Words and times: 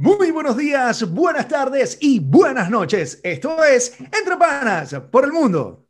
Muy 0.00 0.30
buenos 0.30 0.56
días, 0.56 1.12
buenas 1.12 1.46
tardes 1.46 1.98
y 2.00 2.20
buenas 2.20 2.70
noches. 2.70 3.20
Esto 3.22 3.62
es 3.62 4.00
Entre 4.00 4.34
Panas 4.38 4.94
por 5.10 5.26
el 5.26 5.32
Mundo. 5.32 5.88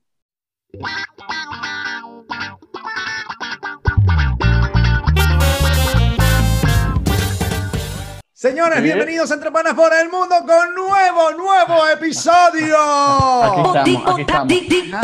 Señores, 8.40 8.82
bienvenidos 8.82 9.30
a 9.30 9.34
Entre 9.34 9.50
Panas 9.50 9.74
por 9.74 9.92
el 9.92 10.08
Mundo 10.08 10.34
con 10.46 10.74
nuevo, 10.74 11.30
nuevo 11.32 11.86
episodio. 11.94 12.74
Aquí 13.42 13.60
estamos, 13.60 14.12
aquí 14.12 14.20
estamos. 14.22 14.48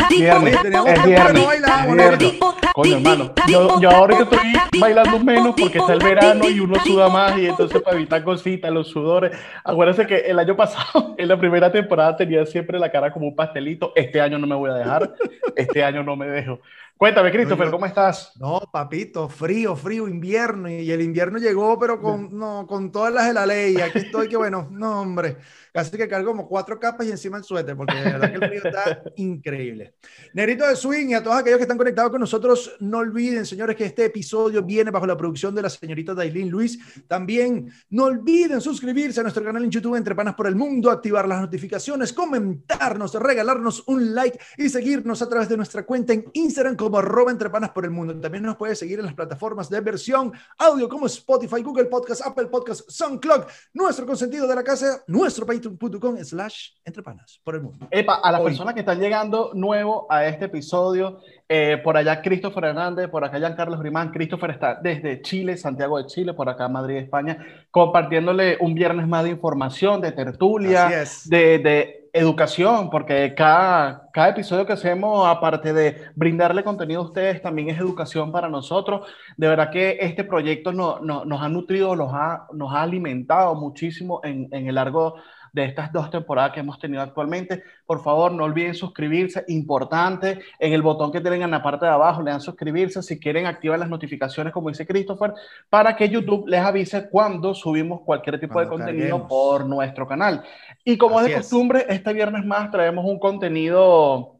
Viernes, 0.09 0.55
es 0.55 1.03
viernes, 1.05 2.39
Coño, 2.73 2.95
hermano, 2.95 3.33
yo, 3.47 3.79
yo 3.79 3.91
ahorita 3.91 4.23
estoy 4.23 4.39
bailando 4.79 5.19
menos 5.19 5.53
porque 5.55 5.77
está 5.77 5.93
el 5.93 6.03
verano 6.03 6.49
y 6.49 6.59
uno 6.59 6.83
suda 6.83 7.09
más 7.09 7.37
y 7.37 7.45
entonces 7.45 7.79
para 7.83 7.97
evitar 7.97 8.23
cositas, 8.23 8.71
los 8.71 8.87
sudores. 8.87 9.37
Acuérdense 9.63 10.07
que 10.07 10.15
el 10.15 10.39
año 10.39 10.55
pasado, 10.57 11.13
en 11.15 11.27
la 11.27 11.37
primera 11.37 11.71
temporada, 11.71 12.15
tenía 12.15 12.43
siempre 12.47 12.79
la 12.79 12.91
cara 12.91 13.13
como 13.13 13.27
un 13.27 13.35
pastelito. 13.35 13.93
Este 13.95 14.19
año 14.19 14.39
no 14.39 14.47
me 14.47 14.55
voy 14.55 14.71
a 14.71 14.73
dejar, 14.73 15.13
este 15.55 15.83
año 15.83 16.01
no 16.01 16.15
me 16.15 16.25
dejo. 16.25 16.59
Cuéntame, 16.97 17.31
Christopher, 17.31 17.69
¿cómo 17.69 17.85
estás? 17.85 18.31
No, 18.37 18.59
papito, 18.71 19.29
frío, 19.29 19.75
frío, 19.75 20.07
invierno. 20.07 20.67
Y 20.67 20.91
el 20.91 21.01
invierno 21.01 21.37
llegó, 21.37 21.77
pero 21.77 22.01
con, 22.01 22.35
no, 22.35 22.65
con 22.65 22.91
todas 22.91 23.13
las 23.13 23.27
de 23.27 23.33
la 23.33 23.45
ley. 23.45 23.79
Aquí 23.79 23.99
estoy, 23.99 24.27
que 24.27 24.35
bueno, 24.35 24.67
no, 24.71 25.01
hombre. 25.01 25.37
Casi 25.77 25.95
que 25.95 26.07
cargo 26.07 26.31
como 26.31 26.47
cuatro 26.47 26.79
capas 26.79 27.05
y 27.05 27.11
encima 27.11 27.37
el 27.37 27.43
suéter, 27.43 27.77
porque 27.77 27.93
de 27.93 28.03
verdad 28.03 28.31
que 28.31 28.43
el 28.43 28.49
frío 28.49 28.61
está 28.63 29.03
increíble. 29.17 29.93
Negrito 30.33 30.67
de 30.67 30.75
Swing 30.75 31.09
y 31.09 31.13
a 31.13 31.21
todos 31.21 31.37
aquellos 31.37 31.57
que 31.57 31.65
están 31.65 31.77
conectados 31.77 32.09
con 32.09 32.19
nosotros, 32.19 32.75
no 32.79 32.97
olviden, 32.97 33.45
señores, 33.45 33.75
que 33.75 33.85
este 33.85 34.05
episodio 34.05 34.63
viene 34.63 34.89
bajo 34.89 35.05
la 35.05 35.15
producción 35.15 35.53
de 35.53 35.61
la 35.61 35.69
señorita 35.69 36.15
Dailin 36.15 36.49
Luis. 36.49 36.79
También 37.07 37.71
no 37.91 38.05
olviden 38.05 38.59
suscribirse 38.59 39.19
a 39.19 39.23
nuestro 39.23 39.43
canal 39.43 39.63
en 39.65 39.69
YouTube 39.69 39.93
Entre 39.93 40.15
Panas 40.15 40.33
por 40.33 40.47
el 40.47 40.55
Mundo, 40.55 40.89
activar 40.89 41.27
las 41.27 41.41
notificaciones, 41.41 42.11
comentarnos, 42.11 43.13
regalarnos 43.13 43.83
un 43.85 44.15
like 44.15 44.39
y 44.57 44.69
seguirnos 44.69 45.21
a 45.21 45.29
través 45.29 45.47
de 45.47 45.57
nuestra 45.57 45.85
cuenta 45.85 46.11
en 46.11 46.25
Instagram 46.33 46.75
como 46.75 46.97
arroba 46.97 47.29
Entre 47.29 47.51
Panas 47.51 47.69
por 47.69 47.85
el 47.85 47.91
Mundo. 47.91 48.19
También 48.19 48.45
nos 48.45 48.55
puede 48.55 48.75
seguir 48.75 48.97
en 48.97 49.05
las 49.05 49.13
plataformas 49.13 49.69
de 49.69 49.79
versión 49.81 50.31
audio 50.57 50.89
como 50.89 51.05
Spotify, 51.05 51.61
Google 51.61 51.85
Podcast, 51.85 52.25
Apple 52.25 52.47
Podcast, 52.47 52.89
SoundCloud, 52.89 53.43
nuestro 53.75 54.07
consentido 54.07 54.47
de 54.47 54.55
la 54.55 54.63
casa, 54.63 55.03
nuestro 55.05 55.45
país 55.45 55.66
patreon.com 55.75 56.17
slash 56.23 56.69
entrepanas 56.85 57.39
por 57.43 57.55
el 57.55 57.61
mundo. 57.61 57.87
Epa, 57.91 58.15
a 58.15 58.31
las 58.31 58.41
personas 58.41 58.73
que 58.73 58.81
están 58.81 58.99
llegando 58.99 59.51
nuevo 59.53 60.07
a 60.09 60.25
este 60.25 60.45
episodio, 60.45 61.19
eh, 61.49 61.79
por 61.83 61.97
allá 61.97 62.21
Christopher 62.21 62.65
Hernández, 62.65 63.09
por 63.09 63.23
acá 63.23 63.37
Carlos 63.55 63.79
Rimán, 63.79 64.11
Christopher 64.11 64.51
está 64.51 64.75
desde 64.75 65.21
Chile, 65.21 65.57
Santiago 65.57 65.97
de 65.97 66.07
Chile, 66.07 66.33
por 66.33 66.49
acá 66.49 66.67
Madrid, 66.67 66.97
España, 66.97 67.45
compartiéndole 67.71 68.57
un 68.59 68.73
viernes 68.73 69.07
más 69.07 69.23
de 69.23 69.31
información, 69.31 70.01
de 70.01 70.11
tertulia, 70.11 70.89
de, 71.25 71.59
de 71.59 72.09
educación, 72.13 72.89
porque 72.89 73.33
cada, 73.35 74.09
cada 74.11 74.29
episodio 74.29 74.65
que 74.65 74.73
hacemos, 74.73 75.27
aparte 75.27 75.73
de 75.73 76.01
brindarle 76.15 76.63
contenido 76.63 77.01
a 77.01 77.05
ustedes, 77.05 77.41
también 77.41 77.69
es 77.69 77.77
educación 77.77 78.31
para 78.31 78.49
nosotros. 78.49 79.07
De 79.37 79.47
verdad 79.47 79.69
que 79.71 79.97
este 80.01 80.23
proyecto 80.23 80.73
no, 80.73 80.99
no, 80.99 81.25
nos 81.25 81.41
ha 81.41 81.49
nutrido, 81.49 81.95
nos 81.95 82.13
ha, 82.13 82.47
nos 82.53 82.73
ha 82.73 82.81
alimentado 82.81 83.55
muchísimo 83.55 84.21
en, 84.23 84.47
en 84.51 84.67
el 84.67 84.75
largo 84.75 85.15
de 85.53 85.65
estas 85.65 85.91
dos 85.91 86.09
temporadas 86.09 86.51
que 86.51 86.59
hemos 86.59 86.79
tenido 86.79 87.01
actualmente. 87.01 87.63
Por 87.85 88.03
favor, 88.03 88.31
no 88.31 88.43
olviden 88.43 88.73
suscribirse, 88.73 89.43
importante, 89.47 90.39
en 90.59 90.73
el 90.73 90.81
botón 90.81 91.11
que 91.11 91.21
tienen 91.21 91.43
en 91.43 91.51
la 91.51 91.63
parte 91.63 91.85
de 91.85 91.91
abajo, 91.91 92.21
le 92.21 92.31
dan 92.31 92.41
suscribirse, 92.41 93.01
si 93.01 93.19
quieren 93.19 93.45
activar 93.45 93.79
las 93.79 93.89
notificaciones, 93.89 94.53
como 94.53 94.69
dice 94.69 94.85
Christopher, 94.85 95.33
para 95.69 95.95
que 95.95 96.09
YouTube 96.09 96.47
les 96.47 96.61
avise 96.61 97.09
cuando 97.09 97.53
subimos 97.53 98.01
cualquier 98.01 98.39
tipo 98.39 98.59
de 98.59 98.67
contenido 98.67 99.27
por 99.27 99.65
nuestro 99.65 100.07
canal. 100.07 100.43
Y 100.83 100.97
como 100.97 101.19
es 101.19 101.27
de 101.27 101.35
costumbre, 101.35 101.85
este 101.89 102.13
viernes 102.13 102.45
más 102.45 102.71
traemos 102.71 103.05
un 103.05 103.19
contenido... 103.19 104.36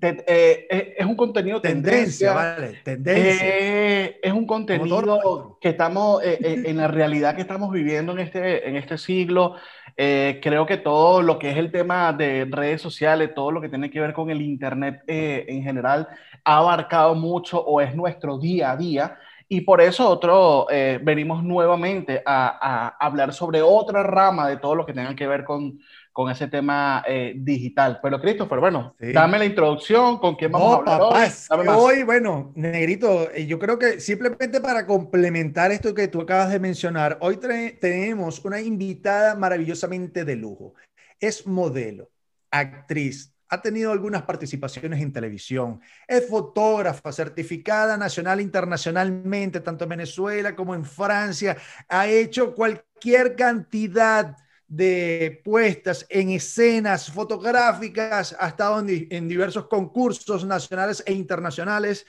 Eh, 0.00 0.24
eh, 0.26 0.94
es 0.96 1.06
un 1.06 1.16
contenido 1.16 1.60
tendencia, 1.60 2.32
vale, 2.32 2.80
tendencia. 2.82 3.46
Eh, 3.46 4.20
es 4.22 4.32
un 4.32 4.46
contenido 4.46 5.58
que 5.60 5.68
estamos 5.68 6.22
en 6.24 6.76
la 6.78 6.88
realidad 6.88 7.34
que 7.36 7.42
estamos 7.42 7.70
viviendo 7.70 8.12
en 8.12 8.20
este, 8.20 8.68
en 8.68 8.76
este 8.76 8.96
siglo. 8.96 9.56
Creo 9.94 10.64
que 10.64 10.78
todo 10.78 11.20
lo 11.20 11.38
que 11.38 11.50
es 11.50 11.58
el 11.58 11.70
tema 11.70 12.12
de 12.14 12.46
redes 12.50 12.80
sociales, 12.80 13.34
todo 13.34 13.50
lo 13.50 13.60
que 13.60 13.68
tiene 13.68 13.90
que 13.90 14.00
ver 14.00 14.14
con 14.14 14.30
el 14.30 14.40
Internet 14.40 15.02
en 15.06 15.62
general, 15.62 16.08
ha 16.42 16.56
abarcado 16.56 17.14
mucho 17.14 17.62
o 17.62 17.80
es 17.80 17.94
nuestro 17.94 18.38
día 18.38 18.70
a 18.72 18.76
día. 18.76 19.18
Y 19.46 19.60
por 19.60 19.82
eso 19.82 20.08
otro, 20.08 20.66
venimos 21.02 21.44
nuevamente 21.44 22.22
a, 22.24 22.96
a, 22.98 23.06
hablar 23.06 23.34
sobre 23.34 23.60
otra 23.60 24.02
rama 24.02 24.48
de 24.48 24.56
todo 24.56 24.74
lo 24.74 24.86
que 24.86 24.94
tenga 24.94 25.14
que 25.14 25.26
ver 25.26 25.44
con, 25.44 25.78
con 26.12 26.30
ese 26.30 26.46
tema 26.48 27.02
eh, 27.06 27.32
digital. 27.36 27.98
Pero 28.02 28.20
Christopher, 28.20 28.60
bueno, 28.60 28.94
dame 28.98 29.38
la 29.38 29.44
introducción, 29.44 30.18
con 30.18 30.36
quién 30.36 30.52
vamos 30.52 30.86
a 30.86 30.96
hablar 30.96 31.00
hoy. 31.00 31.68
hoy, 31.68 32.02
bueno, 32.02 32.52
Negrito, 32.54 33.30
eh, 33.30 33.46
yo 33.46 33.58
creo 33.58 33.78
que 33.78 33.98
simplemente 33.98 34.60
para 34.60 34.86
complementar 34.86 35.72
esto 35.72 35.94
que 35.94 36.08
tú 36.08 36.20
acabas 36.20 36.50
de 36.50 36.60
mencionar, 36.60 37.18
hoy 37.20 37.38
tenemos 37.80 38.44
una 38.44 38.60
invitada 38.60 39.34
maravillosamente 39.34 40.24
de 40.24 40.36
lujo. 40.36 40.74
Es 41.18 41.46
modelo, 41.46 42.10
actriz, 42.50 43.32
ha 43.48 43.60
tenido 43.60 43.92
algunas 43.92 44.22
participaciones 44.22 45.02
en 45.02 45.12
televisión, 45.12 45.80
es 46.08 46.26
fotógrafa 46.26 47.12
certificada 47.12 47.98
nacional 47.98 48.40
e 48.40 48.42
internacionalmente, 48.42 49.60
tanto 49.60 49.84
en 49.84 49.90
Venezuela 49.90 50.56
como 50.56 50.74
en 50.74 50.86
Francia, 50.86 51.56
ha 51.88 52.06
hecho 52.06 52.54
cualquier 52.54 53.36
cantidad 53.36 54.36
de 54.72 55.42
puestas 55.44 56.06
en 56.08 56.30
escenas 56.30 57.12
fotográficas, 57.12 58.34
ha 58.40 58.48
estado 58.48 58.78
en, 58.88 59.28
diversos 59.28 59.66
concursos 59.66 60.46
nacionales 60.46 61.02
e 61.04 61.12
internacionales. 61.12 62.06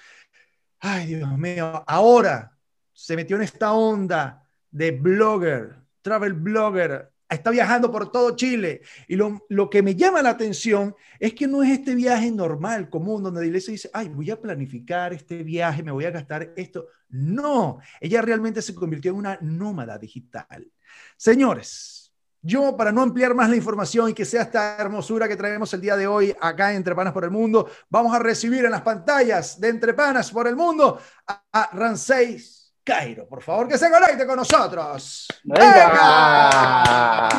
Ay, 0.80 1.08
Dios 1.08 1.38
mío, 1.38 1.84
ahora 1.86 2.58
se 2.94 3.18
metió 3.18 3.36
en 3.36 3.42
esta 3.42 3.74
onda 3.74 4.48
de 4.72 4.92
blogger, 4.92 5.76
travel 6.02 6.32
blogger, 6.32 7.12
está 7.28 7.52
viajando 7.52 7.92
por 7.92 8.10
todo 8.10 8.34
Chile. 8.34 8.80
Y 9.10 9.18
lo, 9.18 9.46
lo, 9.50 9.70
que 9.70 9.82
me 9.82 9.96
llama 9.96 10.22
la 10.22 10.30
atención 10.30 10.96
es 11.20 11.34
que 11.34 11.48
no 11.48 11.64
es 11.64 11.70
este 11.70 11.96
viaje 11.96 12.32
normal, 12.32 12.90
común, 12.90 13.24
donde 13.24 13.42
la 13.42 13.48
iglesia 13.48 13.74
dice, 13.74 13.90
ay, 13.92 14.08
voy 14.08 14.32
a 14.32 14.40
planificar 14.40 15.12
este 15.12 15.44
viaje, 15.44 15.84
me 15.84 15.92
voy 15.92 16.06
a 16.06 16.12
gastar 16.12 16.54
esto. 16.56 16.88
No, 17.10 17.80
ella 18.00 18.22
realmente 18.22 18.62
se 18.62 18.74
convirtió 18.74 19.12
en 19.12 19.18
una 19.18 19.38
nómada 19.42 19.98
digital. 19.98 20.72
Señores, 21.18 22.03
yo, 22.46 22.76
para 22.76 22.92
no 22.92 23.02
ampliar 23.02 23.34
más 23.34 23.50
la 23.50 23.56
información 23.56 24.10
y 24.10 24.14
que 24.14 24.26
sea 24.26 24.42
esta 24.42 24.76
hermosura 24.76 25.30
que 25.30 25.38
traemos 25.38 25.74
el 25.74 25.80
día 25.80 25.96
de 25.96 26.08
hoy 26.08 26.36
acá 26.42 26.72
en 26.72 26.78
Entre 26.78 26.94
Panas 26.94 27.14
por 27.14 27.24
el 27.24 27.32
Mundo, 27.32 27.70
vamos 27.90 28.14
a 28.14 28.20
recibir 28.20 28.66
en 28.66 28.72
las 28.72 28.82
pantallas 28.82 29.62
de 29.62 29.70
Entre 29.70 29.94
Panas 29.94 30.30
por 30.30 30.46
el 30.46 30.58
Mundo 30.58 31.00
a, 31.26 31.42
a 31.54 31.70
Ranseis 31.72 32.74
Cairo. 32.84 33.26
Por 33.30 33.42
favor, 33.42 33.70
que 33.70 33.78
se 33.78 33.90
conecte 33.90 34.28
con 34.28 34.36
nosotros. 34.36 35.28
¡Venga! 35.46 37.30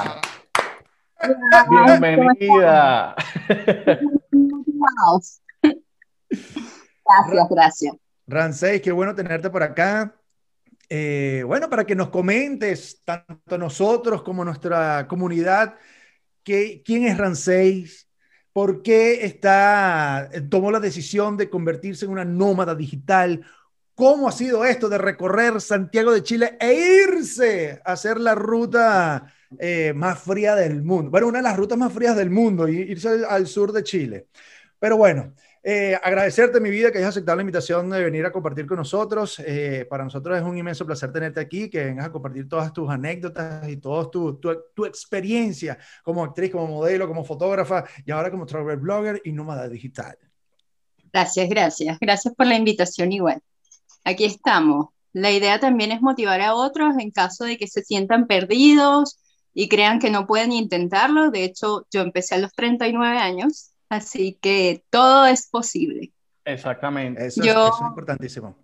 Bienvenida. 1.68 3.14
Gracias, 6.30 7.48
gracias. 7.50 7.94
Ranseis, 8.26 8.80
qué 8.80 8.90
bueno 8.90 9.14
tenerte 9.14 9.50
por 9.50 9.62
acá. 9.62 10.14
Eh, 10.88 11.42
bueno, 11.46 11.68
para 11.70 11.84
que 11.84 11.94
nos 11.94 12.10
comentes, 12.10 13.02
tanto 13.04 13.58
nosotros 13.58 14.22
como 14.22 14.44
nuestra 14.44 15.06
comunidad, 15.08 15.76
quién 16.42 17.06
es 17.06 17.16
Ranseis, 17.16 18.08
por 18.52 18.82
qué 18.82 19.24
está, 19.24 20.30
tomó 20.48 20.70
la 20.70 20.80
decisión 20.80 21.36
de 21.36 21.50
convertirse 21.50 22.04
en 22.04 22.12
una 22.12 22.24
nómada 22.24 22.74
digital, 22.74 23.44
cómo 23.94 24.28
ha 24.28 24.32
sido 24.32 24.64
esto 24.64 24.88
de 24.88 24.98
recorrer 24.98 25.60
Santiago 25.60 26.12
de 26.12 26.22
Chile 26.22 26.56
e 26.60 26.74
irse 27.08 27.80
a 27.84 27.92
hacer 27.92 28.20
la 28.20 28.34
ruta 28.34 29.32
eh, 29.58 29.92
más 29.94 30.20
fría 30.20 30.54
del 30.54 30.82
mundo. 30.82 31.10
Bueno, 31.10 31.28
una 31.28 31.38
de 31.38 31.44
las 31.44 31.56
rutas 31.56 31.78
más 31.78 31.92
frías 31.92 32.16
del 32.16 32.30
mundo, 32.30 32.68
irse 32.68 33.24
al 33.28 33.46
sur 33.46 33.72
de 33.72 33.82
Chile. 33.82 34.28
Pero 34.78 34.96
bueno, 34.96 35.34
eh, 35.66 35.98
agradecerte, 36.02 36.60
mi 36.60 36.68
vida, 36.68 36.92
que 36.92 36.98
hayas 36.98 37.08
aceptado 37.08 37.36
la 37.36 37.42
invitación 37.42 37.88
de 37.88 38.04
venir 38.04 38.26
a 38.26 38.30
compartir 38.30 38.66
con 38.66 38.76
nosotros. 38.76 39.38
Eh, 39.38 39.86
para 39.88 40.04
nosotros 40.04 40.36
es 40.36 40.44
un 40.44 40.58
inmenso 40.58 40.84
placer 40.84 41.10
tenerte 41.10 41.40
aquí, 41.40 41.70
que 41.70 41.86
vengas 41.86 42.04
a 42.04 42.12
compartir 42.12 42.46
todas 42.46 42.70
tus 42.70 42.90
anécdotas 42.90 43.66
y 43.66 43.78
toda 43.78 44.10
tu, 44.10 44.38
tu, 44.38 44.84
experiencia 44.84 45.78
como 46.02 46.22
actriz, 46.22 46.52
como 46.52 46.66
modelo, 46.66 47.08
como 47.08 47.24
fotógrafa 47.24 47.82
y 48.04 48.10
ahora 48.10 48.30
como 48.30 48.44
travel 48.44 48.76
blogger 48.76 49.22
y 49.24 49.32
nómada 49.32 49.66
digital. 49.66 50.18
Gracias, 51.10 51.48
gracias. 51.48 51.98
Gracias 51.98 52.34
por 52.34 52.46
la 52.46 52.56
invitación 52.56 53.10
igual. 53.12 53.40
Aquí 54.04 54.26
estamos. 54.26 54.88
La 55.14 55.30
idea 55.30 55.60
también 55.60 55.92
es 55.92 56.02
motivar 56.02 56.42
a 56.42 56.54
otros 56.54 56.94
en 56.98 57.10
caso 57.10 57.44
de 57.44 57.56
que 57.56 57.68
se 57.68 57.82
sientan 57.82 58.26
perdidos 58.26 59.18
y 59.54 59.70
crean 59.70 59.98
que 59.98 60.10
no 60.10 60.26
pueden 60.26 60.52
intentarlo. 60.52 61.30
De 61.30 61.44
hecho, 61.44 61.86
yo 61.90 62.02
empecé 62.02 62.34
a 62.34 62.38
los 62.38 62.52
39 62.52 63.16
años 63.16 63.70
Así 63.88 64.38
que 64.40 64.84
todo 64.90 65.26
es 65.26 65.48
posible. 65.48 66.12
Exactamente. 66.44 67.26
Eso, 67.26 67.42
es, 67.42 67.80
importantísimo. 67.80 68.56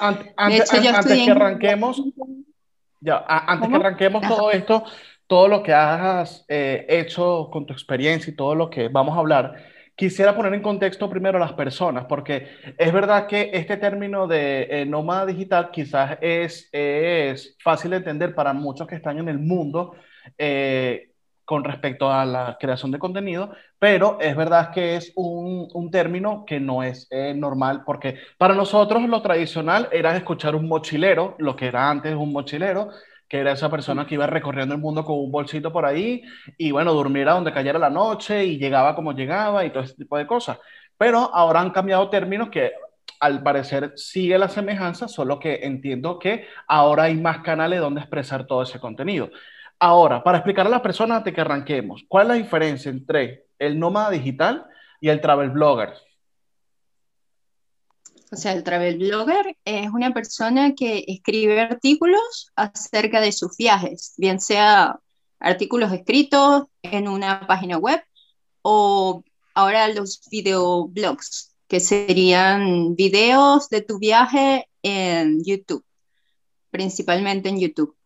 Antes, 0.00 0.34
de 0.36 0.56
hecho, 0.56 0.88
antes 0.96 1.24
que 1.24 1.30
arranquemos, 1.30 2.02
Ya, 3.00 3.24
antes 3.28 3.68
que 3.68 3.76
arranquemos 3.76 4.26
todo 4.26 4.50
esto, 4.50 4.84
todo 5.26 5.46
lo 5.46 5.62
que 5.62 5.72
has 5.72 6.44
eh, 6.48 6.86
hecho 6.88 7.48
con 7.52 7.66
tu 7.66 7.72
experiencia 7.72 8.30
y 8.32 8.36
todo 8.36 8.54
lo 8.54 8.70
que 8.70 8.88
vamos 8.88 9.16
a 9.16 9.20
hablar, 9.20 9.54
quisiera 9.94 10.34
poner 10.34 10.54
en 10.54 10.62
contexto 10.62 11.10
primero 11.10 11.38
a 11.38 11.40
las 11.40 11.52
personas, 11.52 12.06
porque 12.06 12.48
es 12.78 12.92
verdad 12.92 13.26
que 13.26 13.50
este 13.52 13.76
término 13.76 14.26
de 14.26 14.68
eh, 14.70 14.86
nómada 14.86 15.26
digital 15.26 15.70
quizás 15.72 16.18
es, 16.20 16.68
es 16.72 17.56
fácil 17.62 17.90
de 17.90 17.96
entender 17.98 18.34
para 18.34 18.52
muchos 18.52 18.86
que 18.86 18.94
están 18.94 19.18
en 19.18 19.28
el 19.28 19.38
mundo 19.38 19.94
eh, 20.36 21.07
con 21.48 21.64
respecto 21.64 22.12
a 22.12 22.26
la 22.26 22.58
creación 22.60 22.90
de 22.90 22.98
contenido, 22.98 23.54
pero 23.78 24.18
es 24.20 24.36
verdad 24.36 24.70
que 24.70 24.96
es 24.96 25.12
un, 25.16 25.90
término 25.90 26.44
que 26.46 26.60
no 26.60 26.82
es 26.82 27.08
normal, 27.36 27.84
porque 27.86 28.18
para 28.36 28.54
nosotros 28.54 29.02
lo 29.08 29.22
tradicional 29.22 29.88
era 29.90 30.14
escuchar 30.14 30.54
un 30.54 30.68
mochilero, 30.68 31.36
lo 31.38 31.56
que 31.56 31.68
era 31.68 31.88
antes 31.88 32.14
un 32.14 32.34
mochilero, 32.34 32.90
que 33.26 33.38
era 33.38 33.52
esa 33.52 33.70
persona 33.70 34.06
que 34.06 34.16
iba 34.16 34.26
recorriendo 34.26 34.74
el 34.74 34.80
mundo 34.82 35.06
con 35.06 35.16
un 35.18 35.32
bolsito 35.32 35.72
por 35.72 35.86
ahí 35.86 36.22
y 36.58 36.70
bueno, 36.70 36.92
durmiera 36.92 37.32
donde 37.32 37.50
cayera 37.50 37.78
la 37.78 37.88
noche 37.88 38.44
y 38.44 38.58
llegaba 38.58 38.94
como 38.94 39.12
llegaba 39.12 39.64
y 39.64 39.70
todo 39.70 39.84
ese 39.84 39.94
tipo 39.94 40.18
de 40.18 40.26
cosas. 40.26 40.58
Pero 40.98 41.34
ahora 41.34 41.60
han 41.62 41.70
cambiado 41.70 42.10
términos 42.10 42.50
que 42.50 42.72
al 43.20 43.42
parecer 43.42 43.94
sigue 43.96 44.36
la 44.38 44.50
semejanza, 44.50 45.08
solo 45.08 45.38
que 45.38 45.60
entiendo 45.62 46.18
que 46.18 46.46
ahora 46.66 47.04
hay 47.04 47.14
más 47.14 47.38
canales 47.38 47.80
donde 47.80 48.02
expresar 48.02 48.46
todo 48.46 48.64
ese 48.64 48.78
contenido. 48.78 49.30
Ahora, 49.80 50.22
para 50.24 50.38
explicar 50.38 50.66
a 50.66 50.70
las 50.70 50.80
personas 50.80 51.18
antes 51.18 51.32
que 51.32 51.40
arranquemos, 51.40 52.04
¿cuál 52.08 52.24
es 52.24 52.28
la 52.28 52.34
diferencia 52.34 52.90
entre 52.90 53.46
el 53.58 53.78
nómada 53.78 54.10
digital 54.10 54.66
y 55.00 55.08
el 55.08 55.20
travel 55.20 55.50
blogger? 55.50 55.94
O 58.30 58.36
sea, 58.36 58.52
el 58.52 58.64
travel 58.64 58.98
blogger 58.98 59.56
es 59.64 59.88
una 59.90 60.12
persona 60.12 60.74
que 60.74 61.04
escribe 61.06 61.60
artículos 61.60 62.52
acerca 62.56 63.20
de 63.20 63.32
sus 63.32 63.56
viajes, 63.56 64.14
bien 64.18 64.40
sea 64.40 64.98
artículos 65.38 65.92
escritos 65.92 66.64
en 66.82 67.08
una 67.08 67.46
página 67.46 67.78
web 67.78 68.02
o 68.62 69.22
ahora 69.54 69.88
los 69.88 70.20
videoblogs, 70.30 71.54
que 71.68 71.80
serían 71.80 72.96
videos 72.96 73.68
de 73.68 73.82
tu 73.82 73.98
viaje 73.98 74.68
en 74.82 75.42
YouTube, 75.44 75.84
principalmente 76.70 77.48
en 77.48 77.60
YouTube. 77.60 77.97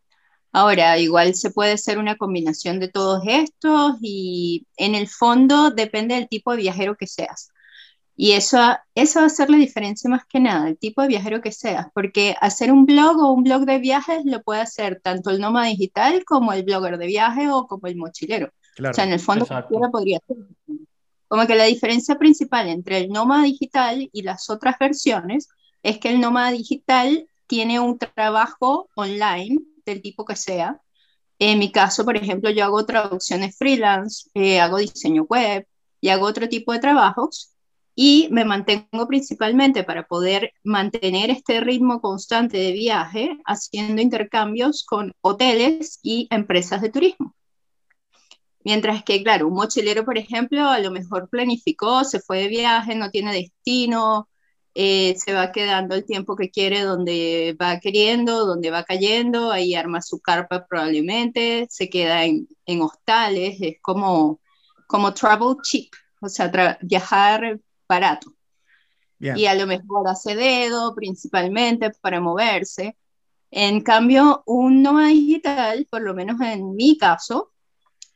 Ahora, 0.53 0.99
igual 0.99 1.35
se 1.35 1.51
puede 1.51 1.73
hacer 1.73 1.99
una 1.99 2.17
combinación 2.17 2.79
de 2.79 2.89
todos 2.89 3.23
estos 3.27 3.97
y 4.03 4.67
en 4.77 4.95
el 4.95 5.09
fondo 5.09 5.71
depende 5.71 6.15
del 6.15 6.29
tipo 6.29 6.51
de 6.53 6.59
viajero 6.59 6.97
que 6.97 7.07
seas. 7.07 7.51
Y 8.15 8.33
eso, 8.33 8.59
eso 8.95 9.21
va 9.21 9.27
a 9.27 9.31
ser 9.31 9.49
la 9.49 9.57
diferencia 9.57 10.11
más 10.11 10.27
que 10.27 10.39
nada, 10.39 10.69
el 10.69 10.77
tipo 10.77 11.01
de 11.01 11.09
viajero 11.09 11.41
que 11.41 11.53
seas, 11.53 11.87
porque 11.95 12.37
hacer 12.43 12.71
un 12.71 12.85
blog 12.85 13.17
o 13.19 13.33
un 13.33 13.43
blog 13.43 13.65
de 13.65 13.79
viajes 13.79 14.21
lo 14.27 14.43
puede 14.43 14.61
hacer 14.61 15.01
tanto 15.03 15.31
el 15.31 15.41
nómada 15.41 15.69
digital 15.69 16.23
como 16.27 16.53
el 16.53 16.63
blogger 16.63 16.99
de 16.99 17.07
viajes 17.07 17.49
o 17.51 17.67
como 17.67 17.87
el 17.87 17.97
mochilero. 17.97 18.51
o 18.79 18.93
sea, 18.93 19.05
en 19.05 19.13
el 19.13 19.21
fondo 19.21 19.47
cualquiera 19.47 19.89
podría 19.89 20.21
ser. 20.29 20.37
Como 21.29 21.47
que 21.47 21.55
la 21.55 21.65
diferencia 21.65 22.19
principal 22.19 22.69
entre 22.69 22.99
el 22.99 23.09
nómada 23.09 23.45
digital 23.45 24.11
y 24.13 24.21
las 24.21 24.51
otras 24.51 24.79
versiones 24.79 25.49
es 25.83 25.99
que 25.99 26.11
el 26.11 26.21
nómada 26.21 26.51
digital 26.51 27.27
tiene 27.47 27.81
un 27.81 27.99
trabajo 27.99 28.91
online 28.95 29.59
del 29.85 30.03
tipo 30.03 30.25
que 30.25 30.37
sea. 30.37 30.81
En 31.39 31.59
mi 31.59 31.73
caso, 31.73 32.05
por 32.05 32.17
ejemplo, 32.17 32.51
yo 32.51 32.65
hago 32.65 32.87
traducciones 32.87 33.57
freelance, 33.57 34.31
eh, 34.35 34.61
hago 34.61 34.79
diseño 34.79 35.25
web 35.25 35.67
y 36.01 36.09
hago 36.11 36.27
otro 36.27 36.49
tipo 36.49 36.73
de 36.73 36.79
trabajos 36.79 37.53
y 37.95 38.29
me 38.31 38.45
mantengo 38.45 39.07
principalmente 39.07 39.85
para 39.85 40.07
poder 40.07 40.53
mantener 40.63 41.31
este 41.31 41.61
ritmo 41.61 42.01
constante 42.01 42.57
de 42.59 42.73
viaje 42.73 43.39
haciendo 43.45 44.01
intercambios 44.01 44.85
con 44.85 45.13
hoteles 45.21 45.99
y 46.03 46.29
empresas 46.31 46.81
de 46.81 46.91
turismo. 46.91 47.35
Mientras 48.65 49.03
que, 49.03 49.23
claro, 49.23 49.49
un 49.49 49.55
mochilero, 49.55 50.05
por 50.05 50.17
ejemplo, 50.19 50.69
a 50.69 50.79
lo 50.79 50.91
mejor 50.91 51.29
planificó, 51.29 52.05
se 52.05 52.21
fue 52.21 52.39
de 52.43 52.49
viaje, 52.49 52.95
no 52.95 53.11
tiene 53.11 53.33
destino, 53.33 54.29
eh, 54.75 55.15
se 55.19 55.35
va 55.35 55.53
quedando 55.53 55.95
el 55.95 56.05
tiempo 56.05 56.35
que 56.37 56.51
quiere 56.51 56.83
donde 56.83 57.57
va 57.61 57.79
queriendo, 57.79 58.47
donde 58.47 58.71
va 58.71 58.85
cayendo, 58.85 59.51
ahí 59.51 59.75
arma 59.75 60.01
su 60.01 60.21
carpa 60.21 60.67
probablemente, 60.67 61.67
se 61.69 61.91
queda 61.91 62.25
en, 62.25 62.49
en 62.65 62.81
hostales, 62.81 63.59
es 63.61 63.77
como, 63.83 64.41
como 64.87 65.13
travel 65.13 65.57
cheap, 65.63 65.91
o 66.21 66.29
sea, 66.29 66.79
viajar 66.81 67.61
barato. 67.89 68.33
Y 69.37 69.47
a 69.47 69.55
lo 69.55 69.69
mejor 69.69 70.09
hace 70.09 70.35
dedo 70.35 70.97
principalmente 70.97 71.91
para 72.01 72.21
moverse. 72.21 72.97
En 73.53 73.81
cambio, 73.81 74.43
un 74.47 74.83
nómada 74.83 75.09
digital, 75.09 75.87
por 75.89 76.03
lo 76.03 76.13
menos 76.13 76.41
en 76.41 76.75
mi 76.75 76.99
caso, 76.99 77.52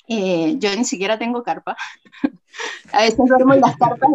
eh, 0.09 0.57
yo 0.59 0.75
ni 0.77 0.85
siquiera 0.85 1.19
tengo 1.19 1.43
carpa. 1.43 1.77
a 2.93 3.03
veces 3.03 3.19
duermo 3.27 3.55
en 3.55 3.61
las 3.61 3.77
carpas 3.77 4.11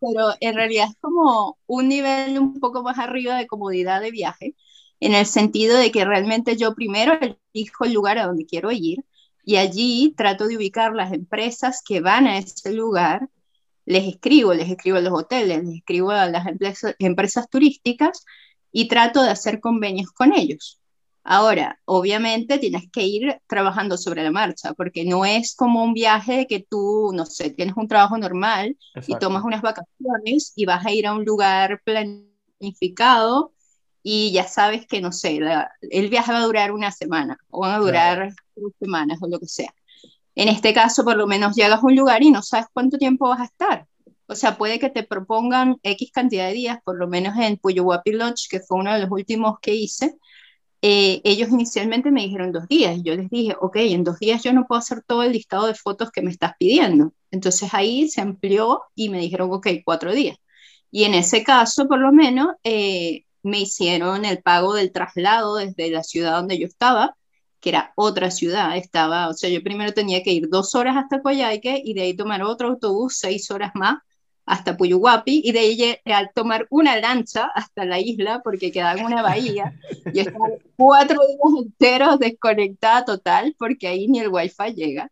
pero 0.00 0.34
en 0.40 0.54
realidad 0.54 0.88
es 0.90 0.96
como 1.00 1.58
un 1.66 1.88
nivel 1.88 2.38
un 2.38 2.60
poco 2.60 2.82
más 2.82 2.98
arriba 2.98 3.36
de 3.36 3.46
comodidad 3.46 4.00
de 4.00 4.10
viaje, 4.10 4.54
en 5.00 5.14
el 5.14 5.26
sentido 5.26 5.76
de 5.76 5.90
que 5.90 6.04
realmente 6.04 6.56
yo 6.56 6.74
primero 6.74 7.18
elijo 7.54 7.84
el 7.84 7.92
lugar 7.92 8.18
a 8.18 8.26
donde 8.26 8.46
quiero 8.46 8.70
ir 8.72 9.04
y 9.44 9.56
allí 9.56 10.14
trato 10.16 10.46
de 10.46 10.56
ubicar 10.56 10.94
las 10.94 11.12
empresas 11.12 11.82
que 11.84 12.00
van 12.00 12.26
a 12.26 12.38
ese 12.38 12.72
lugar 12.72 13.28
les 13.84 14.04
escribo, 14.06 14.54
les 14.54 14.70
escribo 14.70 14.98
a 14.98 15.00
los 15.00 15.12
hoteles, 15.12 15.64
les 15.64 15.76
escribo 15.76 16.10
a 16.10 16.28
las 16.28 16.46
empresas, 16.98 17.48
turísticas 17.50 18.24
y 18.70 18.88
trato 18.88 19.22
de 19.22 19.30
hacer 19.30 19.60
convenios 19.60 20.10
con 20.12 20.32
ellos. 20.32 20.80
Ahora, 21.24 21.78
obviamente 21.84 22.58
tienes 22.58 22.90
que 22.90 23.06
ir 23.06 23.38
trabajando 23.46 23.96
sobre 23.96 24.24
la 24.24 24.32
marcha, 24.32 24.74
porque 24.74 25.04
no 25.04 25.24
es 25.24 25.54
como 25.54 25.84
un 25.84 25.94
viaje 25.94 26.46
que 26.48 26.66
tú, 26.68 27.12
no 27.14 27.26
sé, 27.26 27.50
tienes 27.50 27.76
un 27.76 27.86
trabajo 27.86 28.18
normal 28.18 28.76
y 29.06 29.16
tomas 29.16 29.44
unas 29.44 29.62
vacaciones 29.62 30.52
y 30.56 30.64
vas 30.64 30.84
a 30.84 30.90
ir 30.90 31.06
a 31.06 31.14
un 31.14 31.24
lugar 31.24 31.80
planificado 31.84 33.52
y 34.02 34.32
ya 34.32 34.48
sabes 34.48 34.86
que, 34.86 35.00
no 35.00 35.12
sé, 35.12 35.38
el 35.90 36.08
viaje 36.08 36.32
va 36.32 36.38
a 36.38 36.44
durar 36.44 36.72
una 36.72 36.90
semana 36.90 37.38
o 37.50 37.60
van 37.60 37.74
a 37.74 37.78
durar 37.78 38.34
tres 38.54 38.72
semanas 38.80 39.18
o 39.22 39.28
lo 39.28 39.38
que 39.38 39.46
sea. 39.46 39.72
En 40.34 40.48
este 40.48 40.74
caso, 40.74 41.04
por 41.04 41.16
lo 41.16 41.26
menos 41.26 41.54
llegas 41.54 41.82
a 41.82 41.86
un 41.86 41.94
lugar 41.94 42.22
y 42.22 42.30
no 42.30 42.42
sabes 42.42 42.66
cuánto 42.72 42.98
tiempo 42.98 43.28
vas 43.28 43.40
a 43.40 43.44
estar. 43.44 43.86
O 44.26 44.34
sea, 44.34 44.56
puede 44.56 44.78
que 44.78 44.88
te 44.88 45.02
propongan 45.02 45.76
X 45.82 46.10
cantidad 46.12 46.46
de 46.46 46.54
días, 46.54 46.78
por 46.84 46.98
lo 46.98 47.06
menos 47.06 47.36
en 47.38 47.58
Puyuhuapi 47.58 48.12
Lodge, 48.12 48.48
que 48.48 48.60
fue 48.60 48.78
uno 48.78 48.92
de 48.94 49.00
los 49.00 49.10
últimos 49.10 49.58
que 49.60 49.74
hice. 49.74 50.16
Eh, 50.82 51.20
ellos 51.24 51.48
inicialmente 51.50 52.10
me 52.10 52.22
dijeron 52.22 52.52
dos 52.52 52.68
días. 52.68 53.00
Yo 53.04 53.14
les 53.16 53.30
dije, 53.30 53.54
ok, 53.60 53.76
en 53.76 54.04
dos 54.04 54.18
días 54.18 54.42
yo 54.42 54.52
no 54.52 54.66
puedo 54.66 54.80
hacer 54.80 55.02
todo 55.02 55.22
el 55.22 55.32
listado 55.32 55.66
de 55.66 55.74
fotos 55.74 56.10
que 56.10 56.22
me 56.22 56.30
estás 56.30 56.54
pidiendo. 56.58 57.12
Entonces 57.30 57.72
ahí 57.74 58.08
se 58.08 58.20
amplió 58.20 58.82
y 58.94 59.08
me 59.08 59.18
dijeron, 59.20 59.50
ok, 59.52 59.68
cuatro 59.84 60.12
días. 60.12 60.36
Y 60.90 61.04
en 61.04 61.14
ese 61.14 61.44
caso, 61.44 61.88
por 61.88 62.00
lo 62.00 62.12
menos, 62.12 62.48
eh, 62.64 63.24
me 63.42 63.60
hicieron 63.60 64.24
el 64.24 64.42
pago 64.42 64.74
del 64.74 64.92
traslado 64.92 65.56
desde 65.56 65.90
la 65.90 66.02
ciudad 66.04 66.36
donde 66.36 66.58
yo 66.58 66.66
estaba 66.66 67.16
que 67.62 67.70
era 67.70 67.92
otra 67.96 68.30
ciudad, 68.32 68.76
estaba, 68.76 69.28
o 69.28 69.34
sea, 69.34 69.48
yo 69.48 69.62
primero 69.62 69.92
tenía 69.92 70.22
que 70.24 70.32
ir 70.32 70.48
dos 70.50 70.74
horas 70.74 70.96
hasta 70.96 71.22
Coyhaique 71.22 71.80
y 71.84 71.94
de 71.94 72.02
ahí 72.02 72.16
tomar 72.16 72.42
otro 72.42 72.68
autobús 72.68 73.16
seis 73.18 73.50
horas 73.52 73.70
más 73.74 73.98
hasta 74.44 74.76
Puyuhuapi 74.76 75.42
y 75.44 75.52
de 75.52 75.58
ahí 75.60 75.96
al 76.06 76.30
tomar 76.34 76.66
una 76.70 76.96
lancha 76.96 77.50
hasta 77.54 77.84
la 77.84 78.00
isla 78.00 78.40
porque 78.42 78.72
quedaba 78.72 78.98
en 78.98 79.06
una 79.06 79.22
bahía 79.22 79.78
y 80.12 80.20
estaba 80.20 80.46
cuatro 80.76 81.20
días 81.26 81.64
enteros 81.64 82.18
desconectada 82.18 83.04
total 83.04 83.54
porque 83.58 83.86
ahí 83.86 84.08
ni 84.08 84.20
el 84.20 84.28
wifi 84.28 84.74
llega. 84.74 85.10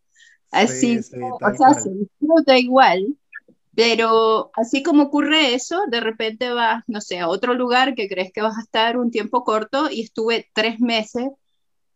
Así, 0.50 0.98
o 0.98 1.56
sea, 1.56 1.74
se 1.74 1.90
disfruta 1.90 2.58
igual, 2.58 3.16
pero 3.74 4.50
así 4.54 4.82
como 4.82 5.04
ocurre 5.04 5.54
eso, 5.54 5.82
de 5.88 6.00
repente 6.00 6.52
vas, 6.52 6.82
no 6.88 7.00
sé, 7.00 7.20
a 7.20 7.28
otro 7.28 7.54
lugar 7.54 7.94
que 7.94 8.08
crees 8.08 8.32
que 8.32 8.42
vas 8.42 8.58
a 8.58 8.62
estar 8.62 8.96
un 8.96 9.12
tiempo 9.12 9.44
corto 9.44 9.88
y 9.90 10.02
estuve 10.02 10.50
tres 10.52 10.80
meses 10.80 11.28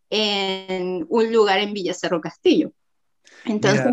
en 0.08 1.04
un 1.08 1.32
lugar 1.32 1.58
en 1.58 1.72
Villa 1.72 1.94
Cerro 1.94 2.20
Castillo. 2.20 2.70
Entonces, 3.44 3.92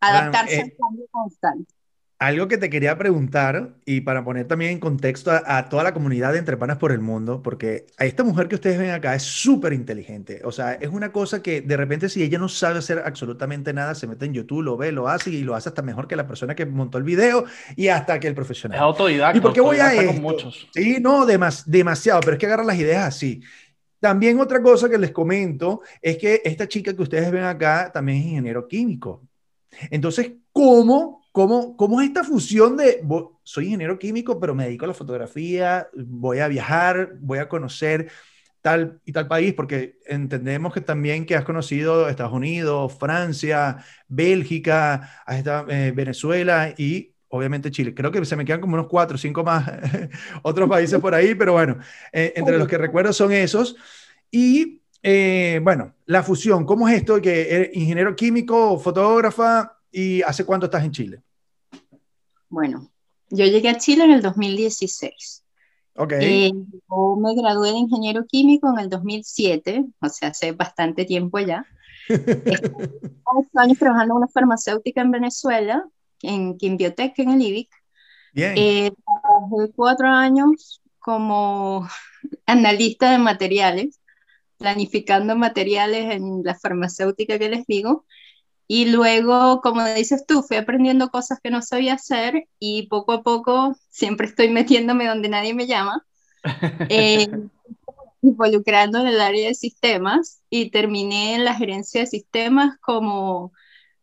adaptarse 0.00 0.56
eh, 0.56 0.62
al 0.62 0.72
cambio 0.76 1.06
constante. 1.10 1.74
Algo 2.20 2.48
que 2.48 2.58
te 2.58 2.68
quería 2.68 2.98
preguntar 2.98 3.76
y 3.86 4.02
para 4.02 4.22
poner 4.22 4.46
también 4.46 4.72
en 4.72 4.78
contexto 4.78 5.30
a, 5.30 5.68
toda 5.70 5.84
la 5.84 5.94
comunidad 5.94 6.34
de 6.34 6.38
Entre 6.38 6.58
Panas 6.58 6.76
por 6.76 6.92
el 6.92 7.00
Mundo, 7.00 7.42
porque 7.42 7.86
a 7.96 8.04
esta 8.04 8.24
mujer 8.24 8.46
que 8.46 8.56
ustedes 8.56 8.76
ven 8.76 8.90
acá 8.90 9.14
es 9.14 9.22
súper 9.22 9.72
inteligente. 9.72 10.42
O 10.44 10.52
sea, 10.52 10.74
es 10.74 10.90
una 10.90 11.12
cosa 11.12 11.42
que 11.42 11.62
de 11.62 11.78
repente 11.78 12.10
si 12.10 12.22
ella 12.22 12.38
no 12.38 12.50
sabe 12.50 12.80
hacer 12.80 13.02
absolutamente 13.06 13.72
nada, 13.72 13.94
se 13.94 14.06
mete 14.06 14.26
en 14.26 14.34
YouTube, 14.34 14.60
lo 14.60 14.76
ve, 14.76 14.92
lo 14.92 15.08
hace 15.08 15.30
y 15.30 15.40
lo 15.42 15.54
hace 15.54 15.70
hasta 15.70 15.80
mejor 15.80 16.06
que 16.06 16.14
la 16.14 16.26
persona 16.26 16.54
que 16.54 16.66
montó 16.66 16.98
el 16.98 17.04
video 17.04 17.46
y 17.74 17.88
hasta 17.88 18.20
que 18.20 18.28
el 18.28 18.34
profesional. 18.34 18.76
Es 18.76 18.82
autodidacta. 18.82 19.38
¿Y 19.38 19.40
por 19.40 19.54
qué 19.54 19.62
voy 19.62 19.78
a 19.78 19.94
esto? 19.94 20.20
muchos. 20.20 20.68
Sí, 20.74 20.98
no, 21.00 21.24
demasiado, 21.24 22.20
pero 22.20 22.32
es 22.32 22.38
que 22.38 22.44
agarra 22.44 22.64
las 22.64 22.78
ideas 22.78 23.06
así. 23.06 23.40
También 23.98 24.38
otra 24.40 24.60
cosa 24.60 24.90
que 24.90 24.98
les 24.98 25.10
comento 25.10 25.80
es 26.02 26.18
que 26.18 26.42
esta 26.44 26.68
chica 26.68 26.94
que 26.94 27.00
ustedes 27.00 27.30
ven 27.30 27.44
acá 27.44 27.90
también 27.90 28.18
es 28.18 28.24
ingeniero 28.26 28.68
químico. 28.68 29.22
Entonces, 29.90 30.32
¿cómo, 30.52 31.22
cómo, 31.32 31.76
cómo 31.76 32.00
es 32.00 32.08
esta 32.08 32.24
fusión 32.24 32.76
de, 32.76 33.02
soy 33.42 33.66
ingeniero 33.66 33.98
químico, 33.98 34.38
pero 34.40 34.54
me 34.54 34.64
dedico 34.64 34.84
a 34.84 34.88
la 34.88 34.94
fotografía, 34.94 35.88
voy 35.94 36.38
a 36.38 36.48
viajar, 36.48 37.16
voy 37.20 37.38
a 37.38 37.48
conocer? 37.48 38.10
tal 38.62 39.00
y 39.04 39.12
tal 39.12 39.26
país? 39.26 39.54
Porque 39.54 39.98
entendemos 40.06 40.72
que 40.72 40.80
también 40.80 41.26
que 41.26 41.36
has 41.36 41.44
conocido 41.44 42.08
Estados 42.08 42.32
Unidos, 42.32 42.96
Francia, 42.98 43.84
Bélgica, 44.08 45.22
has 45.26 45.38
estado, 45.38 45.70
eh, 45.70 45.92
Venezuela 45.92 46.74
y 46.76 47.14
obviamente 47.28 47.70
Chile. 47.70 47.94
Creo 47.94 48.10
que 48.10 48.24
se 48.24 48.36
me 48.36 48.44
quedan 48.44 48.60
como 48.60 48.74
unos 48.74 48.88
cuatro 48.88 49.14
o 49.14 49.18
cinco 49.18 49.42
más 49.44 49.70
otros 50.42 50.68
países 50.68 50.98
por 51.00 51.14
ahí, 51.14 51.34
pero 51.34 51.52
bueno, 51.52 51.78
eh, 52.12 52.32
entre 52.36 52.58
los 52.58 52.68
que 52.68 52.78
recuerdo 52.78 53.12
son 53.12 53.32
esos. 53.32 53.76
Y 54.30 54.79
eh, 55.02 55.60
bueno, 55.62 55.94
la 56.06 56.22
fusión, 56.22 56.64
¿cómo 56.64 56.88
es 56.88 56.96
esto? 56.96 57.20
Que 57.20 57.54
eres 57.54 57.76
ingeniero 57.76 58.14
químico, 58.14 58.78
fotógrafa, 58.78 59.78
¿y 59.90 60.22
hace 60.22 60.44
cuánto 60.44 60.66
estás 60.66 60.84
en 60.84 60.92
Chile? 60.92 61.22
Bueno, 62.48 62.90
yo 63.30 63.44
llegué 63.46 63.68
a 63.68 63.78
Chile 63.78 64.04
en 64.04 64.10
el 64.12 64.22
2016. 64.22 65.44
Ok. 65.96 66.12
Eh, 66.20 66.52
yo 66.52 67.16
me 67.16 67.34
gradué 67.34 67.72
de 67.72 67.78
ingeniero 67.78 68.26
químico 68.26 68.70
en 68.72 68.78
el 68.80 68.88
2007, 68.88 69.84
o 70.00 70.08
sea, 70.08 70.28
hace 70.28 70.52
bastante 70.52 71.04
tiempo 71.04 71.38
ya. 71.38 71.66
Estuve 72.08 72.90
años 73.54 73.78
trabajando 73.78 74.14
en 74.14 74.18
una 74.18 74.28
farmacéutica 74.28 75.00
en 75.00 75.10
Venezuela, 75.10 75.84
en 76.22 76.58
Quimbiotec, 76.58 77.18
en 77.18 77.30
el 77.30 77.42
IBIC. 77.42 77.70
Bien. 78.32 78.54
Eh, 78.56 78.92
trabajé 79.22 79.72
cuatro 79.74 80.08
años 80.08 80.80
como 80.98 81.88
analista 82.46 83.12
de 83.12 83.18
materiales, 83.18 84.00
planificando 84.60 85.36
materiales 85.36 86.14
en 86.14 86.42
la 86.44 86.54
farmacéutica 86.54 87.38
que 87.38 87.48
les 87.48 87.66
digo. 87.66 88.04
Y 88.68 88.92
luego, 88.92 89.60
como 89.62 89.84
dices 89.94 90.24
tú, 90.28 90.42
fui 90.42 90.56
aprendiendo 90.56 91.08
cosas 91.08 91.40
que 91.42 91.50
no 91.50 91.62
sabía 91.62 91.94
hacer 91.94 92.44
y 92.60 92.86
poco 92.86 93.12
a 93.12 93.22
poco 93.22 93.74
siempre 93.88 94.28
estoy 94.28 94.48
metiéndome 94.60 95.06
donde 95.06 95.28
nadie 95.28 95.54
me 95.54 95.66
llama, 95.66 96.04
eh, 96.90 97.26
involucrando 98.22 99.00
en 99.00 99.08
el 99.08 99.20
área 99.20 99.48
de 99.48 99.54
sistemas 99.54 100.42
y 100.50 100.70
terminé 100.70 101.34
en 101.34 101.44
la 101.44 101.54
gerencia 101.54 102.02
de 102.02 102.06
sistemas 102.06 102.78
como 102.80 103.52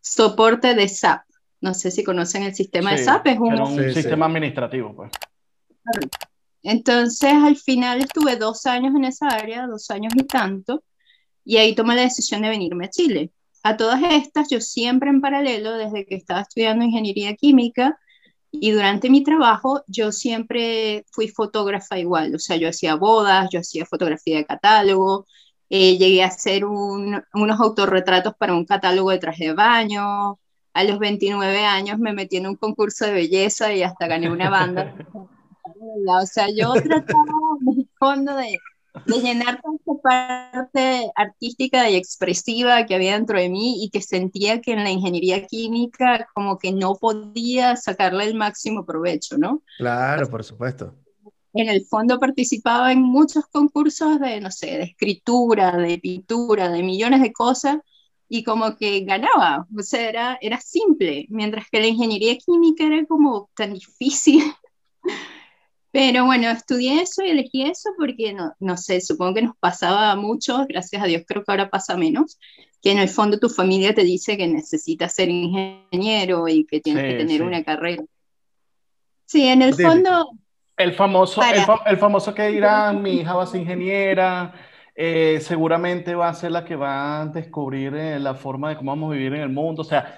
soporte 0.01 0.73
de 0.73 0.89
SAP. 0.89 1.21
No 1.61 1.73
sé 1.73 1.91
si 1.91 2.03
conocen 2.03 2.43
el 2.43 2.55
sistema 2.55 2.91
de 2.91 2.97
Sí, 2.97 3.03
SAP, 3.05 3.27
es 3.27 3.39
un, 3.39 3.59
un 3.59 3.77
Sí, 3.77 3.83
sí. 3.89 3.93
sistema 3.93 4.25
administrativo, 4.25 4.95
pues. 4.95 5.11
Entonces, 6.63 7.33
al 7.33 7.55
final 7.57 7.99
estuve 8.01 8.35
dos 8.35 8.65
años 8.65 8.95
en 8.95 9.05
esa 9.05 9.27
área, 9.29 9.67
dos 9.67 9.89
años 9.91 10.13
y 10.15 10.23
tanto, 10.23 10.83
y 11.45 11.57
ahí 11.57 11.75
tomé 11.75 11.95
la 11.95 12.01
decisión 12.01 12.41
de 12.41 12.49
venirme 12.49 12.85
a 12.85 12.89
Chile. 12.89 13.31
A 13.63 13.77
todas 13.77 14.01
estas, 14.11 14.49
yo 14.49 14.59
siempre 14.61 15.09
en 15.09 15.21
paralelo, 15.21 15.73
desde 15.73 16.05
que 16.05 16.15
estaba 16.15 16.41
estudiando 16.41 16.83
ingeniería 16.85 17.35
química 17.35 17.97
y 18.51 18.71
durante 18.71 19.09
mi 19.09 19.23
trabajo, 19.23 19.83
yo 19.87 20.11
siempre 20.11 21.05
fui 21.11 21.27
fotógrafa 21.27 21.99
igual, 21.99 22.33
o 22.35 22.39
sea, 22.39 22.55
yo 22.57 22.69
hacía 22.69 22.95
bodas, 22.95 23.49
yo 23.51 23.59
hacía 23.59 23.85
fotografía 23.85 24.37
de 24.37 24.45
catálogo, 24.45 25.25
eh, 25.69 25.97
llegué 25.97 26.23
a 26.23 26.27
hacer 26.27 26.65
un- 26.65 27.21
unos 27.33 27.59
autorretratos 27.59 28.33
para 28.37 28.53
un 28.53 28.65
catálogo 28.65 29.11
de 29.11 29.19
traje 29.19 29.45
de 29.47 29.53
baño. 29.53 30.39
A 30.73 30.83
los 30.83 30.97
29 30.99 31.65
años 31.65 31.99
me 31.99 32.13
metí 32.13 32.37
en 32.37 32.47
un 32.47 32.55
concurso 32.55 33.05
de 33.05 33.11
belleza 33.11 33.73
y 33.73 33.83
hasta 33.83 34.07
gané 34.07 34.29
una 34.29 34.49
banda. 34.49 34.93
O 36.05 36.25
sea, 36.25 36.49
yo 36.49 36.73
trataba 36.73 37.23
en 37.61 37.79
el 37.79 37.89
fondo 37.97 38.35
de, 38.35 38.57
de 39.05 39.21
llenar 39.21 39.61
toda 39.61 39.75
esta 39.75 40.01
parte 40.01 41.11
artística 41.15 41.89
y 41.89 41.95
expresiva 41.95 42.85
que 42.85 42.95
había 42.95 43.13
dentro 43.13 43.39
de 43.39 43.49
mí 43.49 43.83
y 43.83 43.89
que 43.89 44.01
sentía 44.01 44.61
que 44.61 44.73
en 44.73 44.83
la 44.83 44.91
ingeniería 44.91 45.45
química 45.45 46.27
como 46.33 46.57
que 46.57 46.71
no 46.71 46.95
podía 46.95 47.75
sacarle 47.75 48.25
el 48.25 48.35
máximo 48.35 48.85
provecho, 48.85 49.37
¿no? 49.37 49.63
Claro, 49.77 50.29
por 50.29 50.43
supuesto. 50.43 50.95
En 51.53 51.69
el 51.69 51.85
fondo 51.85 52.19
participaba 52.19 52.91
en 52.91 53.01
muchos 53.01 53.45
concursos 53.47 54.19
de, 54.19 54.39
no 54.41 54.51
sé, 54.51 54.67
de 54.77 54.83
escritura, 54.83 55.75
de 55.75 55.97
pintura, 55.97 56.69
de 56.69 56.83
millones 56.83 57.21
de 57.21 57.33
cosas 57.33 57.77
y 58.29 58.43
como 58.43 58.75
que 58.75 59.01
ganaba, 59.01 59.65
o 59.77 59.81
sea, 59.81 60.09
era, 60.09 60.37
era 60.41 60.59
simple, 60.59 61.25
mientras 61.29 61.69
que 61.71 61.79
la 61.79 61.87
ingeniería 61.87 62.37
química 62.37 62.83
era 62.85 63.05
como 63.05 63.49
tan 63.55 63.73
difícil. 63.73 64.43
Pero 65.91 66.25
bueno, 66.25 66.49
estudié 66.49 67.01
eso 67.01 67.23
y 67.23 67.29
elegí 67.29 67.63
eso 67.63 67.89
porque, 67.97 68.33
no, 68.33 68.53
no 68.59 68.77
sé, 68.77 69.01
supongo 69.01 69.35
que 69.35 69.41
nos 69.43 69.55
pasaba 69.57 70.15
mucho, 70.15 70.65
gracias 70.67 71.01
a 71.01 71.05
Dios 71.05 71.23
creo 71.27 71.43
que 71.43 71.51
ahora 71.51 71.69
pasa 71.69 71.95
menos, 71.97 72.37
que 72.81 72.91
en 72.91 72.99
el 72.99 73.09
fondo 73.09 73.39
tu 73.39 73.49
familia 73.49 73.95
te 73.95 74.03
dice 74.03 74.37
que 74.37 74.47
necesitas 74.47 75.15
ser 75.15 75.29
ingeniero 75.29 76.47
y 76.47 76.65
que 76.65 76.81
tienes 76.81 77.03
Sí, 77.03 77.07
que 77.09 77.17
tener 77.17 77.37
sí. 77.37 77.43
una 77.43 77.63
carrera. 77.63 78.03
Sí, 79.25 79.47
en 79.47 79.61
el 79.61 79.71
Típico. 79.71 79.89
fondo, 79.89 80.29
El 80.77 80.93
famoso, 80.93 81.41
el, 81.41 81.61
fa- 81.61 81.83
el 81.85 81.97
famoso 81.97 82.33
que 82.33 82.47
dirán, 82.49 83.01
mi 83.01 83.11
hija 83.21 83.33
va 83.35 83.43
a 83.43 83.47
ser 83.47 83.61
ingeniera, 83.61 84.53
eh, 84.95 85.39
seguramente 85.41 86.15
va 86.15 86.29
a 86.29 86.33
ser 86.33 86.51
la 86.51 86.63
que 86.63 86.75
va 86.75 87.21
a 87.21 87.25
descubrir 87.25 87.95
eh, 87.95 88.19
la 88.19 88.35
forma 88.35 88.69
de 88.69 88.77
cómo 88.77 88.91
vamos 88.91 89.11
a 89.11 89.15
vivir 89.15 89.33
en 89.33 89.41
el 89.41 89.49
mundo. 89.49 89.81
O 89.81 89.85
sea, 89.85 90.17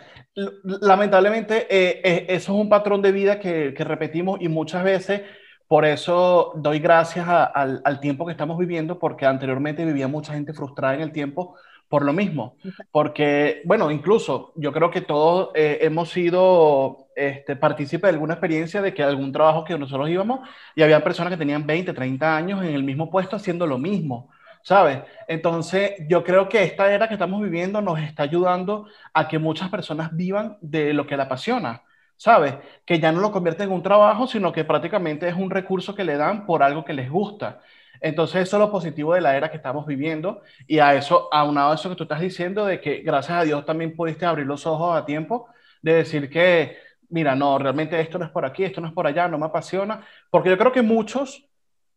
lamentablemente 0.63 1.65
eh, 1.69 2.01
eh, 2.03 2.25
eso 2.29 2.53
es 2.53 2.59
un 2.61 2.69
patrón 2.69 3.01
de 3.01 3.11
vida 3.11 3.39
que, 3.39 3.73
que 3.75 3.83
repetimos 3.83 4.39
y 4.41 4.47
muchas 4.47 4.83
veces 4.83 5.21
por 5.69 5.85
eso 5.85 6.53
doy 6.57 6.79
gracias 6.79 7.27
a- 7.29 7.45
al, 7.45 7.81
al 7.85 8.01
tiempo 8.01 8.25
que 8.27 8.33
estamos 8.33 8.59
viviendo, 8.59 8.99
porque 8.99 9.27
anteriormente 9.27 9.85
vivía 9.85 10.09
mucha 10.09 10.33
gente 10.33 10.53
frustrada 10.53 10.95
en 10.95 11.01
el 11.03 11.13
tiempo 11.13 11.55
por 11.89 12.03
lo 12.05 12.13
mismo. 12.13 12.57
Porque, 12.91 13.61
bueno, 13.65 13.91
incluso 13.91 14.53
yo 14.57 14.73
creo 14.73 14.91
que 14.91 15.01
todos 15.01 15.51
eh, 15.55 15.79
hemos 15.83 16.09
sido 16.11 17.07
este, 17.15 17.55
partícipes 17.55 18.03
de 18.03 18.09
alguna 18.15 18.35
experiencia 18.35 18.81
de 18.81 18.93
que 18.95 19.03
algún 19.03 19.31
trabajo 19.31 19.63
que 19.63 19.77
nosotros 19.77 20.09
íbamos 20.09 20.41
y 20.75 20.81
había 20.83 21.03
personas 21.03 21.31
que 21.31 21.37
tenían 21.37 21.67
20, 21.67 21.93
30 21.93 22.35
años 22.35 22.63
en 22.63 22.69
el 22.73 22.83
mismo 22.83 23.09
puesto 23.11 23.37
haciendo 23.37 23.67
lo 23.67 23.77
mismo, 23.77 24.29
¿sabes? 24.63 25.03
Entonces, 25.27 25.93
yo 26.09 26.23
creo 26.23 26.49
que 26.49 26.63
esta 26.63 26.91
era 26.93 27.07
que 27.07 27.13
estamos 27.15 27.41
viviendo 27.41 27.81
nos 27.81 27.99
está 27.99 28.23
ayudando 28.23 28.87
a 29.13 29.27
que 29.27 29.39
muchas 29.39 29.69
personas 29.69 30.15
vivan 30.15 30.57
de 30.61 30.93
lo 30.93 31.05
que 31.07 31.17
la 31.17 31.23
apasiona, 31.23 31.83
¿sabes? 32.19 32.55
Que 32.85 32.99
ya 32.99 33.11
no 33.13 33.21
lo 33.21 33.31
convierten 33.31 33.69
en 33.69 33.75
un 33.75 33.83
trabajo, 33.83 34.27
sino 34.27 34.51
que 34.51 34.65
prácticamente 34.65 35.27
es 35.29 35.35
un 35.35 35.49
recurso 35.49 35.95
que 35.95 36.03
le 36.03 36.17
dan 36.17 36.45
por 36.45 36.63
algo 36.63 36.83
que 36.83 36.93
les 36.93 37.09
gusta. 37.09 37.61
Entonces, 38.01 38.41
eso 38.43 38.57
es 38.57 38.59
lo 38.61 38.71
positivo 38.71 39.13
de 39.13 39.21
la 39.21 39.37
era 39.37 39.49
que 39.49 39.57
estamos 39.57 39.85
viviendo. 39.87 40.41
Y 40.67 40.79
a 40.79 40.95
eso, 40.95 41.29
aunado 41.31 41.71
a 41.71 41.75
eso 41.75 41.89
que 41.89 41.95
tú 41.95 42.03
estás 42.03 42.19
diciendo, 42.19 42.65
de 42.65 42.81
que 42.81 42.97
gracias 43.03 43.37
a 43.37 43.43
Dios 43.43 43.65
también 43.65 43.95
pudiste 43.95 44.25
abrir 44.25 44.45
los 44.45 44.65
ojos 44.67 44.97
a 44.97 45.05
tiempo, 45.05 45.47
de 45.81 45.93
decir 45.93 46.29
que, 46.29 46.77
mira, 47.09 47.35
no, 47.35 47.57
realmente 47.57 47.99
esto 48.01 48.19
no 48.19 48.25
es 48.25 48.31
por 48.31 48.45
aquí, 48.45 48.65
esto 48.65 48.81
no 48.81 48.87
es 48.89 48.93
por 48.93 49.07
allá, 49.07 49.27
no 49.29 49.37
me 49.37 49.45
apasiona. 49.45 50.05
Porque 50.29 50.49
yo 50.49 50.57
creo 50.57 50.73
que 50.73 50.81
muchos, 50.81 51.47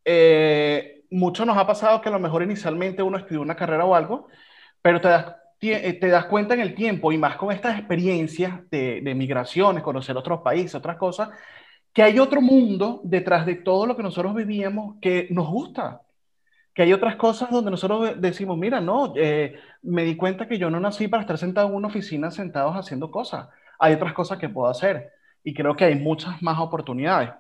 eh, 0.05 1.05
muchos 1.11 1.45
nos 1.47 1.59
ha 1.59 1.67
pasado 1.67 2.01
que 2.01 2.09
a 2.09 2.13
lo 2.13 2.21
mejor 2.21 2.45
inicialmente 2.45 3.03
uno 3.03 3.19
estudió 3.19 3.41
una 3.43 3.57
carrera 3.57 3.85
o 3.85 3.95
algo, 3.97 4.29
pero 4.83 5.01
te 5.01 5.09
das, 5.09 5.42
te 5.71 6.09
das 6.09 6.27
cuenta 6.27 6.55
en 6.55 6.61
el 6.61 6.75
tiempo, 6.75 7.13
y 7.13 7.19
más 7.19 7.37
con 7.37 7.53
estas 7.53 7.79
experiencias 7.79 8.69
de, 8.71 9.01
de 9.01 9.15
migraciones, 9.15 9.83
conocer 9.83 10.17
otros 10.17 10.41
países, 10.41 10.75
otras 10.75 10.97
cosas, 10.97 11.31
que 11.93 12.03
hay 12.03 12.19
otro 12.19 12.41
mundo 12.41 13.01
detrás 13.05 13.47
de 13.47 13.57
todo 13.57 13.87
lo 13.87 13.97
que 13.97 14.03
nosotros 14.03 14.35
vivíamos 14.35 14.97
que 15.01 15.29
nos 15.31 15.49
gusta 15.49 16.03
que 16.75 16.83
hay 16.83 16.93
otras 16.93 17.17
cosas 17.17 17.51
donde 17.51 17.71
nosotros 17.71 18.21
decimos, 18.21 18.57
mira, 18.57 18.81
no, 18.81 19.13
eh, 19.17 19.55
me 19.83 20.05
di 20.05 20.17
cuenta 20.17 20.49
que 20.49 20.59
yo 20.59 20.71
no 20.71 20.81
nací 20.81 21.09
para 21.09 21.23
estar 21.23 21.39
sentado 21.39 21.69
en 21.69 21.75
una 21.75 21.89
oficina 21.89 22.31
sentados 22.31 22.75
haciendo 22.75 23.11
cosas. 23.11 23.49
Hay 23.79 23.95
otras 23.95 24.13
cosas 24.13 24.39
que 24.39 24.49
puedo 24.49 24.69
hacer 24.69 25.11
y 25.45 25.53
creo 25.53 25.77
que 25.77 25.85
hay 25.85 25.97
muchas 25.97 26.41
más 26.43 26.59
oportunidades. 26.59 27.31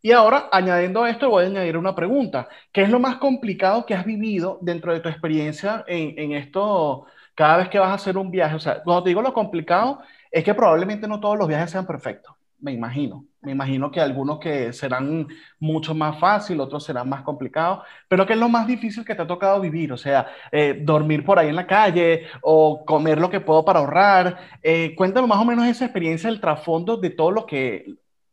Y 0.00 0.12
ahora, 0.12 0.48
añadiendo 0.52 1.02
a 1.02 1.10
esto, 1.10 1.28
voy 1.28 1.44
a 1.44 1.48
añadir 1.48 1.76
una 1.76 1.94
pregunta. 1.94 2.48
¿Qué 2.72 2.82
es 2.82 2.88
lo 2.88 3.00
más 3.00 3.16
complicado 3.16 3.84
que 3.84 3.94
has 3.94 4.06
vivido 4.06 4.58
dentro 4.62 4.92
de 4.92 5.00
tu 5.00 5.08
experiencia 5.08 5.84
en, 5.86 6.14
en 6.16 6.32
esto 6.32 7.06
cada 7.38 7.58
vez 7.58 7.68
que 7.68 7.78
vas 7.78 7.90
a 7.90 7.94
hacer 7.94 8.18
un 8.18 8.32
viaje? 8.32 8.56
O 8.56 8.58
sea, 8.58 8.82
cuando 8.82 9.04
te 9.04 9.10
digo 9.10 9.22
lo 9.22 9.32
complicado, 9.32 10.00
es 10.28 10.42
que 10.42 10.54
probablemente 10.54 11.06
no 11.06 11.20
todos 11.20 11.38
los 11.38 11.46
viajes 11.46 11.70
sean 11.70 11.86
perfectos, 11.86 12.34
me 12.58 12.72
imagino. 12.72 13.26
Me 13.42 13.52
imagino 13.52 13.92
que 13.92 14.00
algunos 14.00 14.40
que 14.40 14.72
serán 14.72 15.28
mucho 15.60 15.94
más 15.94 16.18
fácil, 16.18 16.58
otros 16.58 16.84
serán 16.84 17.08
más 17.08 17.22
complicados, 17.22 17.86
pero 18.08 18.26
¿qué 18.26 18.32
es 18.32 18.38
lo 18.40 18.48
más 18.48 18.66
difícil 18.66 19.04
que 19.04 19.14
te 19.14 19.22
ha 19.22 19.26
tocado 19.28 19.60
vivir? 19.60 19.92
O 19.92 19.96
sea, 19.96 20.26
eh, 20.50 20.80
dormir 20.82 21.24
por 21.24 21.38
ahí 21.38 21.48
en 21.48 21.54
la 21.54 21.68
calle 21.68 22.26
o 22.42 22.84
comer 22.84 23.20
lo 23.20 23.30
que 23.30 23.38
puedo 23.38 23.64
para 23.64 23.78
ahorrar. 23.78 24.38
Eh, 24.60 24.96
cuéntame 24.96 25.28
más 25.28 25.38
o 25.38 25.44
menos 25.44 25.64
esa 25.68 25.84
experiencia, 25.84 26.28
el 26.28 26.40
trasfondo 26.40 26.96
de 26.96 27.10
todo 27.10 27.30
lo 27.30 27.46
que, 27.46 27.86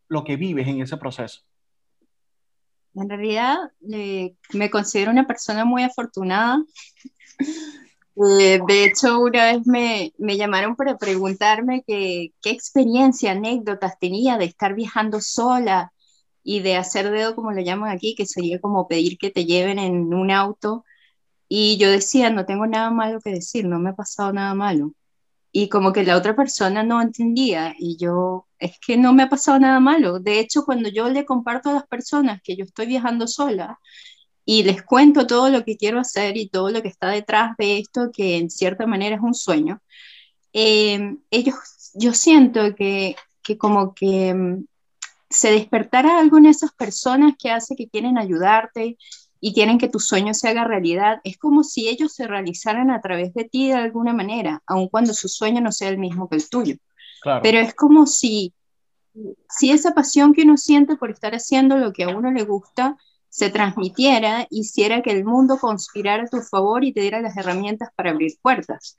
lo 0.07 0.23
que 0.23 0.35
vives 0.35 0.67
en 0.67 0.81
ese 0.81 0.97
proceso. 0.97 1.41
En 2.95 3.07
realidad, 3.07 3.57
eh, 3.93 4.33
me 4.53 4.71
considero 4.71 5.11
una 5.11 5.27
persona 5.27 5.63
muy 5.63 5.83
afortunada. 5.83 6.57
Eh, 8.17 8.61
de 8.65 8.85
hecho, 8.85 9.19
una 9.19 9.51
vez 9.51 9.67
me, 9.67 10.13
me 10.17 10.37
llamaron 10.37 10.75
para 10.75 10.97
preguntarme 10.97 11.83
que, 11.85 12.33
qué 12.41 12.51
experiencia, 12.51 13.31
anécdotas 13.31 13.99
tenía 13.99 14.37
de 14.37 14.45
estar 14.45 14.73
viajando 14.73 15.19
sola 15.21 15.91
y 16.43 16.61
de 16.61 16.77
hacer 16.77 17.11
dedo, 17.11 17.35
como 17.35 17.51
lo 17.51 17.61
llaman 17.61 17.91
aquí, 17.91 18.15
que 18.15 18.25
sería 18.25 18.59
como 18.61 18.87
pedir 18.87 19.17
que 19.17 19.31
te 19.31 19.45
lleven 19.45 19.79
en 19.79 20.13
un 20.13 20.31
auto. 20.31 20.85
Y 21.49 21.77
yo 21.77 21.91
decía, 21.91 22.29
no 22.29 22.45
tengo 22.45 22.67
nada 22.67 22.91
malo 22.91 23.19
que 23.21 23.31
decir, 23.31 23.65
no 23.65 23.79
me 23.79 23.91
ha 23.91 23.95
pasado 23.95 24.33
nada 24.33 24.53
malo. 24.55 24.93
Y 25.51 25.69
como 25.69 25.93
que 25.93 26.03
la 26.03 26.17
otra 26.17 26.35
persona 26.35 26.83
no 26.83 27.01
entendía 27.01 27.75
y 27.79 27.97
yo, 27.97 28.47
es 28.59 28.77
que 28.85 28.97
no 28.97 29.13
me 29.13 29.23
ha 29.23 29.29
pasado 29.29 29.59
nada 29.59 29.79
malo. 29.79 30.19
De 30.19 30.39
hecho, 30.39 30.65
cuando 30.65 30.89
yo 30.89 31.09
le 31.09 31.25
comparto 31.25 31.69
a 31.69 31.73
las 31.73 31.87
personas 31.87 32.41
que 32.43 32.55
yo 32.57 32.65
estoy 32.65 32.87
viajando 32.87 33.27
sola, 33.27 33.79
y 34.45 34.63
les 34.63 34.83
cuento 34.83 35.25
todo 35.25 35.49
lo 35.49 35.65
que 35.65 35.75
quiero 35.75 35.99
hacer 35.99 36.37
y 36.37 36.47
todo 36.47 36.69
lo 36.69 36.81
que 36.81 36.87
está 36.87 37.09
detrás 37.09 37.57
de 37.57 37.79
esto, 37.79 38.11
que 38.13 38.37
en 38.37 38.49
cierta 38.49 38.85
manera 38.85 39.15
es 39.15 39.21
un 39.21 39.33
sueño, 39.33 39.81
eh, 40.53 41.17
ellos, 41.31 41.55
yo 41.95 42.13
siento 42.13 42.75
que, 42.75 43.15
que 43.41 43.57
como 43.57 43.93
que 43.93 44.33
mm, 44.33 44.65
se 45.29 45.51
despertara 45.51 46.19
algo 46.19 46.37
en 46.37 46.45
esas 46.45 46.71
personas 46.71 47.33
que 47.37 47.51
hace 47.51 47.75
que 47.75 47.89
quieren 47.89 48.17
ayudarte 48.17 48.97
y 49.41 49.53
quieren 49.53 49.77
que 49.77 49.89
tu 49.89 49.99
sueño 49.99 50.33
se 50.33 50.47
haga 50.47 50.63
realidad. 50.63 51.19
Es 51.23 51.37
como 51.37 51.63
si 51.63 51.87
ellos 51.87 52.13
se 52.13 52.27
realizaran 52.27 52.89
a 52.89 53.01
través 53.01 53.33
de 53.33 53.43
ti 53.43 53.67
de 53.67 53.73
alguna 53.73 54.13
manera, 54.13 54.63
aun 54.65 54.87
cuando 54.87 55.13
su 55.13 55.27
sueño 55.27 55.61
no 55.61 55.71
sea 55.71 55.89
el 55.89 55.97
mismo 55.97 56.29
que 56.29 56.37
el 56.37 56.49
tuyo. 56.49 56.75
Pero 57.41 57.59
es 57.59 57.73
como 57.73 58.05
si, 58.05 58.53
si 59.49 59.71
esa 59.71 59.93
pasión 59.93 60.33
que 60.33 60.43
uno 60.43 60.57
siente 60.57 60.95
por 60.95 61.11
estar 61.11 61.33
haciendo 61.33 61.77
lo 61.77 61.91
que 61.91 62.03
a 62.03 62.09
uno 62.09 62.31
le 62.31 62.43
gusta, 62.43 62.97
se 63.35 63.49
transmitiera, 63.49 64.47
hiciera 64.49 65.01
que 65.01 65.11
el 65.11 65.25
mundo 65.25 65.57
conspirara 65.59 66.23
a 66.23 66.27
tu 66.27 66.39
favor 66.39 66.85
y 66.85 66.93
te 66.93 67.01
diera 67.01 67.19
las 67.19 67.35
herramientas 67.35 67.89
para 67.93 68.11
abrir 68.11 68.31
puertas. 68.41 68.95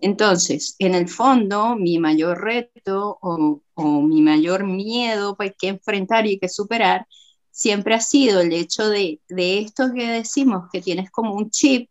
Entonces, 0.00 0.76
en 0.78 0.94
el 0.94 1.08
fondo, 1.08 1.74
mi 1.74 1.98
mayor 1.98 2.40
reto 2.40 3.18
o, 3.20 3.60
mi 3.74 4.22
mayor 4.22 4.62
miedo 4.62 5.36
pues, 5.36 5.54
que 5.58 5.66
enfrentar 5.66 6.28
y 6.28 6.38
que 6.38 6.48
superar 6.48 7.08
siempre 7.50 7.94
ha 7.96 8.00
sido 8.00 8.40
el 8.40 8.52
hecho 8.52 8.88
de, 8.88 9.20
de 9.28 9.58
esto 9.58 9.92
que 9.92 10.06
decimos, 10.06 10.68
que 10.72 10.80
tienes 10.80 11.10
como 11.10 11.34
un 11.34 11.50
chip 11.50 11.90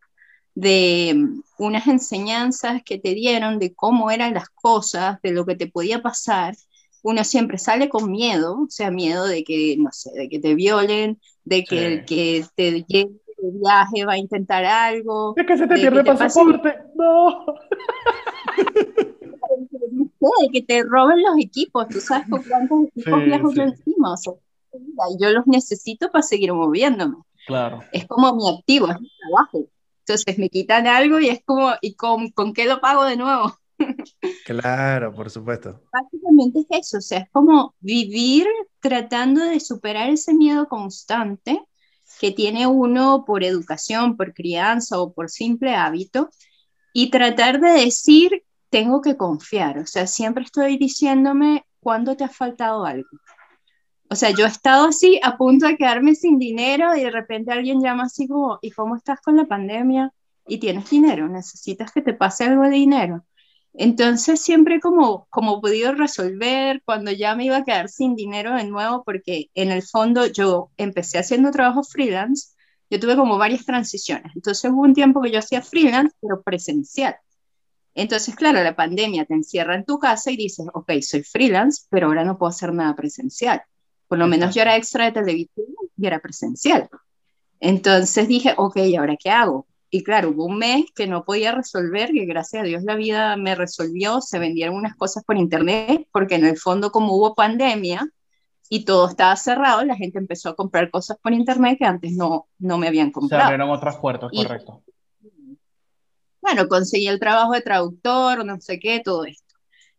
de 0.56 1.14
mm, 1.14 1.42
unas 1.58 1.88
enseñanzas 1.88 2.84
que 2.86 3.00
te 3.00 3.14
dieron 3.14 3.60
de 3.60 3.74
cómo 3.74 4.12
eran 4.12 4.34
las 4.34 4.48
cosas, 4.50 5.22
de 5.24 5.32
lo 5.32 5.46
que 5.46 5.56
te 5.58 5.68
podía 5.68 6.02
pasar, 6.02 6.56
uno 7.04 7.24
siempre 7.24 7.58
sale 7.58 7.90
con 7.90 8.12
miedo, 8.12 8.62
o 8.62 8.70
sea, 8.70 8.92
miedo 8.92 9.26
de 9.26 9.44
que, 9.44 9.76
no 9.78 9.90
sé, 9.92 10.12
de 10.14 10.30
que 10.30 10.40
te 10.40 10.56
violen, 10.56 11.20
de 11.44 11.64
que 11.64 11.86
el 11.86 12.06
que 12.06 12.46
te 12.56 12.84
llegue 12.84 13.22
de 13.38 13.52
viaje 13.60 14.06
va 14.06 14.14
a 14.14 14.18
intentar 14.18 14.64
algo. 14.66 15.34
De 15.36 15.46
que 15.46 15.58
se 15.58 15.68
te 15.68 15.76
pierde 15.76 16.00
el 16.00 16.06
pasaporte, 16.06 16.76
no. 16.96 17.46
de 20.42 20.50
que 20.52 20.62
te 20.62 20.84
roben 20.84 21.22
los 21.24 21.38
equipos, 21.40 21.88
tú 21.90 22.00
sabes 22.00 22.28
con 22.30 22.44
cuántos 22.44 22.84
equipos 22.96 23.26
viajo 23.26 23.52
yo 23.54 23.64
encima, 23.64 24.14
o 24.14 24.18
sea, 24.18 24.34
yo 25.20 25.30
los 25.32 25.48
necesito 25.48 26.12
para 26.12 26.22
seguir 26.22 26.54
moviéndome. 26.54 27.18
Claro. 27.48 27.80
Es 27.92 28.06
como 28.06 28.36
mi 28.36 28.50
activo, 28.50 28.88
es 28.88 29.00
mi 29.00 29.10
trabajo. 29.20 29.68
Entonces 30.06 30.38
me 30.38 30.50
quitan 30.50 30.88
algo 30.88 31.20
y 31.20 31.30
es 31.30 31.42
como, 31.44 31.72
¿y 31.82 31.96
con, 31.96 32.30
con 32.30 32.54
qué 32.54 32.66
lo 32.66 32.80
pago 32.82 33.04
de 33.06 33.18
nuevo? 33.18 33.54
Claro, 34.46 35.14
por 35.14 35.30
supuesto. 35.30 35.82
Básicamente 35.92 36.60
es 36.60 36.88
eso, 36.88 36.98
o 36.98 37.02
sea, 37.02 37.20
es 37.20 37.30
como 37.32 37.74
vivir 37.80 38.48
tratando 38.80 39.44
de 39.44 39.60
superar 39.60 40.10
ese 40.10 40.34
miedo 40.34 40.68
constante 40.68 41.62
que 42.20 42.32
tiene 42.32 42.68
uno 42.68 43.24
por 43.26 43.44
educación, 43.44 44.18
por 44.18 44.34
crianza 44.34 45.00
o 45.00 45.14
por 45.14 45.30
simple 45.30 45.76
hábito 45.76 46.30
y 46.94 47.10
tratar 47.10 47.60
de 47.60 47.70
decir, 47.70 48.44
tengo 48.70 49.02
que 49.02 49.18
confiar, 49.18 49.80
o 49.80 49.86
sea, 49.86 50.08
siempre 50.08 50.44
estoy 50.44 50.78
diciéndome 50.78 51.66
cuándo 51.80 52.16
te 52.16 52.24
ha 52.24 52.30
faltado 52.30 52.86
algo. 52.86 53.10
O 54.10 54.16
sea, 54.16 54.32
yo 54.32 54.44
he 54.46 54.50
estado 54.50 54.88
así 54.88 55.20
a 55.24 55.38
punto 55.38 55.68
de 55.68 55.78
quedarme 55.78 56.16
sin 56.16 56.38
dinero 56.38 56.94
y 56.96 57.02
de 57.02 57.12
repente 57.12 57.52
alguien 57.54 57.82
llama 57.82 58.04
así 58.04 58.28
como, 58.28 58.60
¿y 58.62 58.72
cómo 58.72 58.98
estás 58.98 59.22
con 59.22 59.38
la 59.38 59.46
pandemia? 59.46 60.12
Y 60.46 60.58
tienes 60.60 60.90
dinero, 60.90 61.30
necesitas 61.30 61.94
que 61.94 62.02
te 62.02 62.14
pase 62.14 62.44
algo 62.44 62.64
de 62.64 62.72
dinero. 62.72 63.24
Entonces 63.74 64.42
siempre 64.42 64.80
como, 64.80 65.28
como 65.30 65.58
he 65.58 65.62
podido 65.62 65.94
resolver 65.94 66.82
cuando 66.86 67.12
ya 67.12 67.36
me 67.36 67.46
iba 67.46 67.58
a 67.58 67.64
quedar 67.64 67.90
sin 67.90 68.16
dinero 68.16 68.56
de 68.56 68.66
nuevo, 68.66 69.04
porque 69.04 69.50
en 69.54 69.72
el 69.72 69.82
fondo 69.84 70.26
yo 70.28 70.72
empecé 70.78 71.20
haciendo 71.20 71.52
trabajo 71.52 71.84
freelance, 71.84 72.50
yo 72.90 73.00
tuve 73.00 73.16
como 73.16 73.38
varias 73.38 73.66
transiciones. 73.66 74.34
Entonces 74.36 74.70
hubo 74.70 74.82
un 74.82 74.94
tiempo 74.94 75.22
que 75.22 75.32
yo 75.32 75.40
hacía 75.40 75.62
freelance, 75.62 76.16
pero 76.20 76.42
presencial. 76.42 77.16
Entonces, 77.96 78.36
claro, 78.36 78.64
la 78.64 78.76
pandemia 78.76 79.26
te 79.26 79.34
encierra 79.34 79.76
en 79.76 79.86
tu 79.86 80.00
casa 80.00 80.32
y 80.32 80.38
dices, 80.38 80.68
ok, 80.74 80.92
soy 81.02 81.24
freelance, 81.24 81.84
pero 81.90 82.08
ahora 82.08 82.24
no 82.24 82.38
puedo 82.38 82.50
hacer 82.50 82.74
nada 82.74 82.96
presencial. 82.96 83.62
Por 84.08 84.18
lo 84.18 84.28
menos 84.28 84.54
yo 84.54 84.62
era 84.62 84.76
extra 84.76 85.06
de 85.06 85.14
televisión 85.14 85.68
y 85.98 86.06
era 86.06 86.20
presencial. 86.20 86.90
Entonces 87.62 88.28
dije, 88.28 88.54
ok, 88.58 88.78
¿y 88.78 88.96
ahora 88.96 89.16
qué 89.18 89.30
hago? 89.30 89.68
Y 89.94 90.04
claro, 90.04 90.30
hubo 90.30 90.46
un 90.46 90.58
mes 90.58 90.86
que 90.96 91.06
no 91.06 91.26
podía 91.26 91.52
resolver, 91.52 92.12
que 92.12 92.26
gracias 92.26 92.64
a 92.64 92.66
Dios 92.66 92.84
la 92.84 92.96
vida 92.96 93.36
me 93.36 93.56
resolvió, 93.56 94.22
se 94.22 94.40
vendieron 94.40 94.76
unas 94.76 94.96
cosas 94.96 95.26
por 95.26 95.36
internet, 95.36 96.08
porque 96.14 96.36
en 96.36 96.46
el 96.46 96.58
fondo 96.58 96.92
como 96.92 97.14
hubo 97.14 97.36
pandemia 97.36 98.08
y 98.70 98.86
todo 98.86 99.10
estaba 99.10 99.36
cerrado, 99.36 99.84
la 99.84 99.98
gente 99.98 100.18
empezó 100.18 100.48
a 100.48 100.56
comprar 100.56 100.90
cosas 100.90 101.18
por 101.22 101.34
internet 101.34 101.78
que 101.78 101.84
antes 101.84 102.14
no, 102.14 102.48
no 102.58 102.78
me 102.78 102.88
habían 102.88 103.12
comprado. 103.12 103.42
Se 103.42 103.46
abrieron 103.48 103.70
otras 103.70 103.98
puertas, 103.98 104.32
correcto. 104.34 104.82
Bueno, 106.42 106.70
conseguí 106.70 107.08
el 107.08 107.20
trabajo 107.20 107.52
de 107.52 107.62
traductor, 107.62 108.46
no 108.46 108.62
sé 108.62 108.80
qué, 108.80 109.02
todo 109.04 109.26
esto. 109.26 109.56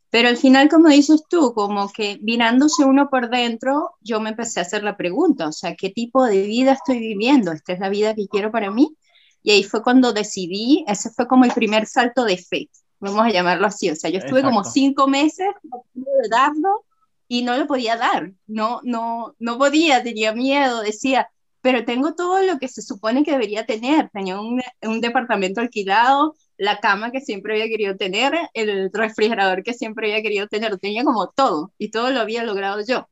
Pero 0.09 0.31
al 0.31 0.39
final, 0.39 0.71
como 0.71 0.89
dices 0.89 1.25
tú, 1.29 1.53
como 1.55 1.91
que 1.91 2.19
mirándose 2.23 2.85
uno 2.85 3.11
por 3.11 3.29
dentro, 3.29 3.91
yo 4.01 4.21
me 4.21 4.31
empecé 4.31 4.61
a 4.61 4.63
hacer 4.63 4.85
la 4.85 4.97
pregunta, 4.97 5.49
o 5.49 5.53
sea, 5.53 5.75
¿qué 5.75 5.91
tipo 5.91 6.25
de 6.25 6.43
vida 6.47 6.73
estoy 6.73 6.99
viviendo? 6.99 7.53
¿Esta 7.53 7.75
es 7.75 7.79
la 7.79 7.91
vida 7.91 8.15
que 8.15 8.27
quiero 8.27 8.51
para 8.51 8.71
mí? 8.71 8.97
Y 9.43 9.51
ahí 9.51 9.65
fue 9.65 9.83
cuando 9.83 10.13
decidí, 10.13 10.85
ese 10.87 11.11
fue 11.11 11.27
como 11.27 11.45
el 11.45 11.53
primer 11.53 11.87
salto 11.87 12.25
de 12.25 12.37
fe, 12.37 12.69
vamos 13.01 13.27
a 13.27 13.31
llamarlo 13.31 13.67
así. 13.67 13.91
O 13.91 13.97
sea, 13.97 14.11
yo 14.11 14.19
estuve 14.19 14.43
como 14.43 14.65
cinco 14.65 15.09
meses 15.09 15.49
de 15.95 16.29
darlo 16.31 16.85
y 17.29 17.43
no 17.43 17.57
lo 17.57 17.67
podía 17.67 17.97
dar, 17.97 18.33
no, 18.47 18.81
no, 18.85 19.35
no 19.39 19.59
podía, 19.59 20.03
tenía 20.03 20.33
miedo, 20.33 20.83
decía, 20.83 21.29
pero 21.61 21.85
tengo 21.85 22.15
todo 22.15 22.43
lo 22.43 22.59
que 22.59 22.69
se 22.69 22.83
supone 22.83 23.25
que 23.25 23.31
debería 23.31 23.65
tener. 23.65 24.11
Tenía 24.13 24.39
un, 24.41 24.61
un 24.83 25.01
departamento 25.01 25.61
alquilado, 25.61 26.35
la 26.57 26.81
cama 26.81 27.13
que 27.13 27.21
siempre 27.21 27.55
había 27.55 27.69
querido 27.69 27.97
tener, 27.97 28.35
el 28.53 28.91
refrigerador 28.93 29.63
que 29.63 29.73
siempre 29.73 30.09
había 30.09 30.23
querido 30.23 30.49
tener, 30.49 30.77
tenía 30.79 31.05
como 31.05 31.29
todo 31.29 31.73
y 31.79 31.91
todo 31.91 32.11
lo 32.11 32.21
había 32.21 32.45
logrado 32.45 32.85
yo. 32.85 33.09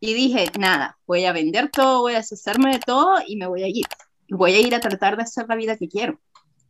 Y 0.00 0.14
dije, 0.14 0.46
nada, 0.58 0.98
voy 1.06 1.26
a 1.26 1.32
vender 1.32 1.70
todo, 1.70 2.00
voy 2.00 2.14
a 2.14 2.16
deshacerme 2.16 2.72
de 2.72 2.80
todo 2.80 3.18
y 3.26 3.36
me 3.36 3.46
voy 3.46 3.62
a 3.62 3.68
ir 3.68 3.86
voy 4.36 4.54
a 4.54 4.60
ir 4.60 4.74
a 4.74 4.80
tratar 4.80 5.16
de 5.16 5.22
hacer 5.22 5.46
la 5.48 5.56
vida 5.56 5.76
que 5.76 5.88
quiero. 5.88 6.20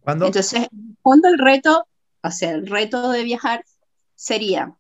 ¿Cuándo? 0.03 0.27
Entonces, 0.27 0.68
cuando 1.01 1.29
el 1.29 1.38
reto, 1.38 1.87
o 2.22 2.31
sea, 2.31 2.51
el 2.51 2.66
reto 2.66 3.11
de 3.11 3.22
viajar 3.22 3.64
sería 4.14 4.75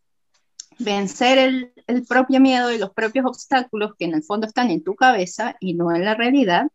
vencer 0.78 1.38
el, 1.38 1.72
el, 1.86 2.04
propio 2.04 2.40
miedo 2.40 2.72
y 2.72 2.78
los 2.78 2.90
propios 2.90 3.26
obstáculos 3.26 3.92
que 3.98 4.06
en 4.06 4.14
el 4.14 4.24
fondo 4.24 4.46
están 4.46 4.70
en 4.70 4.82
tu 4.82 4.94
cabeza 4.94 5.56
y 5.60 5.74
no 5.74 5.94
en 5.94 6.04
la 6.04 6.14
realidad, 6.14 6.66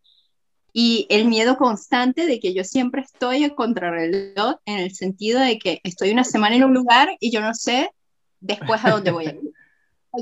y 0.71 1.07
el 1.09 1.25
miedo 1.25 1.57
constante 1.57 2.25
de 2.27 2.39
que 2.39 2.53
yo 2.53 2.63
siempre 2.63 3.01
estoy 3.01 3.43
en 3.43 3.55
contrarreloj 3.55 4.57
en 4.65 4.77
el 4.77 4.93
sentido 4.93 5.39
de 5.39 5.57
que 5.57 5.81
estoy 5.83 6.11
una 6.11 6.23
semana 6.23 6.55
en 6.55 6.63
un 6.63 6.73
lugar 6.73 7.09
y 7.19 7.31
yo 7.31 7.41
no 7.41 7.53
sé 7.53 7.89
después 8.39 8.85
a 8.85 8.91
dónde 8.91 9.11
voy 9.11 9.25
a 9.25 9.31
ir. 9.31 9.41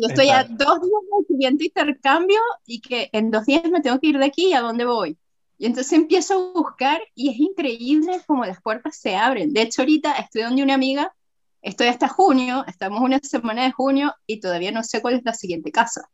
Yo 0.01 0.07
estoy 0.07 0.29
a 0.29 0.45
dos 0.45 0.81
días 0.81 1.01
del 1.17 1.27
siguiente 1.27 1.65
intercambio 1.65 2.39
y 2.65 2.81
que 2.81 3.09
en 3.11 3.31
dos 3.31 3.45
días 3.45 3.69
me 3.69 3.81
tengo 3.81 3.99
que 3.99 4.07
ir 4.07 4.17
de 4.17 4.25
aquí 4.25 4.47
y 4.47 4.53
a 4.53 4.61
dónde 4.61 4.85
voy. 4.85 5.17
Y 5.57 5.65
entonces 5.65 5.93
empiezo 5.93 6.33
a 6.33 6.59
buscar 6.59 7.01
y 7.13 7.29
es 7.29 7.39
increíble 7.39 8.21
como 8.27 8.45
las 8.45 8.61
puertas 8.61 8.97
se 8.97 9.15
abren. 9.15 9.53
De 9.53 9.61
hecho, 9.61 9.81
ahorita 9.81 10.13
estoy 10.13 10.41
donde 10.41 10.63
una 10.63 10.73
amiga, 10.73 11.13
estoy 11.61 11.87
hasta 11.87 12.07
junio, 12.07 12.65
estamos 12.67 13.01
una 13.01 13.19
semana 13.19 13.63
de 13.63 13.71
junio 13.71 14.13
y 14.27 14.39
todavía 14.39 14.71
no 14.71 14.83
sé 14.83 15.01
cuál 15.01 15.15
es 15.15 15.23
la 15.23 15.33
siguiente 15.33 15.71
casa. 15.71 16.09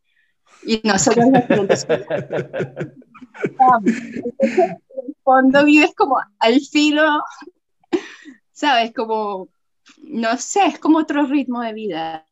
Y 0.63 0.81
no 0.83 0.97
sé 0.99 1.15
cuál 1.15 1.27
es 1.27 1.33
la 1.33 1.47
siguiente 1.47 1.77
ciudad. 1.77 2.05
en 4.39 4.69
el 5.07 5.15
fondo 5.23 5.65
vives 5.65 5.93
como 5.95 6.17
al 6.39 6.59
filo, 6.59 7.23
¿sabes? 8.51 8.93
Como, 8.93 9.49
no 10.03 10.37
sé, 10.37 10.67
es 10.67 10.77
como 10.77 10.99
otro 10.99 11.25
ritmo 11.25 11.61
de 11.61 11.73
vida. 11.73 12.27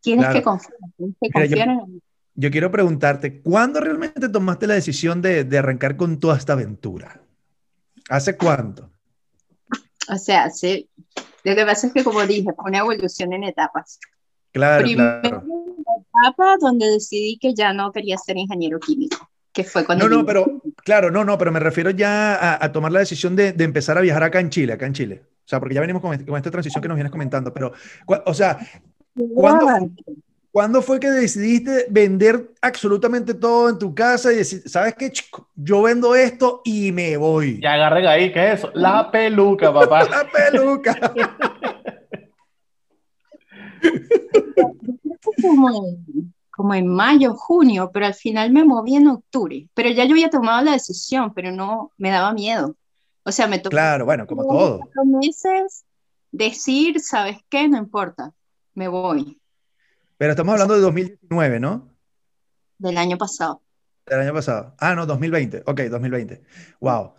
tienes 0.00 0.28
que 0.28 0.42
confiar, 0.42 0.76
tienes 0.96 1.16
que 1.20 1.30
confiar 1.30 1.68
en 1.70 2.00
yo 2.40 2.50
quiero 2.50 2.70
preguntarte, 2.70 3.42
¿cuándo 3.42 3.80
realmente 3.80 4.28
tomaste 4.30 4.66
la 4.66 4.72
decisión 4.72 5.20
de, 5.20 5.44
de, 5.44 5.58
arrancar 5.58 5.96
con 5.96 6.18
toda 6.18 6.38
esta 6.38 6.54
aventura? 6.54 7.20
¿Hace 8.08 8.38
cuánto? 8.38 8.90
O 10.08 10.16
sea, 10.16 10.44
hace, 10.44 10.88
lo 11.44 11.54
que 11.54 11.66
pasa 11.66 11.88
es 11.88 11.92
que 11.92 12.02
como 12.02 12.26
dije, 12.26 12.48
fue 12.56 12.70
una 12.70 12.78
evolución 12.78 13.34
en 13.34 13.44
etapas. 13.44 13.98
Claro, 14.52 14.82
Primero, 14.82 15.20
claro. 15.20 15.44
etapa 16.24 16.56
donde 16.58 16.86
decidí 16.86 17.38
que 17.38 17.54
ya 17.54 17.74
no 17.74 17.92
quería 17.92 18.16
ser 18.16 18.38
ingeniero 18.38 18.80
químico, 18.80 19.28
que 19.52 19.62
fue 19.62 19.84
cuando... 19.84 20.08
No, 20.08 20.16
no, 20.16 20.24
pero, 20.24 20.62
claro, 20.76 21.10
no, 21.10 21.24
no, 21.24 21.36
pero 21.36 21.52
me 21.52 21.60
refiero 21.60 21.90
ya 21.90 22.34
a, 22.36 22.64
a 22.64 22.72
tomar 22.72 22.90
la 22.90 23.00
decisión 23.00 23.36
de, 23.36 23.52
de, 23.52 23.64
empezar 23.64 23.98
a 23.98 24.00
viajar 24.00 24.22
acá 24.22 24.40
en 24.40 24.48
Chile, 24.48 24.72
acá 24.72 24.86
en 24.86 24.94
Chile. 24.94 25.22
O 25.44 25.48
sea, 25.50 25.60
porque 25.60 25.74
ya 25.74 25.82
venimos 25.82 26.00
con, 26.00 26.14
este, 26.14 26.24
con 26.24 26.38
esta 26.38 26.50
transición 26.50 26.80
que 26.80 26.88
nos 26.88 26.96
vienes 26.96 27.12
comentando, 27.12 27.52
pero, 27.52 27.72
o 28.06 28.34
sea, 28.34 28.58
¿cuándo, 29.34 29.66
¿Cuándo 30.52 30.82
fue 30.82 30.98
que 30.98 31.08
decidiste 31.08 31.86
vender 31.90 32.52
absolutamente 32.60 33.34
todo 33.34 33.68
en 33.68 33.78
tu 33.78 33.94
casa 33.94 34.32
y 34.32 34.36
decir, 34.36 34.62
¿sabes 34.68 34.96
qué, 34.96 35.12
chico? 35.12 35.48
Yo 35.54 35.82
vendo 35.82 36.16
esto 36.16 36.60
y 36.64 36.90
me 36.90 37.16
voy. 37.16 37.60
Ya 37.62 37.74
agarren 37.74 38.06
ahí, 38.06 38.32
¿qué 38.32 38.48
es 38.48 38.58
eso? 38.58 38.70
La 38.74 39.08
peluca, 39.12 39.72
papá. 39.72 40.04
La 40.10 40.28
peluca. 40.28 41.12
como, 45.40 45.98
como 46.50 46.74
en 46.74 46.88
mayo, 46.88 47.34
junio, 47.34 47.90
pero 47.92 48.06
al 48.06 48.14
final 48.14 48.50
me 48.50 48.64
moví 48.64 48.96
en 48.96 49.06
octubre. 49.06 49.68
Pero 49.72 49.90
ya 49.90 50.04
yo 50.04 50.14
había 50.14 50.30
tomado 50.30 50.64
la 50.64 50.72
decisión, 50.72 51.32
pero 51.32 51.52
no, 51.52 51.92
me 51.96 52.10
daba 52.10 52.32
miedo. 52.32 52.74
O 53.22 53.30
sea, 53.30 53.46
me 53.46 53.60
tocó. 53.60 53.70
Claro, 53.70 54.04
bueno, 54.04 54.26
como 54.26 54.44
todo. 54.44 54.80
meses 55.04 55.84
decir, 56.32 56.98
¿sabes 56.98 57.38
qué? 57.48 57.68
No 57.68 57.78
importa, 57.78 58.32
me 58.74 58.88
voy. 58.88 59.39
Pero 60.20 60.32
estamos 60.32 60.52
hablando 60.52 60.74
de 60.74 60.82
2019, 60.82 61.60
¿no? 61.60 61.96
Del 62.76 62.98
año 62.98 63.16
pasado. 63.16 63.62
Del 64.04 64.20
año 64.20 64.34
pasado. 64.34 64.74
Ah, 64.78 64.94
no, 64.94 65.06
2020. 65.06 65.62
Ok, 65.64 65.80
2020. 65.80 66.42
Wow. 66.78 67.14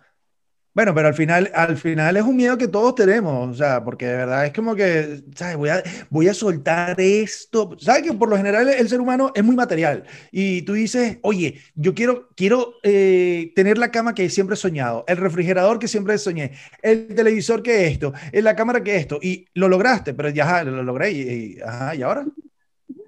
Bueno, 0.72 0.94
pero 0.94 1.08
al 1.08 1.14
final, 1.14 1.50
al 1.52 1.76
final 1.76 2.16
es 2.16 2.22
un 2.22 2.36
miedo 2.36 2.56
que 2.56 2.68
todos 2.68 2.94
tenemos, 2.94 3.50
o 3.50 3.54
sea, 3.54 3.82
porque 3.82 4.06
de 4.06 4.16
verdad 4.18 4.46
es 4.46 4.52
como 4.52 4.76
que, 4.76 5.24
¿sabes? 5.34 5.56
Voy 5.56 5.70
a, 5.70 5.82
voy 6.10 6.28
a 6.28 6.34
soltar 6.34 6.94
esto. 7.00 7.76
¿Sabes 7.80 8.04
que 8.04 8.12
por 8.12 8.28
lo 8.28 8.36
general 8.36 8.68
el 8.68 8.88
ser 8.88 9.00
humano 9.00 9.32
es 9.34 9.42
muy 9.42 9.56
material? 9.56 10.04
Y 10.30 10.62
tú 10.62 10.74
dices, 10.74 11.18
oye, 11.22 11.60
yo 11.74 11.94
quiero, 11.94 12.28
quiero 12.36 12.74
eh, 12.84 13.52
tener 13.56 13.78
la 13.78 13.90
cama 13.90 14.14
que 14.14 14.30
siempre 14.30 14.54
he 14.54 14.56
soñado, 14.56 15.04
el 15.08 15.16
refrigerador 15.16 15.80
que 15.80 15.88
siempre 15.88 16.16
soñé, 16.18 16.52
el 16.82 17.08
televisor 17.16 17.64
que 17.64 17.88
esto, 17.88 18.12
la 18.32 18.54
cámara 18.54 18.84
que 18.84 18.94
esto, 18.94 19.18
y 19.20 19.48
lo 19.54 19.68
lograste, 19.68 20.14
pero 20.14 20.28
ya 20.28 20.62
lo 20.62 20.84
logré, 20.84 21.10
y, 21.10 21.58
ajá, 21.60 21.96
¿y 21.96 22.02
ahora? 22.02 22.26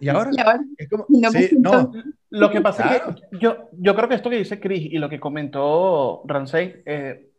¿Y 0.01 0.09
ahora? 0.09 0.31
Es 0.77 0.89
como, 0.89 1.07
no, 1.09 1.93
Lo 2.31 2.51
que 2.51 2.61
pasa 2.61 2.97
es 2.97 3.03
que 3.03 3.39
yo, 3.39 3.69
yo 3.73 3.95
creo 3.95 4.09
que 4.09 4.15
esto 4.15 4.31
que 4.31 4.39
dice 4.39 4.61
Chris 4.61 4.93
y 4.93 4.99
lo 4.99 5.09
que 5.09 5.21
comentó 5.21 6.23
Ransay, 6.27 6.83
eh, 6.85 7.31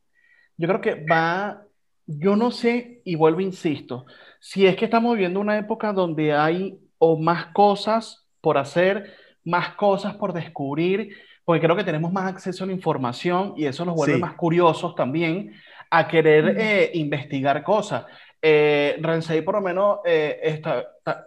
yo 0.57 0.67
creo 0.67 0.81
que 0.81 1.05
va, 1.05 1.63
yo 2.05 2.35
no 2.35 2.51
sé, 2.51 3.01
y 3.03 3.15
vuelvo, 3.15 3.41
insisto, 3.41 4.05
si 4.39 4.65
es 4.65 4.75
que 4.75 4.85
estamos 4.85 5.13
viviendo 5.13 5.39
una 5.39 5.57
época 5.57 5.91
donde 5.91 6.33
hay 6.33 6.79
o 6.97 7.17
más 7.17 7.47
cosas 7.47 8.25
por 8.41 8.57
hacer, 8.57 9.13
más 9.43 9.75
cosas 9.75 10.15
por 10.15 10.33
descubrir, 10.33 11.15
porque 11.43 11.61
creo 11.61 11.75
que 11.75 11.83
tenemos 11.83 12.11
más 12.11 12.31
acceso 12.31 12.63
a 12.63 12.67
la 12.67 12.73
información 12.73 13.53
y 13.55 13.65
eso 13.65 13.85
nos 13.85 13.95
vuelve 13.95 14.17
más 14.17 14.33
curiosos 14.35 14.95
también 14.95 15.53
a 15.91 16.07
querer 16.07 16.55
eh, 16.57 16.91
investigar 16.95 17.63
cosas. 17.63 18.05
Eh, 18.47 19.41
por 19.43 19.55
lo 19.55 19.61
menos 19.61 19.99
eh, 20.05 20.39
está, 20.43 20.85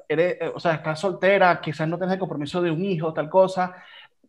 eh, 0.09 0.53
o 0.55 0.61
sea, 0.61 0.75
está 0.75 0.95
soltera, 0.95 1.61
quizás 1.61 1.89
no 1.89 1.99
tenga 1.99 2.13
el 2.13 2.19
compromiso 2.21 2.63
de 2.63 2.71
un 2.71 2.85
hijo, 2.85 3.13
tal 3.13 3.29
cosa, 3.29 3.75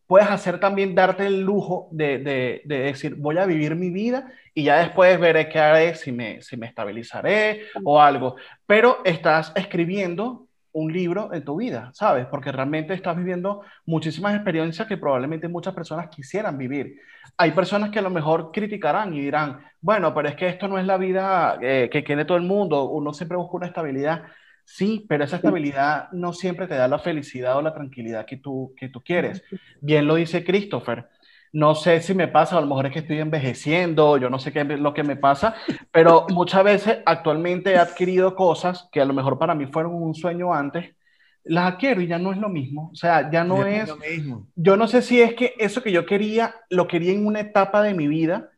puedes 0.08 0.28
hacer 0.28 0.58
también 0.58 0.92
darte 0.92 1.24
el 1.24 1.40
lujo 1.40 1.86
de, 1.92 2.18
de, 2.18 2.62
de, 2.64 2.78
decir, 2.80 3.14
voy 3.14 3.38
a 3.38 3.46
vivir 3.46 3.76
mi 3.76 3.90
vida 3.90 4.32
y 4.52 4.64
ya 4.64 4.80
después 4.80 5.20
veré 5.20 5.48
qué 5.48 5.60
haré, 5.60 5.94
si 5.94 6.10
me, 6.10 6.42
si 6.42 6.56
me 6.56 6.66
estabilizaré 6.66 7.66
o 7.84 8.00
algo. 8.00 8.34
Pero 8.66 9.02
estás 9.04 9.52
escribiendo 9.54 10.48
un 10.72 10.92
libro 10.92 11.32
en 11.32 11.44
tu 11.44 11.56
vida, 11.56 11.90
¿sabes? 11.94 12.26
Porque 12.26 12.52
realmente 12.52 12.94
estás 12.94 13.16
viviendo 13.16 13.62
muchísimas 13.86 14.34
experiencias 14.34 14.86
que 14.86 14.96
probablemente 14.96 15.48
muchas 15.48 15.74
personas 15.74 16.08
quisieran 16.08 16.56
vivir. 16.58 16.96
Hay 17.36 17.52
personas 17.52 17.90
que 17.90 17.98
a 17.98 18.02
lo 18.02 18.10
mejor 18.10 18.50
criticarán 18.52 19.14
y 19.14 19.20
dirán, 19.20 19.60
bueno, 19.80 20.14
pero 20.14 20.28
es 20.28 20.36
que 20.36 20.48
esto 20.48 20.68
no 20.68 20.78
es 20.78 20.86
la 20.86 20.96
vida 20.96 21.58
eh, 21.60 21.88
que 21.90 22.04
quiere 22.04 22.24
todo 22.24 22.36
el 22.36 22.44
mundo, 22.44 22.84
uno 22.84 23.12
siempre 23.12 23.36
busca 23.36 23.56
una 23.56 23.66
estabilidad. 23.66 24.24
Sí, 24.64 25.04
pero 25.08 25.24
esa 25.24 25.36
estabilidad 25.36 26.10
no 26.12 26.32
siempre 26.32 26.68
te 26.68 26.76
da 26.76 26.86
la 26.86 27.00
felicidad 27.00 27.56
o 27.56 27.62
la 27.62 27.74
tranquilidad 27.74 28.24
que 28.24 28.36
tú, 28.36 28.72
que 28.76 28.88
tú 28.88 29.02
quieres. 29.02 29.42
Bien 29.80 30.06
lo 30.06 30.14
dice 30.14 30.44
Christopher. 30.44 31.08
No 31.52 31.74
sé 31.74 32.00
si 32.00 32.14
me 32.14 32.28
pasa, 32.28 32.56
a 32.56 32.60
lo 32.60 32.66
mejor 32.66 32.86
es 32.86 32.92
que 32.92 32.98
estoy 33.00 33.18
envejeciendo, 33.18 34.16
yo 34.16 34.30
no 34.30 34.38
sé 34.38 34.52
qué 34.52 34.60
es 34.60 34.80
lo 34.80 34.94
que 34.94 35.02
me 35.02 35.16
pasa, 35.16 35.54
pero 35.90 36.26
muchas 36.30 36.62
veces 36.62 36.98
actualmente 37.04 37.72
he 37.72 37.78
adquirido 37.78 38.36
cosas 38.36 38.88
que 38.92 39.00
a 39.00 39.04
lo 39.04 39.12
mejor 39.12 39.38
para 39.38 39.54
mí 39.54 39.66
fueron 39.66 39.94
un 39.94 40.14
sueño 40.14 40.54
antes, 40.54 40.94
las 41.42 41.72
adquiero 41.72 42.00
y 42.00 42.06
ya 42.06 42.18
no 42.18 42.32
es 42.32 42.38
lo 42.38 42.48
mismo. 42.48 42.90
O 42.92 42.94
sea, 42.94 43.30
ya 43.30 43.42
no 43.42 43.66
es... 43.66 43.88
Lo 43.88 43.96
mismo. 43.96 44.46
Yo 44.54 44.76
no 44.76 44.86
sé 44.86 45.02
si 45.02 45.20
es 45.20 45.34
que 45.34 45.54
eso 45.58 45.82
que 45.82 45.90
yo 45.90 46.06
quería, 46.06 46.54
lo 46.68 46.86
quería 46.86 47.12
en 47.12 47.26
una 47.26 47.40
etapa 47.40 47.82
de 47.82 47.94
mi 47.94 48.06
vida 48.06 48.50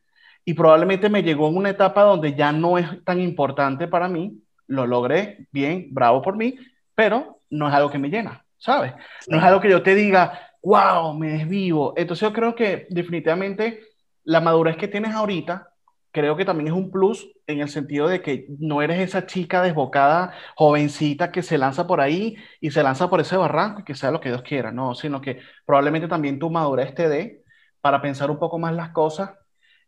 y 0.45 0.55
probablemente 0.55 1.09
me 1.09 1.23
llegó 1.23 1.49
en 1.49 1.57
una 1.57 1.71
etapa 1.71 2.03
donde 2.03 2.35
ya 2.35 2.53
no 2.53 2.77
es 2.77 2.87
tan 3.05 3.21
importante 3.21 3.89
para 3.89 4.09
mí 4.09 4.43
lo 4.67 4.87
logré, 4.87 5.47
bien, 5.53 5.89
bravo 5.91 6.23
por 6.23 6.37
mí, 6.37 6.57
pero 6.95 7.39
no 7.51 7.69
es 7.69 7.75
algo 7.75 7.91
que 7.91 7.99
me 7.99 8.09
llena, 8.09 8.45
¿sabes? 8.59 8.95
No 9.29 9.37
es 9.39 9.45
algo 9.45 9.61
que 9.61 9.71
yo 9.71 9.83
te 9.83 9.95
diga, 9.95 10.52
wow, 10.63 11.15
me 11.15 11.33
desvivo. 11.33 11.95
Entonces 11.97 12.29
yo 12.29 12.33
creo 12.33 12.55
que 12.55 12.87
definitivamente 12.91 13.81
la 14.25 14.41
madurez 14.41 14.77
que 14.77 14.89
tienes 14.89 15.15
ahorita, 15.15 15.69
creo 16.13 16.37
que 16.37 16.45
también 16.45 16.69
es 16.69 16.75
un 16.75 16.91
plus 16.91 17.29
en 17.47 17.61
el 17.61 17.69
sentido 17.69 18.07
de 18.09 18.23
que 18.23 18.47
no 18.59 18.83
eres 18.83 19.01
esa 19.01 19.27
chica 19.27 19.63
desbocada, 19.63 20.35
jovencita 20.57 21.33
que 21.33 21.43
se 21.43 21.59
lanza 21.59 21.87
por 21.87 22.01
ahí 22.01 22.37
y 22.61 22.71
se 22.71 22.83
lanza 22.83 23.09
por 23.11 23.21
ese 23.21 23.37
barranco 23.37 23.81
y 23.81 23.85
que 23.85 23.95
sea 23.95 24.11
lo 24.11 24.21
que 24.21 24.29
Dios 24.29 24.43
quiera, 24.43 24.73
no, 24.73 24.95
sino 24.95 25.21
que 25.21 25.41
probablemente 25.65 26.09
también 26.09 26.39
tu 26.39 26.51
madurez 26.51 26.95
te 26.95 27.09
dé 27.09 27.43
para 27.81 28.03
pensar 28.03 28.31
un 28.31 28.39
poco 28.39 28.59
más 28.59 28.75
las 28.75 28.91
cosas 28.91 29.31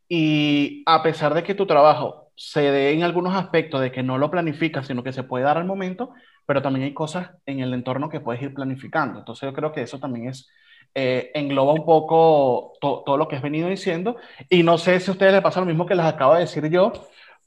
y 0.09 0.83
a 0.87 1.03
pesar 1.03 1.35
de 1.35 1.43
que 1.43 1.55
tu 1.55 1.67
trabajo 1.67 2.31
se 2.37 2.63
dé 2.71 2.93
en 2.93 3.03
algunos 3.03 3.35
aspectos 3.35 3.81
de 3.81 3.93
que 3.93 4.03
no 4.03 4.19
lo 4.19 4.31
planificas, 4.31 4.87
sino 4.87 5.03
que 5.03 5.13
se 5.13 5.23
puede 5.23 5.45
dar 5.45 5.57
al 5.59 5.65
momento, 5.65 6.13
pero 6.47 6.63
también 6.63 6.85
hay 6.85 6.95
cosas 6.95 7.31
en 7.47 7.61
el 7.61 7.73
entorno 7.75 8.09
que 8.09 8.21
puedes 8.21 8.43
ir 8.43 8.55
planificando. 8.55 9.21
Entonces 9.21 9.49
yo 9.49 9.53
creo 9.55 9.73
que 9.73 9.83
eso 9.83 9.99
también 9.99 10.29
es, 10.29 10.49
eh, 10.95 11.31
engloba 11.35 11.73
un 11.73 11.85
poco 11.85 12.73
todo 12.81 13.17
lo 13.17 13.29
que 13.29 13.37
has 13.37 13.43
venido 13.43 13.69
diciendo. 13.69 14.17
Y 14.49 14.63
no 14.63 14.79
sé 14.79 15.01
si 15.01 15.11
a 15.11 15.13
ustedes 15.13 15.33
les 15.33 15.43
pasa 15.43 15.61
lo 15.61 15.67
mismo 15.67 15.87
que 15.87 15.95
les 15.95 16.05
acabo 16.07 16.35
de 16.35 16.41
decir 16.41 16.69
yo, 16.69 16.93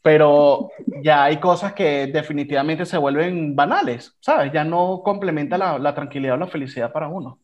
pero 0.01 0.69
ya 1.03 1.25
hay 1.25 1.38
cosas 1.38 1.73
que 1.73 2.07
definitivamente 2.07 2.86
se 2.86 2.97
vuelven 2.97 3.55
banales, 3.55 4.15
¿sabes? 4.19 4.51
Ya 4.53 4.63
no 4.63 5.01
complementa 5.03 5.57
la, 5.57 5.79
la 5.79 5.95
tranquilidad 5.95 6.36
o 6.36 6.38
la 6.38 6.47
felicidad 6.47 6.91
para 6.91 7.07
uno. 7.07 7.39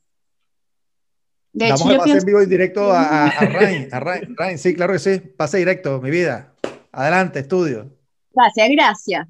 De 1.54 1.70
Vamos 1.70 1.86
a 1.86 1.98
pasar 1.98 2.18
en 2.18 2.26
vivo 2.26 2.42
y 2.42 2.48
directo 2.48 2.92
a, 2.92 3.26
a, 3.26 3.28
a 3.28 4.00
Rain. 4.40 4.58
sí, 4.58 4.74
claro 4.74 4.94
que 4.94 5.00
sí. 5.00 5.20
Pase 5.20 5.60
directo, 5.60 6.02
mi 6.02 6.10
vida. 6.10 6.54
Adelante, 6.92 7.40
estudio. 7.40 7.92
Gracias, 8.34 8.70
gracias. 8.70 9.28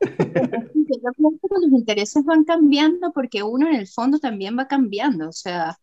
los 1.00 1.72
intereses 1.72 2.24
van 2.24 2.44
cambiando 2.44 3.12
porque 3.12 3.42
uno 3.42 3.68
en 3.68 3.74
el 3.74 3.88
fondo 3.88 4.18
también 4.18 4.56
va 4.58 4.68
cambiando. 4.68 5.28
O 5.28 5.32
sea, 5.32 5.76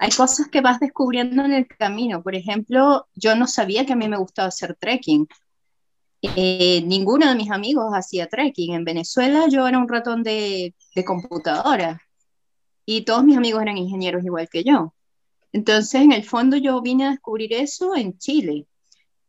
hay 0.00 0.10
cosas 0.12 0.48
que 0.48 0.62
vas 0.62 0.80
descubriendo 0.80 1.44
en 1.44 1.52
el 1.52 1.66
camino. 1.68 2.22
Por 2.22 2.34
ejemplo, 2.34 3.06
yo 3.14 3.36
no 3.36 3.46
sabía 3.46 3.84
que 3.84 3.92
a 3.92 3.96
mí 3.96 4.08
me 4.08 4.16
gustaba 4.16 4.48
hacer 4.48 4.74
trekking. 4.74 5.28
Eh, 6.22 6.82
ninguno 6.86 7.28
de 7.28 7.34
mis 7.34 7.50
amigos 7.50 7.92
hacía 7.92 8.26
trekking. 8.26 8.72
En 8.72 8.84
Venezuela 8.84 9.46
yo 9.48 9.68
era 9.68 9.78
un 9.78 9.88
ratón 9.88 10.22
de, 10.22 10.74
de 10.94 11.04
computadora 11.04 12.00
y 12.86 13.02
todos 13.02 13.24
mis 13.24 13.36
amigos 13.36 13.60
eran 13.60 13.76
ingenieros 13.76 14.24
igual 14.24 14.48
que 14.48 14.64
yo. 14.64 14.94
Entonces, 15.52 16.00
en 16.00 16.12
el 16.12 16.24
fondo 16.24 16.56
yo 16.56 16.80
vine 16.80 17.06
a 17.06 17.10
descubrir 17.10 17.52
eso 17.52 17.94
en 17.94 18.16
Chile. 18.16 18.66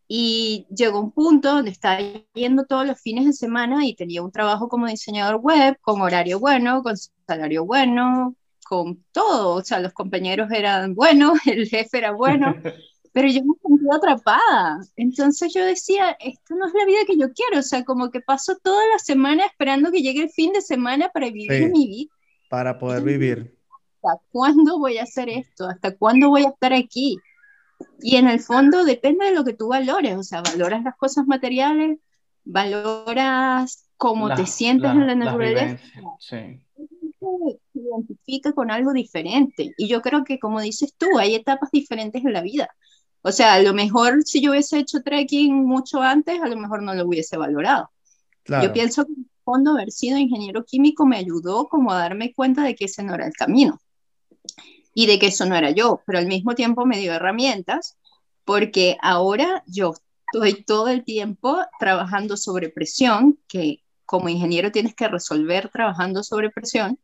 Y 0.07 0.67
llegó 0.73 1.01
un 1.01 1.11
punto 1.11 1.53
donde 1.55 1.71
estaba 1.71 1.99
yendo 2.33 2.65
todos 2.65 2.87
los 2.87 3.01
fines 3.01 3.25
de 3.25 3.33
semana 3.33 3.85
y 3.85 3.95
tenía 3.95 4.23
un 4.23 4.31
trabajo 4.31 4.69
como 4.69 4.87
diseñador 4.87 5.37
web, 5.41 5.77
con 5.81 6.01
horario 6.01 6.39
bueno, 6.39 6.81
con 6.81 6.95
salario 7.27 7.65
bueno, 7.65 8.35
con 8.71 9.03
todo. 9.11 9.55
O 9.55 9.63
sea, 9.65 9.81
los 9.81 9.91
compañeros 9.91 10.49
eran 10.49 10.95
buenos, 10.95 11.33
el 11.45 11.67
jefe 11.67 11.97
era 11.97 12.11
bueno, 12.11 12.55
pero 13.11 13.27
yo 13.27 13.41
me 13.43 13.53
sentía 13.61 13.97
atrapada. 13.97 14.79
Entonces 14.95 15.53
yo 15.53 15.65
decía, 15.65 16.15
esto 16.21 16.55
no 16.55 16.67
es 16.67 16.73
la 16.73 16.85
vida 16.85 16.99
que 17.05 17.17
yo 17.17 17.33
quiero. 17.33 17.59
O 17.59 17.63
sea, 17.63 17.83
como 17.83 18.09
que 18.11 18.21
paso 18.21 18.57
toda 18.63 18.81
la 18.87 18.97
semana 18.99 19.45
esperando 19.45 19.91
que 19.91 20.01
llegue 20.01 20.23
el 20.23 20.29
fin 20.29 20.53
de 20.53 20.61
semana 20.61 21.09
para 21.09 21.29
vivir 21.29 21.69
mi 21.69 21.85
vida. 21.85 22.15
Para 22.49 22.79
poder 22.79 23.03
vivir. 23.03 23.57
¿Hasta 24.01 24.23
cuándo 24.31 24.79
voy 24.79 24.99
a 24.99 25.03
hacer 25.03 25.27
esto? 25.27 25.67
¿Hasta 25.67 25.97
cuándo 25.97 26.29
voy 26.29 26.45
a 26.45 26.49
estar 26.49 26.71
aquí? 26.71 27.17
Y 27.99 28.15
en 28.15 28.29
el 28.29 28.39
fondo 28.39 28.85
depende 28.85 29.25
de 29.25 29.33
lo 29.33 29.43
que 29.43 29.53
tú 29.53 29.67
valores, 29.67 30.15
o 30.15 30.23
sea, 30.23 30.41
valoras 30.41 30.83
las 30.83 30.95
cosas 30.95 31.27
materiales, 31.27 31.99
valoras 32.45 33.89
cómo 33.97 34.33
te 34.33 34.45
sientes 34.45 34.91
en 34.91 35.07
la 35.07 35.15
naturaleza. 35.15 35.83
Sí. 36.19 36.61
Identifica 37.91 38.53
con 38.53 38.71
algo 38.71 38.93
diferente. 38.93 39.73
Y 39.77 39.87
yo 39.87 40.01
creo 40.01 40.23
que, 40.23 40.39
como 40.39 40.61
dices 40.61 40.93
tú, 40.97 41.17
hay 41.17 41.35
etapas 41.35 41.69
diferentes 41.71 42.23
en 42.23 42.33
la 42.33 42.41
vida. 42.41 42.69
O 43.21 43.31
sea, 43.31 43.53
a 43.53 43.61
lo 43.61 43.73
mejor 43.73 44.23
si 44.23 44.41
yo 44.41 44.51
hubiese 44.51 44.79
hecho 44.79 45.01
trekking 45.01 45.53
mucho 45.65 46.01
antes, 46.01 46.41
a 46.41 46.47
lo 46.47 46.57
mejor 46.57 46.81
no 46.81 46.93
lo 46.93 47.05
hubiese 47.05 47.37
valorado. 47.37 47.91
Yo 48.45 48.73
pienso 48.73 49.05
que 49.05 49.13
en 49.13 49.19
el 49.19 49.43
fondo 49.43 49.71
haber 49.71 49.91
sido 49.91 50.17
ingeniero 50.17 50.65
químico 50.65 51.05
me 51.05 51.17
ayudó 51.17 51.67
como 51.67 51.91
a 51.91 51.99
darme 51.99 52.33
cuenta 52.33 52.63
de 52.63 52.75
que 52.75 52.85
ese 52.85 53.03
no 53.03 53.13
era 53.13 53.27
el 53.27 53.33
camino 53.33 53.79
y 54.93 55.05
de 55.05 55.19
que 55.19 55.27
eso 55.27 55.45
no 55.45 55.55
era 55.55 55.69
yo, 55.71 56.01
pero 56.05 56.19
al 56.19 56.27
mismo 56.27 56.55
tiempo 56.55 56.85
me 56.85 56.97
dio 56.97 57.13
herramientas 57.13 57.97
porque 58.43 58.97
ahora 59.01 59.63
yo 59.67 59.93
estoy 60.33 60.63
todo 60.63 60.87
el 60.87 61.03
tiempo 61.03 61.59
trabajando 61.79 62.35
sobre 62.35 62.69
presión, 62.69 63.39
que 63.47 63.83
como 64.05 64.27
ingeniero 64.27 64.71
tienes 64.71 64.95
que 64.95 65.07
resolver 65.07 65.69
trabajando 65.69 66.23
sobre 66.23 66.49
presión 66.49 66.99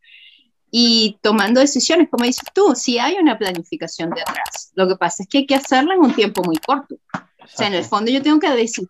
y 0.72 1.18
tomando 1.22 1.60
decisiones, 1.60 2.10
como 2.10 2.26
dices 2.26 2.50
tú, 2.54 2.74
si 2.76 3.00
hay 3.00 3.16
una 3.16 3.38
planificación 3.38 4.10
de 4.12 4.22
atrás. 4.22 4.72
Lo 4.76 4.88
que 4.88 4.96
pasa 4.96 5.24
es 5.24 5.30
que 5.30 5.40
hay 5.40 5.46
que 5.46 5.56
hacerla 5.56 5.94
en 5.94 6.02
un 6.02 6.14
tiempo 6.14 6.44
muy 6.44 6.58
corto. 6.58 6.96
O 7.14 7.50
sea, 7.58 7.68
en 7.68 7.76
el 7.76 7.86
fondo 7.86 8.12
yo 8.12 8.22
tengo 8.22 8.40
que 8.40 8.50
decidir 8.50 8.90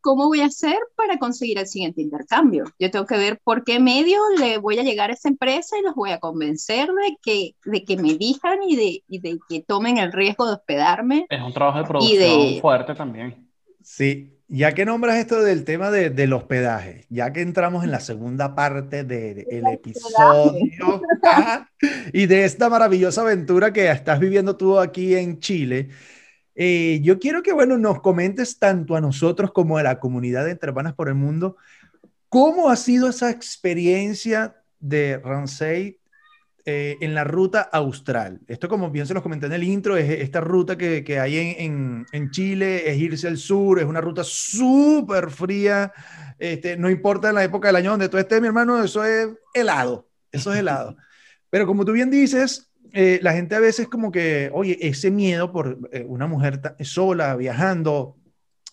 cómo 0.00 0.28
voy 0.28 0.40
a 0.40 0.46
hacer 0.46 0.78
para 0.94 1.18
conseguir 1.18 1.58
el 1.58 1.66
siguiente 1.66 2.00
intercambio. 2.00 2.64
Yo 2.78 2.90
tengo 2.90 3.06
que 3.06 3.18
ver 3.18 3.40
por 3.42 3.64
qué 3.64 3.80
medio 3.80 4.20
le 4.38 4.58
voy 4.58 4.78
a 4.78 4.82
llegar 4.82 5.10
a 5.10 5.14
esa 5.14 5.28
empresa 5.28 5.76
y 5.78 5.82
los 5.82 5.94
voy 5.94 6.10
a 6.10 6.20
convencer 6.20 6.88
de 6.88 7.16
que, 7.20 7.56
de 7.64 7.84
que 7.84 7.96
me 7.96 8.10
elijan 8.10 8.62
y 8.62 8.76
de, 8.76 9.02
y 9.08 9.18
de 9.18 9.38
que 9.48 9.60
tomen 9.62 9.98
el 9.98 10.12
riesgo 10.12 10.46
de 10.46 10.52
hospedarme. 10.52 11.26
Es 11.28 11.42
un 11.42 11.52
trabajo 11.52 11.78
de 11.78 11.84
producción 11.84 12.60
fuerte 12.60 12.94
también. 12.94 13.50
Sí, 13.82 14.37
ya 14.48 14.72
que 14.72 14.86
nombras 14.86 15.16
esto 15.16 15.42
del 15.42 15.64
tema 15.64 15.90
de, 15.90 16.08
del 16.08 16.32
hospedaje, 16.32 17.04
ya 17.10 17.32
que 17.32 17.42
entramos 17.42 17.84
en 17.84 17.90
la 17.90 18.00
segunda 18.00 18.54
parte 18.54 19.04
del 19.04 19.66
episodio 19.66 21.02
y 22.12 22.26
de 22.26 22.44
esta 22.44 22.70
maravillosa 22.70 23.20
aventura 23.20 23.72
que 23.72 23.90
estás 23.90 24.18
viviendo 24.18 24.56
tú 24.56 24.78
aquí 24.78 25.14
en 25.14 25.38
Chile, 25.38 25.90
eh, 26.54 26.98
yo 27.02 27.18
quiero 27.18 27.42
que, 27.42 27.52
bueno, 27.52 27.76
nos 27.76 28.00
comentes 28.00 28.58
tanto 28.58 28.96
a 28.96 29.00
nosotros 29.00 29.52
como 29.52 29.76
a 29.76 29.82
la 29.82 30.00
comunidad 30.00 30.44
de 30.46 30.52
Entre 30.52 30.72
por 30.72 31.08
el 31.08 31.14
Mundo, 31.14 31.56
¿cómo 32.28 32.70
ha 32.70 32.76
sido 32.76 33.10
esa 33.10 33.30
experiencia 33.30 34.56
de 34.80 35.18
Ramsey 35.18 36.00
eh, 36.70 36.98
en 37.00 37.14
la 37.14 37.24
ruta 37.24 37.62
austral. 37.72 38.40
Esto, 38.46 38.68
como 38.68 38.90
bien 38.90 39.06
se 39.06 39.14
los 39.14 39.22
comenté 39.22 39.46
en 39.46 39.54
el 39.54 39.62
intro, 39.62 39.96
es 39.96 40.10
esta 40.20 40.42
ruta 40.42 40.76
que, 40.76 41.02
que 41.02 41.18
hay 41.18 41.54
en, 41.56 42.04
en, 42.12 42.30
Chile, 42.30 42.90
es 42.90 42.98
irse 42.98 43.26
al 43.26 43.38
sur, 43.38 43.78
es 43.78 43.86
una 43.86 44.02
ruta 44.02 44.22
súper 44.22 45.30
fría, 45.30 45.90
este, 46.38 46.76
no 46.76 46.90
importa 46.90 47.30
en 47.30 47.36
la 47.36 47.44
época 47.44 47.68
del 47.68 47.76
año 47.76 47.92
donde 47.92 48.10
tú 48.10 48.18
estés, 48.18 48.42
mi 48.42 48.48
hermano, 48.48 48.84
eso 48.84 49.02
es 49.02 49.28
helado, 49.54 50.10
eso 50.30 50.52
es 50.52 50.58
helado. 50.58 50.94
Pero 51.48 51.66
como 51.66 51.86
tú 51.86 51.92
bien 51.92 52.10
dices, 52.10 52.70
eh, 52.92 53.18
la 53.22 53.32
gente 53.32 53.54
a 53.54 53.60
veces 53.60 53.88
como 53.88 54.12
que, 54.12 54.50
oye, 54.52 54.76
ese 54.82 55.10
miedo 55.10 55.50
por 55.50 55.78
eh, 55.90 56.04
una 56.06 56.26
mujer 56.26 56.60
sola, 56.80 57.34
viajando, 57.36 58.18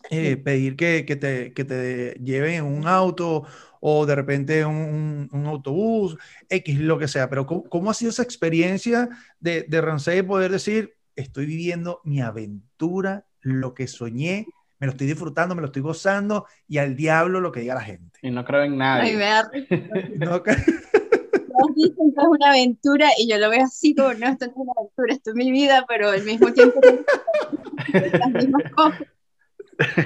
pedir 0.10 0.76
que, 0.76 1.06
que, 1.06 1.16
te, 1.16 1.54
que 1.54 1.64
te 1.64 2.20
lleven 2.22 2.56
en 2.56 2.66
un 2.66 2.88
auto 2.88 3.46
o 3.88 4.08
de 4.08 4.16
repente 4.16 4.66
un, 4.66 5.30
un, 5.32 5.46
autobús, 5.46 6.18
X, 6.50 6.80
lo 6.80 6.98
que 6.98 7.08
sea. 7.08 7.30
Pero 7.30 7.46
¿cómo, 7.46 7.92
ha 7.92 7.94
sido 7.94 8.10
esa 8.10 8.24
experiencia 8.24 9.10
de, 9.40 9.64
de 9.68 9.80
Rancé 9.80 10.24
poder 10.24 10.52
decir, 10.52 10.96
estoy 11.16 11.46
viviendo 11.46 12.02
mi 12.04 12.20
aventura, 12.20 13.28
lo 13.42 13.76
que 13.76 13.86
soñé, 13.86 14.48
me 14.80 14.88
lo 14.88 14.94
estoy 14.94 15.06
disfrutando, 15.06 15.54
me 15.54 15.62
lo 15.62 15.68
estoy 15.68 15.84
gozando 15.84 16.48
y 16.68 16.80
al 16.80 16.96
diablo 16.96 17.42
lo 17.42 17.52
que 17.52 17.60
diga 17.60 17.76
la 17.76 17.82
gente? 17.82 18.18
Y 18.24 18.32
no 18.32 18.44
creo 18.44 18.64
en 18.64 18.76
nadie. 18.76 19.14
no, 20.18 20.40
dicen 21.76 22.12
que 22.12 22.22
es 22.22 22.28
una 22.28 22.50
aventura 22.50 23.08
y 23.20 23.30
yo 23.30 23.38
lo 23.38 23.52
veo 23.52 23.66
así 23.66 23.94
como, 23.94 24.16
no, 24.16 24.30
esto 24.30 24.48
no 24.48 24.52
es 24.52 24.58
una 24.58 24.74
aventura, 24.80 25.14
esto 25.14 25.30
es 25.30 25.36
mi 25.36 25.52
vida, 25.52 25.86
pero 25.88 26.10
al 26.10 26.24
mismo 26.24 26.52
tiempo 26.52 26.82
las 27.94 28.30
mismas 28.32 28.72
cosas. 28.72 29.04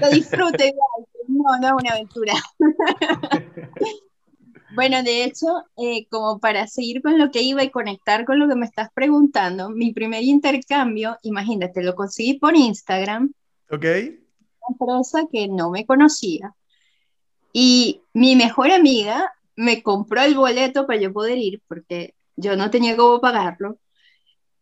Lo 0.01 0.09
disfruto 0.09 0.65
igual, 0.65 1.05
no, 1.39 1.59
no 1.59 1.67
es 1.67 1.73
una 1.83 1.91
aventura. 1.93 2.33
bueno, 4.75 5.01
de 5.03 5.23
hecho, 5.23 5.47
eh, 5.77 6.07
como 6.09 6.39
para 6.39 6.67
seguir 6.67 7.01
con 7.01 7.17
lo 7.17 7.31
que 7.31 7.41
iba 7.41 7.63
y 7.63 7.71
conectar 7.71 8.25
con 8.25 8.39
lo 8.39 8.47
que 8.47 8.55
me 8.55 8.65
estás 8.65 8.89
preguntando, 8.93 9.69
mi 9.69 9.93
primer 9.93 10.23
intercambio, 10.23 11.17
imagínate, 11.23 11.83
lo 11.83 11.95
conseguí 11.95 12.35
por 12.35 12.55
Instagram. 12.55 13.33
Ok. 13.71 13.85
Una 13.85 14.97
empresa 14.97 15.27
que 15.31 15.47
no 15.47 15.71
me 15.71 15.85
conocía. 15.85 16.53
Y 17.53 18.01
mi 18.13 18.35
mejor 18.35 18.71
amiga 18.71 19.33
me 19.55 19.81
compró 19.81 20.21
el 20.21 20.35
boleto 20.35 20.85
para 20.85 20.99
yo 20.99 21.11
poder 21.11 21.37
ir, 21.37 21.61
porque 21.67 22.13
yo 22.35 22.55
no 22.55 22.69
tenía 22.69 22.95
cómo 22.95 23.19
pagarlo. 23.19 23.77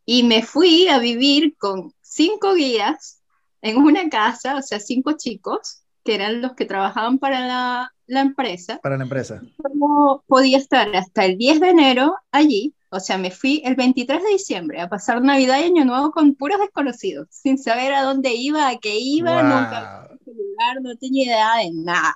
Y 0.06 0.24
me 0.24 0.42
fui 0.42 0.88
a 0.88 1.00
vivir 1.00 1.58
con 1.58 1.94
cinco 2.02 2.54
guías 2.54 3.22
en 3.62 3.78
una 3.78 4.10
casa, 4.10 4.58
o 4.58 4.62
sea, 4.62 4.80
cinco 4.80 5.13
chicos, 5.18 5.84
que 6.08 6.15
eran 6.15 6.41
los 6.41 6.54
que 6.54 6.63
trabajaban 6.63 7.20
para 7.20 7.46
la, 7.46 7.93
la 8.06 8.22
empresa. 8.22 8.80
Para 8.82 8.96
la 8.96 9.04
empresa. 9.04 9.41
Yo 9.74 10.24
podía 10.26 10.58
estar 10.58 10.96
hasta 10.96 11.26
el 11.26 11.38
10 11.38 11.60
de 11.60 11.70
enero 11.70 12.15
allí, 12.32 12.74
o 12.88 13.02
sea, 13.02 13.17
me 13.17 13.30
fui 13.30 13.62
el 13.65 13.76
23 13.76 14.24
de 14.24 14.30
diciembre 14.30 14.80
a 14.80 14.88
pasar 14.88 15.22
Navidad 15.22 15.60
y 15.60 15.63
Año 15.63 15.84
Nuevo 15.84 16.12
con 16.12 16.36
puros 16.36 16.62
desconocidos, 16.62 17.28
sin 17.30 17.58
saber 17.58 17.93
a 17.93 18.04
dónde 18.04 18.34
iba, 18.36 18.70
a 18.70 18.78
qué 18.78 18.98
iba, 18.98 19.43
nunca 19.43 20.08
lugar, 20.26 20.82
no 20.82 20.96
tenía 20.96 21.26
idea 21.26 21.58
de 21.58 21.72
nada. 21.74 22.15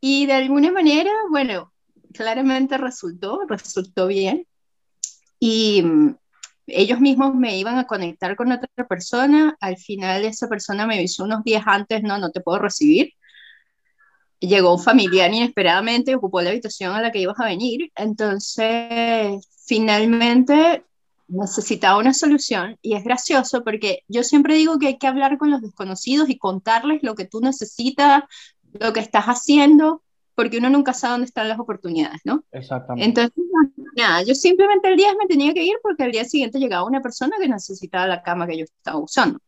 Y 0.00 0.26
de 0.26 0.32
alguna 0.32 0.72
manera, 0.72 1.12
bueno, 1.30 1.72
claramente 2.12 2.76
resultó, 2.76 3.42
resultó 3.46 4.08
bien. 4.08 4.48
Y 5.38 5.84
ellos 6.66 7.00
mismos 7.00 7.34
me 7.34 7.58
iban 7.58 7.78
a 7.78 7.86
conectar 7.86 8.36
con 8.36 8.52
otra 8.52 8.86
persona, 8.88 9.56
al 9.60 9.76
final 9.76 10.24
esa 10.24 10.48
persona 10.48 10.86
me 10.86 10.96
avisó 10.96 11.24
unos 11.24 11.44
días 11.44 11.64
antes, 11.66 12.02
no, 12.02 12.18
no 12.18 12.30
te 12.30 12.40
puedo 12.40 12.58
recibir. 12.58 13.12
Llegó 14.40 14.74
un 14.74 14.82
familiar 14.82 15.32
inesperadamente, 15.32 16.14
ocupó 16.14 16.42
la 16.42 16.50
habitación 16.50 16.94
a 16.94 17.00
la 17.00 17.12
que 17.12 17.20
ibas 17.20 17.38
a 17.40 17.46
venir, 17.46 17.90
entonces 17.94 19.48
finalmente 19.66 20.84
necesitaba 21.28 21.98
una 21.98 22.12
solución 22.12 22.78
y 22.82 22.94
es 22.94 23.04
gracioso 23.04 23.64
porque 23.64 24.00
yo 24.08 24.22
siempre 24.22 24.56
digo 24.56 24.78
que 24.78 24.88
hay 24.88 24.98
que 24.98 25.06
hablar 25.06 25.38
con 25.38 25.50
los 25.50 25.62
desconocidos 25.62 26.28
y 26.28 26.38
contarles 26.38 27.02
lo 27.02 27.14
que 27.14 27.24
tú 27.24 27.40
necesitas, 27.40 28.24
lo 28.72 28.92
que 28.92 29.00
estás 29.00 29.24
haciendo, 29.24 30.02
porque 30.34 30.58
uno 30.58 30.68
nunca 30.68 30.92
sabe 30.92 31.12
dónde 31.12 31.26
están 31.26 31.48
las 31.48 31.58
oportunidades, 31.58 32.20
¿no? 32.24 32.44
Exactamente. 32.52 33.04
Entonces, 33.04 33.44
nada, 33.96 34.22
yo 34.22 34.34
simplemente 34.34 34.88
el 34.88 34.96
día 34.96 35.14
me 35.18 35.26
tenía 35.26 35.52
que 35.54 35.64
ir 35.64 35.76
porque 35.82 36.04
al 36.04 36.12
día 36.12 36.24
siguiente 36.24 36.58
llegaba 36.58 36.86
una 36.86 37.00
persona 37.00 37.36
que 37.38 37.48
necesitaba 37.48 38.06
la 38.06 38.22
cama 38.22 38.46
que 38.46 38.58
yo 38.58 38.64
estaba 38.64 38.98
usando. 38.98 39.40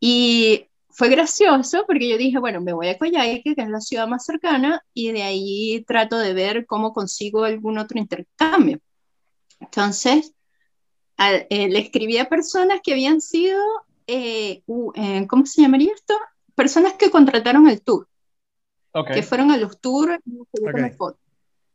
Y 0.00 0.66
fue 0.88 1.08
gracioso 1.08 1.84
porque 1.86 2.08
yo 2.08 2.18
dije, 2.18 2.38
bueno, 2.38 2.60
me 2.60 2.72
voy 2.72 2.88
a 2.88 2.98
Coyhaique, 2.98 3.54
que 3.54 3.62
es 3.62 3.68
la 3.68 3.80
ciudad 3.80 4.08
más 4.08 4.24
cercana, 4.24 4.82
y 4.94 5.12
de 5.12 5.22
ahí 5.22 5.84
trato 5.86 6.18
de 6.18 6.34
ver 6.34 6.66
cómo 6.66 6.92
consigo 6.92 7.44
algún 7.44 7.78
otro 7.78 7.98
intercambio. 7.98 8.80
Entonces, 9.60 10.32
eh, 11.18 11.68
le 11.68 11.78
escribí 11.78 12.18
a 12.18 12.28
personas 12.28 12.80
que 12.82 12.92
habían 12.92 13.20
sido, 13.20 13.60
eh, 14.06 14.62
eh, 14.94 15.26
¿cómo 15.28 15.46
se 15.46 15.62
llamaría 15.62 15.92
esto? 15.94 16.18
Personas 16.54 16.94
que 16.94 17.10
contrataron 17.10 17.68
el 17.68 17.82
tour 17.82 18.08
que 19.12 19.22
fueron 19.22 19.50
a 19.50 19.56
los 19.56 19.80
tours 19.80 20.18
okay. 20.52 20.96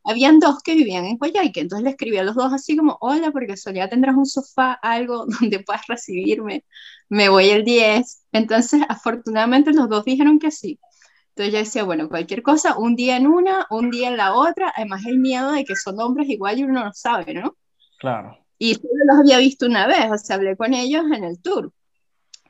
Habían 0.08 0.38
dos 0.38 0.62
que 0.62 0.74
vivían 0.76 1.04
en 1.04 1.18
Coyhaique, 1.18 1.60
entonces 1.60 1.82
le 1.82 1.90
escribí 1.90 2.16
a 2.16 2.22
los 2.22 2.36
dos 2.36 2.52
así 2.52 2.76
como, 2.76 2.96
hola, 3.00 3.32
porque 3.32 3.56
solía 3.56 3.88
tendrás 3.88 4.14
un 4.14 4.24
sofá, 4.24 4.72
algo 4.74 5.26
donde 5.40 5.60
puedas 5.60 5.86
recibirme, 5.88 6.64
me 7.08 7.28
voy 7.28 7.50
el 7.50 7.64
10. 7.64 8.22
Entonces, 8.32 8.82
afortunadamente 8.88 9.72
los 9.72 9.88
dos 9.88 10.04
dijeron 10.04 10.38
que 10.38 10.52
sí. 10.52 10.78
Entonces 11.30 11.52
yo 11.52 11.58
decía, 11.58 11.84
bueno, 11.84 12.08
cualquier 12.08 12.42
cosa, 12.42 12.78
un 12.78 12.94
día 12.94 13.16
en 13.16 13.26
una, 13.26 13.66
un 13.70 13.90
día 13.90 14.08
en 14.08 14.16
la 14.16 14.34
otra, 14.34 14.72
además 14.76 15.04
el 15.06 15.18
miedo 15.18 15.50
de 15.52 15.64
que 15.64 15.74
son 15.74 16.00
hombres 16.00 16.28
igual 16.28 16.58
y 16.58 16.64
uno 16.64 16.84
no 16.84 16.92
sabe, 16.94 17.34
¿no? 17.34 17.56
Claro. 17.98 18.38
Y 18.58 18.74
solo 18.74 19.04
los 19.06 19.18
había 19.18 19.38
visto 19.38 19.66
una 19.66 19.88
vez, 19.88 20.10
o 20.10 20.16
sea, 20.18 20.36
hablé 20.36 20.56
con 20.56 20.72
ellos 20.72 21.04
en 21.12 21.24
el 21.24 21.42
tour. 21.42 21.72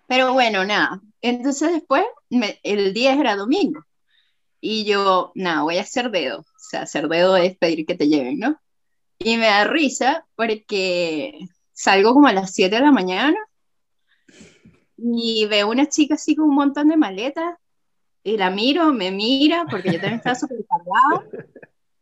Pero 0.07 0.35
bueno, 0.35 0.65
nada. 0.65 1.01
Entonces 1.23 1.73
después, 1.73 2.05
el 2.63 2.93
10 2.93 3.19
era 3.19 3.35
domingo. 3.35 3.86
Y 4.69 4.85
yo, 4.85 5.31
nada, 5.37 5.63
voy 5.63 5.77
a 5.79 5.83
hacer 5.83 6.11
dedo. 6.11 6.41
O 6.41 6.59
sea, 6.59 6.83
hacer 6.83 7.07
dedo 7.07 7.37
es 7.37 7.57
pedir 7.57 7.87
que 7.87 7.95
te 7.95 8.09
lleven, 8.09 8.41
¿no? 8.41 8.61
Y 9.17 9.37
me 9.37 9.47
da 9.47 9.63
risa 9.63 10.27
porque 10.35 11.39
salgo 11.73 12.13
como 12.13 12.27
a 12.27 12.33
las 12.33 12.53
7 12.53 12.75
de 12.75 12.83
la 12.83 12.91
mañana 12.91 13.37
y 14.97 15.47
veo 15.47 15.71
una 15.71 15.89
chica 15.89 16.15
así 16.15 16.35
con 16.35 16.49
un 16.49 16.57
montón 16.57 16.89
de 16.89 16.97
maletas 16.97 17.55
y 18.25 18.37
la 18.37 18.51
miro, 18.51 18.93
me 18.93 19.13
mira 19.13 19.67
porque 19.71 19.93
yo 19.93 20.01
también 20.01 20.17
estaba 20.17 20.35
súper 20.35 20.59
cargada. 20.69 21.31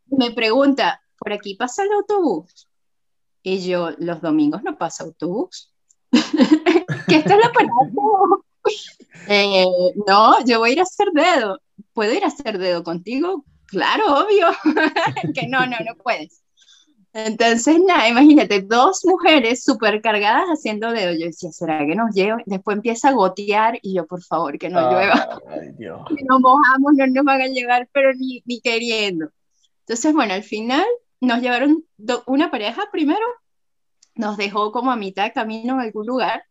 Me 0.06 0.30
pregunta, 0.30 1.02
¿por 1.18 1.34
aquí 1.34 1.56
pasa 1.56 1.82
el 1.82 1.92
autobús? 1.92 2.66
Y 3.42 3.62
yo, 3.68 3.90
los 3.98 4.22
domingos 4.22 4.62
no 4.62 4.78
pasa 4.78 5.04
autobús. 5.04 5.70
¿Qué 7.08 7.16
está 7.16 7.36
la 7.36 7.52
parada? 7.52 7.90
Eh, 9.28 9.64
no, 10.06 10.44
yo 10.44 10.58
voy 10.58 10.70
a 10.70 10.72
ir 10.72 10.80
a 10.80 10.82
hacer 10.82 11.08
dedo. 11.12 11.58
¿Puedo 11.94 12.12
ir 12.12 12.24
a 12.24 12.28
hacer 12.28 12.58
dedo 12.58 12.84
contigo? 12.84 13.44
Claro, 13.66 14.04
obvio, 14.18 14.48
que 15.34 15.46
no, 15.48 15.66
no, 15.66 15.76
no 15.84 15.94
puedes. 16.02 16.42
Entonces, 17.14 17.80
nada, 17.86 18.08
imagínate, 18.08 18.60
dos 18.62 19.04
mujeres 19.04 19.62
súper 19.62 20.02
cargadas 20.02 20.46
haciendo 20.48 20.90
dedo. 20.90 21.12
Yo 21.12 21.26
decía, 21.26 21.52
¿será 21.52 21.86
que 21.86 21.94
nos 21.94 22.12
lleva? 22.12 22.38
Después 22.44 22.76
empieza 22.76 23.08
a 23.08 23.12
gotear 23.12 23.78
y 23.82 23.94
yo, 23.94 24.04
por 24.04 24.20
favor, 24.22 24.58
que 24.58 24.68
no 24.68 24.90
llueva. 24.90 25.40
Que 25.78 26.24
nos 26.28 26.40
mojamos, 26.40 26.94
no 26.94 27.06
nos 27.06 27.24
van 27.24 27.40
a 27.40 27.46
llevar, 27.46 27.88
pero 27.92 28.12
ni, 28.14 28.42
ni 28.46 28.60
queriendo. 28.60 29.30
Entonces, 29.86 30.12
bueno, 30.12 30.34
al 30.34 30.42
final 30.42 30.84
nos 31.20 31.40
llevaron 31.40 31.84
una 32.26 32.50
pareja 32.50 32.82
primero, 32.90 33.24
nos 34.16 34.36
dejó 34.36 34.72
como 34.72 34.90
a 34.90 34.96
mitad 34.96 35.24
de 35.24 35.32
camino 35.32 35.74
en 35.74 35.80
algún 35.80 36.06
lugar 36.06 36.44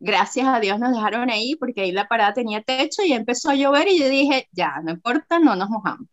gracias 0.00 0.46
a 0.48 0.60
Dios 0.60 0.78
nos 0.80 0.92
dejaron 0.92 1.30
ahí 1.30 1.56
porque 1.56 1.82
ahí 1.82 1.92
la 1.92 2.08
parada 2.08 2.34
tenía 2.34 2.62
techo 2.62 3.02
y 3.04 3.12
empezó 3.12 3.50
a 3.50 3.54
llover 3.54 3.88
y 3.88 3.98
yo 4.00 4.08
dije, 4.08 4.48
ya, 4.52 4.80
no 4.82 4.92
importa, 4.92 5.38
no 5.38 5.56
nos 5.56 5.70
mojamos. 5.70 6.08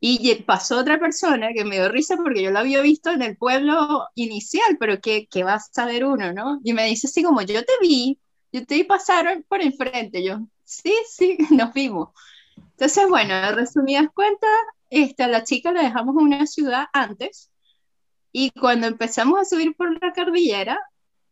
Y 0.00 0.34
pasó 0.42 0.78
otra 0.78 1.00
persona 1.00 1.48
que 1.54 1.64
me 1.64 1.76
dio 1.76 1.88
risa 1.88 2.16
porque 2.16 2.42
yo 2.42 2.50
la 2.52 2.60
había 2.60 2.80
visto 2.82 3.10
en 3.10 3.22
el 3.22 3.36
pueblo 3.36 4.06
inicial, 4.14 4.76
pero 4.78 5.00
¿qué, 5.00 5.26
qué 5.28 5.42
va 5.44 5.54
a 5.54 5.60
saber 5.60 6.04
uno, 6.04 6.32
no? 6.32 6.60
Y 6.62 6.72
me 6.72 6.86
dice 6.86 7.08
así 7.08 7.22
como, 7.24 7.42
yo 7.42 7.64
te 7.64 7.72
vi, 7.80 8.20
yo 8.52 8.64
te 8.64 8.76
vi 8.76 8.84
pasar 8.84 9.44
por 9.48 9.60
enfrente, 9.60 10.22
yo, 10.24 10.38
Sí, 10.68 10.94
sí, 11.08 11.38
nos 11.50 11.72
vimos. 11.72 12.10
Entonces, 12.56 13.08
bueno, 13.08 13.52
resumidas 13.52 14.08
cuentas, 14.14 14.50
este, 14.90 15.22
a 15.22 15.28
la 15.28 15.42
chica 15.44 15.72
la 15.72 15.82
dejamos 15.82 16.16
en 16.16 16.22
una 16.26 16.46
ciudad 16.46 16.86
antes 16.92 17.50
y 18.32 18.50
cuando 18.50 18.86
empezamos 18.86 19.40
a 19.40 19.44
subir 19.46 19.74
por 19.76 19.92
la 20.02 20.12
cordillera, 20.12 20.78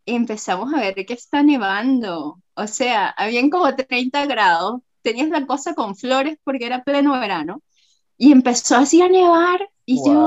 empezamos 0.06 0.72
a 0.72 0.80
ver 0.80 0.94
que 0.94 1.14
está 1.14 1.42
nevando. 1.42 2.40
O 2.54 2.66
sea, 2.66 3.08
habían 3.08 3.50
como 3.50 3.74
30 3.74 4.26
grados, 4.26 4.80
tenías 5.02 5.28
la 5.28 5.46
cosa 5.46 5.74
con 5.74 5.96
flores 5.96 6.38
porque 6.44 6.66
era 6.66 6.84
pleno 6.84 7.12
verano 7.12 7.62
y 8.16 8.32
empezó 8.32 8.76
así 8.76 9.02
a 9.02 9.08
nevar 9.08 9.68
y 9.84 10.02
yo 10.04 10.24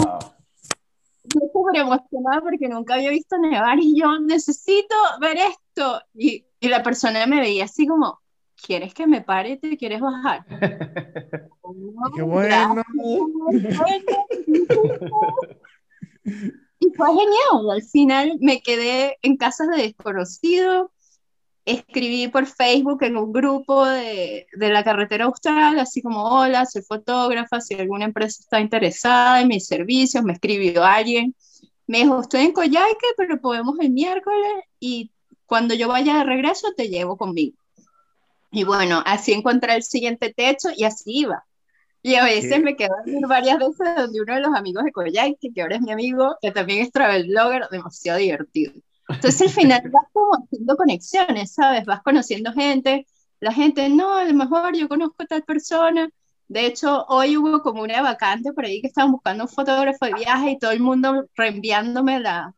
yo 1.23 1.41
súper 1.53 1.81
emocionada 1.81 2.41
porque 2.41 2.67
nunca 2.67 2.95
había 2.95 3.09
visto 3.11 3.37
nevar 3.37 3.79
y 3.79 3.99
yo 3.99 4.19
necesito 4.19 4.95
ver 5.21 5.37
esto. 5.37 6.01
Y, 6.13 6.45
y, 6.59 6.67
la 6.67 6.81
persona 6.81 7.25
me 7.27 7.39
veía 7.39 7.65
así 7.65 7.85
como, 7.85 8.19
¿quieres 8.55 8.93
que 8.93 9.05
me 9.05 9.21
pare? 9.21 9.57
¿Te 9.57 9.77
quieres 9.77 10.01
bajar? 10.01 10.45
¡Qué 12.15 12.21
bueno! 12.21 12.83
y 16.79 16.89
fue 16.95 17.07
genial. 17.07 17.69
Al 17.71 17.83
final 17.83 18.37
me 18.39 18.61
quedé 18.61 19.17
en 19.21 19.37
casas 19.37 19.69
de 19.69 19.83
desconocido. 19.83 20.91
Escribí 21.65 22.27
por 22.29 22.47
Facebook 22.47 23.03
en 23.03 23.17
un 23.17 23.31
grupo 23.31 23.85
de, 23.85 24.47
de 24.53 24.69
la 24.69 24.83
carretera 24.83 25.25
austral, 25.25 25.77
así 25.79 26.01
como, 26.01 26.23
hola, 26.23 26.65
soy 26.65 26.81
fotógrafa, 26.81 27.61
si 27.61 27.75
alguna 27.75 28.05
empresa 28.05 28.39
está 28.41 28.59
interesada 28.59 29.41
en 29.41 29.49
mis 29.49 29.67
servicios, 29.67 30.23
me 30.23 30.33
escribió 30.33 30.83
alguien. 30.83 31.35
Me 31.85 31.99
dijo, 31.99 32.21
estoy 32.21 32.41
en 32.41 32.53
Coyhaique, 32.53 33.07
pero 33.17 33.39
podemos 33.41 33.75
el 33.79 33.91
miércoles 33.91 34.63
y 34.79 35.11
cuando 35.45 35.73
yo 35.73 35.87
vaya 35.87 36.17
de 36.17 36.23
regreso 36.23 36.67
te 36.77 36.87
llevo 36.87 37.17
conmigo. 37.17 37.57
Y 38.51 38.63
bueno, 38.63 39.03
así 39.05 39.33
encontré 39.33 39.75
el 39.75 39.83
siguiente 39.83 40.33
techo 40.33 40.69
y 40.75 40.83
así 40.85 41.19
iba. 41.19 41.45
Y 42.01 42.15
a 42.15 42.23
veces 42.23 42.61
me 42.61 42.75
quedo 42.75 42.93
a 42.95 43.27
varias 43.27 43.59
veces 43.59 43.95
donde 43.97 44.21
uno 44.21 44.35
de 44.35 44.41
los 44.41 44.55
amigos 44.55 44.85
de 44.85 44.91
Coyhaique, 44.91 45.51
que 45.53 45.61
ahora 45.61 45.75
es 45.75 45.81
mi 45.81 45.91
amigo, 45.91 46.37
que 46.41 46.51
también 46.51 46.81
es 46.81 46.91
travel 46.91 47.27
blogger, 47.27 47.67
demasiado 47.69 48.19
divertido. 48.19 48.73
Entonces 49.09 49.41
al 49.41 49.49
final 49.49 49.81
vas 49.91 50.05
como 50.13 50.33
haciendo 50.35 50.77
conexiones, 50.77 51.53
¿sabes? 51.53 51.85
Vas 51.85 52.01
conociendo 52.01 52.53
gente, 52.53 53.05
la 53.39 53.51
gente, 53.53 53.89
no, 53.89 54.15
a 54.15 54.23
lo 54.25 54.33
mejor 54.33 54.75
yo 54.77 54.87
conozco 54.87 55.23
a 55.23 55.25
tal 55.25 55.43
persona. 55.43 56.09
De 56.47 56.65
hecho, 56.65 57.05
hoy 57.09 57.37
hubo 57.37 57.61
como 57.61 57.83
una 57.83 58.01
vacante 58.01 58.53
por 58.53 58.65
ahí 58.65 58.81
que 58.81 58.87
estaban 58.87 59.11
buscando 59.11 59.43
un 59.43 59.49
fotógrafo 59.49 60.05
de 60.05 60.13
viaje 60.13 60.51
y 60.51 60.59
todo 60.59 60.71
el 60.71 60.79
mundo 60.79 61.27
reenviándome 61.35 62.19
la, 62.19 62.55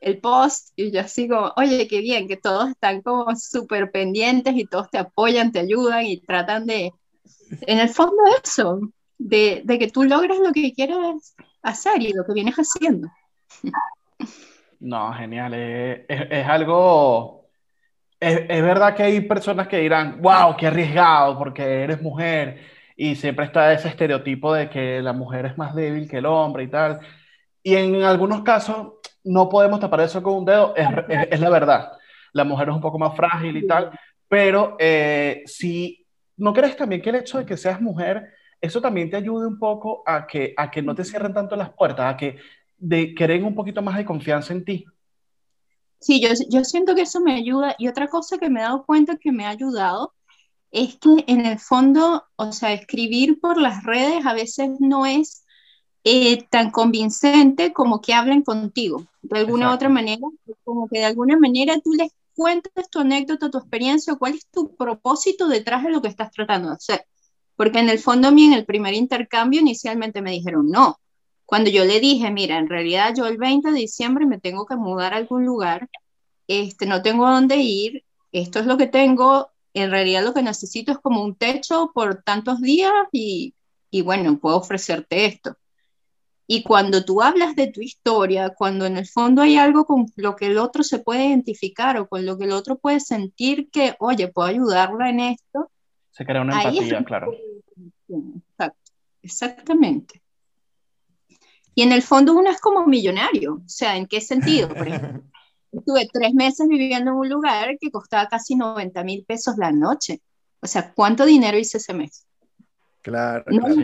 el 0.00 0.20
post 0.20 0.72
y 0.76 0.90
yo 0.90 1.00
así 1.00 1.28
como, 1.28 1.52
oye, 1.56 1.86
qué 1.88 2.00
bien, 2.00 2.28
que 2.28 2.36
todos 2.36 2.70
están 2.70 3.02
como 3.02 3.34
súper 3.36 3.90
pendientes 3.90 4.54
y 4.56 4.66
todos 4.66 4.90
te 4.90 4.98
apoyan, 4.98 5.52
te 5.52 5.60
ayudan 5.60 6.06
y 6.06 6.20
tratan 6.20 6.66
de, 6.66 6.92
en 7.62 7.78
el 7.78 7.88
fondo 7.88 8.22
eso, 8.42 8.80
de, 9.18 9.62
de 9.64 9.78
que 9.78 9.88
tú 9.88 10.04
logres 10.04 10.38
lo 10.38 10.52
que 10.52 10.72
quieres 10.72 11.34
hacer 11.62 12.00
y 12.02 12.12
lo 12.12 12.24
que 12.24 12.32
vienes 12.32 12.56
haciendo. 12.56 13.08
No, 14.80 15.12
genial, 15.12 15.52
es, 15.54 16.00
es, 16.08 16.46
algo, 16.46 17.50
es, 18.18 18.40
es, 18.48 18.62
verdad 18.62 18.94
que 18.94 19.02
hay 19.02 19.20
personas 19.20 19.68
que 19.68 19.78
dirán, 19.78 20.22
wow, 20.22 20.56
qué 20.56 20.68
arriesgado 20.68 21.36
porque 21.38 21.82
eres 21.82 22.00
mujer 22.00 22.60
y 22.96 23.14
siempre 23.14 23.46
está 23.46 23.72
ese 23.72 23.88
estereotipo 23.88 24.54
de 24.54 24.68
que 24.68 25.02
la 25.02 25.12
mujer 25.12 25.46
es 25.46 25.58
más 25.58 25.74
débil 25.74 26.08
que 26.08 26.18
el 26.18 26.26
hombre 26.26 26.64
y 26.64 26.68
tal. 26.68 27.00
Y 27.62 27.74
en 27.74 28.02
algunos 28.02 28.42
casos 28.42 28.94
no 29.24 29.48
podemos 29.48 29.80
tapar 29.80 30.00
eso 30.00 30.22
con 30.22 30.34
un 30.34 30.44
dedo, 30.44 30.74
es, 30.76 31.40
la 31.40 31.50
verdad. 31.50 31.92
La 32.32 32.44
mujer 32.44 32.68
es 32.68 32.74
un 32.74 32.80
poco 32.80 32.98
más 32.98 33.16
frágil 33.16 33.56
y 33.56 33.66
tal, 33.66 33.90
pero 34.28 34.76
eh, 34.78 35.42
si 35.46 36.06
no 36.40 36.52
crees 36.52 36.76
también 36.76 37.02
que 37.02 37.10
el 37.10 37.16
hecho 37.16 37.38
de 37.38 37.46
que 37.46 37.56
seas 37.56 37.80
mujer, 37.80 38.32
eso 38.60 38.80
también 38.80 39.10
te 39.10 39.16
ayude 39.16 39.46
un 39.46 39.58
poco 39.58 40.02
a 40.06 40.26
que, 40.26 40.54
a 40.56 40.70
que 40.70 40.82
no 40.82 40.94
te 40.94 41.04
cierren 41.04 41.34
tanto 41.34 41.54
las 41.54 41.70
puertas, 41.70 42.12
a 42.12 42.16
que 42.16 42.36
de, 42.78 43.14
creen 43.14 43.44
un 43.44 43.54
poquito 43.54 43.82
más 43.82 43.96
de 43.96 44.04
confianza 44.04 44.52
en 44.52 44.64
ti. 44.64 44.86
Sí, 45.98 46.20
yo, 46.20 46.30
yo 46.48 46.64
siento 46.64 46.94
que 46.94 47.02
eso 47.02 47.20
me 47.20 47.34
ayuda. 47.34 47.74
Y 47.78 47.88
otra 47.88 48.08
cosa 48.08 48.38
que 48.38 48.48
me 48.48 48.60
he 48.60 48.62
dado 48.62 48.86
cuenta 48.86 49.16
que 49.16 49.32
me 49.32 49.44
ha 49.44 49.50
ayudado 49.50 50.14
es 50.70 50.96
que 50.96 51.24
en 51.26 51.44
el 51.44 51.58
fondo, 51.58 52.24
o 52.36 52.52
sea, 52.52 52.72
escribir 52.72 53.38
por 53.38 53.60
las 53.60 53.84
redes 53.84 54.24
a 54.24 54.32
veces 54.32 54.70
no 54.78 55.04
es 55.04 55.44
eh, 56.04 56.44
tan 56.48 56.70
convincente 56.70 57.74
como 57.74 58.00
que 58.00 58.14
hablen 58.14 58.42
contigo, 58.42 59.06
de 59.20 59.40
alguna 59.40 59.70
u 59.70 59.74
otra 59.74 59.90
manera, 59.90 60.22
como 60.64 60.88
que 60.88 61.00
de 61.00 61.04
alguna 61.04 61.36
manera 61.38 61.78
tú 61.84 61.92
les 61.92 62.10
cuentas 62.40 62.88
tu 62.90 63.00
anécdota, 63.00 63.50
tu 63.50 63.58
experiencia, 63.58 64.14
cuál 64.14 64.32
es 64.34 64.46
tu 64.46 64.74
propósito 64.74 65.46
detrás 65.46 65.84
de 65.84 65.90
lo 65.90 66.00
que 66.00 66.08
estás 66.08 66.30
tratando 66.30 66.70
de 66.70 66.76
hacer. 66.76 67.04
Porque 67.54 67.80
en 67.80 67.90
el 67.90 67.98
fondo 67.98 68.28
a 68.28 68.30
mí 68.30 68.44
en 68.44 68.54
el 68.54 68.64
primer 68.64 68.94
intercambio 68.94 69.60
inicialmente 69.60 70.22
me 70.22 70.30
dijeron 70.30 70.70
no. 70.70 70.98
Cuando 71.44 71.68
yo 71.68 71.84
le 71.84 72.00
dije, 72.00 72.30
mira, 72.30 72.56
en 72.56 72.70
realidad 72.70 73.12
yo 73.14 73.26
el 73.26 73.36
20 73.36 73.72
de 73.72 73.80
diciembre 73.80 74.24
me 74.24 74.40
tengo 74.40 74.64
que 74.64 74.76
mudar 74.76 75.12
a 75.12 75.18
algún 75.18 75.44
lugar, 75.44 75.90
este, 76.48 76.86
no 76.86 77.02
tengo 77.02 77.28
dónde 77.28 77.56
ir, 77.56 78.04
esto 78.32 78.60
es 78.60 78.64
lo 78.64 78.78
que 78.78 78.86
tengo, 78.86 79.50
en 79.74 79.90
realidad 79.90 80.24
lo 80.24 80.32
que 80.32 80.42
necesito 80.42 80.92
es 80.92 80.98
como 80.98 81.22
un 81.22 81.34
techo 81.36 81.90
por 81.92 82.22
tantos 82.22 82.62
días 82.62 82.92
y, 83.12 83.54
y 83.90 84.00
bueno, 84.00 84.38
puedo 84.38 84.56
ofrecerte 84.56 85.26
esto. 85.26 85.58
Y 86.52 86.64
cuando 86.64 87.04
tú 87.04 87.22
hablas 87.22 87.54
de 87.54 87.68
tu 87.68 87.80
historia, 87.80 88.50
cuando 88.50 88.84
en 88.84 88.96
el 88.96 89.06
fondo 89.06 89.40
hay 89.40 89.56
algo 89.56 89.84
con 89.84 90.06
lo 90.16 90.34
que 90.34 90.46
el 90.46 90.58
otro 90.58 90.82
se 90.82 90.98
puede 90.98 91.26
identificar 91.26 91.96
o 91.96 92.08
con 92.08 92.26
lo 92.26 92.36
que 92.36 92.42
el 92.46 92.50
otro 92.50 92.76
puede 92.76 92.98
sentir 92.98 93.70
que, 93.70 93.94
oye, 94.00 94.26
puedo 94.26 94.48
ayudarla 94.48 95.10
en 95.10 95.20
esto. 95.20 95.70
Se 96.10 96.26
crea 96.26 96.42
una 96.42 96.60
empatía, 96.60 97.04
claro. 97.04 97.32
Exacto, 98.08 98.92
exactamente. 99.22 100.22
Y 101.76 101.82
en 101.82 101.92
el 101.92 102.02
fondo 102.02 102.34
uno 102.34 102.50
es 102.50 102.60
como 102.60 102.84
millonario. 102.84 103.62
O 103.64 103.68
sea, 103.68 103.96
¿en 103.96 104.06
qué 104.06 104.20
sentido? 104.20 104.70
Por 104.70 104.88
ejemplo, 104.88 105.22
estuve 105.70 106.08
tres 106.12 106.34
meses 106.34 106.66
viviendo 106.66 107.12
en 107.12 107.16
un 107.16 107.28
lugar 107.28 107.78
que 107.80 107.92
costaba 107.92 108.26
casi 108.26 108.56
90 108.56 109.04
mil 109.04 109.24
pesos 109.24 109.56
la 109.56 109.70
noche. 109.70 110.20
O 110.58 110.66
sea, 110.66 110.92
¿cuánto 110.94 111.26
dinero 111.26 111.56
hice 111.56 111.78
ese 111.78 111.94
mes? 111.94 112.26
Claro, 113.02 113.44
claro 113.44 113.76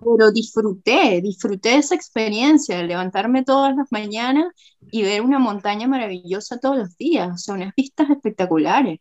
pero 0.00 0.30
disfruté, 0.30 1.20
disfruté 1.22 1.76
esa 1.76 1.94
experiencia 1.94 2.76
de 2.76 2.84
levantarme 2.84 3.44
todas 3.44 3.74
las 3.76 3.90
mañanas 3.90 4.46
y 4.90 5.02
ver 5.02 5.22
una 5.22 5.38
montaña 5.38 5.88
maravillosa 5.88 6.58
todos 6.58 6.76
los 6.76 6.96
días, 6.96 7.28
o 7.32 7.38
sea, 7.38 7.54
unas 7.54 7.74
vistas 7.74 8.10
espectaculares. 8.10 9.00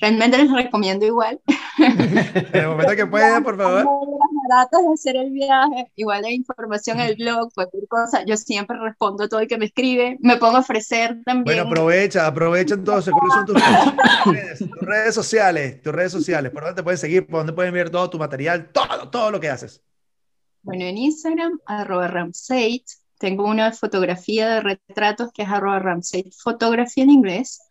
Realmente 0.00 0.38
les 0.38 0.50
recomiendo 0.50 1.06
igual. 1.06 1.40
En 1.78 2.60
el 2.60 2.68
momento 2.68 2.94
que 2.94 3.06
puedan, 3.06 3.42
por 3.42 3.56
favor. 3.56 3.86
Baratos 4.48 4.80
de 4.82 4.92
hacer 4.92 5.16
el 5.16 5.30
viaje, 5.30 5.90
igual 5.96 6.24
hay 6.24 6.34
información 6.34 7.00
en 7.00 7.06
el 7.06 7.16
blog, 7.16 7.52
cualquier 7.54 7.86
cosa, 7.88 8.24
yo 8.24 8.36
siempre 8.36 8.76
respondo 8.78 9.28
todo 9.28 9.40
el 9.40 9.48
que 9.48 9.56
me 9.56 9.66
escribe, 9.66 10.18
me 10.20 10.36
pongo 10.36 10.56
a 10.56 10.60
ofrecer 10.60 11.22
también. 11.24 11.44
Bueno, 11.44 11.62
aprovecha, 11.62 12.26
aprovecha 12.26 12.74
entonces, 12.74 13.14
¿cuáles 13.14 13.34
son 13.34 13.46
tus 13.46 14.34
redes, 14.34 14.58
tus 14.58 14.80
redes 14.80 15.14
sociales? 15.14 15.82
Tus 15.82 15.92
redes 15.94 16.12
sociales, 16.12 16.50
¿por 16.52 16.64
dónde 16.64 16.76
te 16.76 16.82
pueden 16.82 16.98
seguir? 16.98 17.26
¿Por 17.26 17.40
dónde 17.40 17.52
pueden 17.52 17.72
ver 17.72 17.88
todo 17.88 18.10
tu 18.10 18.18
material? 18.18 18.70
Todo, 18.72 19.08
todo 19.08 19.30
lo 19.30 19.40
que 19.40 19.48
haces. 19.48 19.82
Bueno, 20.62 20.84
en 20.84 20.98
Instagram, 20.98 21.58
arroba 21.64 22.08
Ramsate, 22.08 22.84
tengo 23.18 23.48
una 23.48 23.72
fotografía 23.72 24.46
de 24.48 24.60
retratos 24.60 25.32
que 25.32 25.40
es 25.42 25.48
arroba 25.48 25.78
Ramsate 25.78 26.30
Fotografía 26.32 27.04
en 27.04 27.10
inglés. 27.10 27.62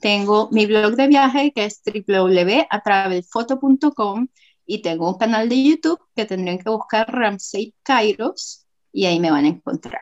Tengo 0.00 0.48
mi 0.50 0.66
blog 0.66 0.96
de 0.96 1.06
viaje 1.06 1.52
que 1.52 1.66
es 1.66 1.80
www.atravelfoto.com 1.84 4.26
y 4.66 4.82
tengo 4.82 5.10
un 5.10 5.18
canal 5.18 5.48
de 5.48 5.62
YouTube 5.62 6.00
que 6.16 6.24
tendrían 6.24 6.58
que 6.58 6.70
buscar 6.70 7.06
Ramsate 7.12 7.74
Kairos 7.82 8.66
y 8.92 9.06
ahí 9.06 9.20
me 9.20 9.30
van 9.30 9.44
a 9.44 9.48
encontrar. 9.48 10.00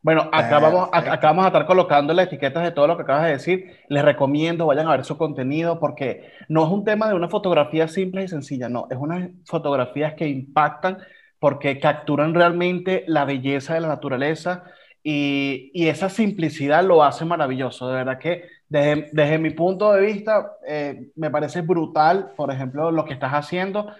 Bueno, 0.00 0.30
acá 0.32 0.58
vamos, 0.58 0.88
acá 0.92 1.26
vamos 1.26 1.44
a 1.44 1.48
estar 1.48 1.66
colocando 1.66 2.14
las 2.14 2.26
etiquetas 2.26 2.62
de 2.62 2.70
todo 2.70 2.86
lo 2.86 2.96
que 2.96 3.02
acabas 3.02 3.24
de 3.24 3.32
decir. 3.32 3.78
Les 3.88 4.04
recomiendo, 4.04 4.66
vayan 4.66 4.86
a 4.86 4.92
ver 4.92 5.04
su 5.04 5.18
contenido 5.18 5.80
porque 5.80 6.30
no 6.48 6.64
es 6.64 6.70
un 6.70 6.84
tema 6.84 7.08
de 7.08 7.14
una 7.14 7.28
fotografía 7.28 7.88
simple 7.88 8.24
y 8.24 8.28
sencilla, 8.28 8.68
no, 8.68 8.86
es 8.90 8.96
unas 8.96 9.30
fotografías 9.44 10.14
que 10.14 10.28
impactan 10.28 10.98
porque 11.38 11.78
capturan 11.78 12.34
realmente 12.34 13.04
la 13.06 13.24
belleza 13.24 13.74
de 13.74 13.80
la 13.80 13.88
naturaleza 13.88 14.64
y, 15.02 15.70
y 15.72 15.88
esa 15.88 16.08
simplicidad 16.08 16.84
lo 16.84 17.02
hace 17.02 17.24
maravilloso. 17.24 17.88
De 17.88 17.94
verdad 17.94 18.18
que 18.18 18.44
desde, 18.68 19.08
desde 19.12 19.38
mi 19.38 19.50
punto 19.50 19.92
de 19.92 20.00
vista 20.02 20.56
eh, 20.66 21.08
me 21.16 21.30
parece 21.30 21.62
brutal, 21.62 22.32
por 22.36 22.52
ejemplo, 22.52 22.90
lo 22.90 23.04
que 23.04 23.14
estás 23.14 23.32
haciendo, 23.32 23.92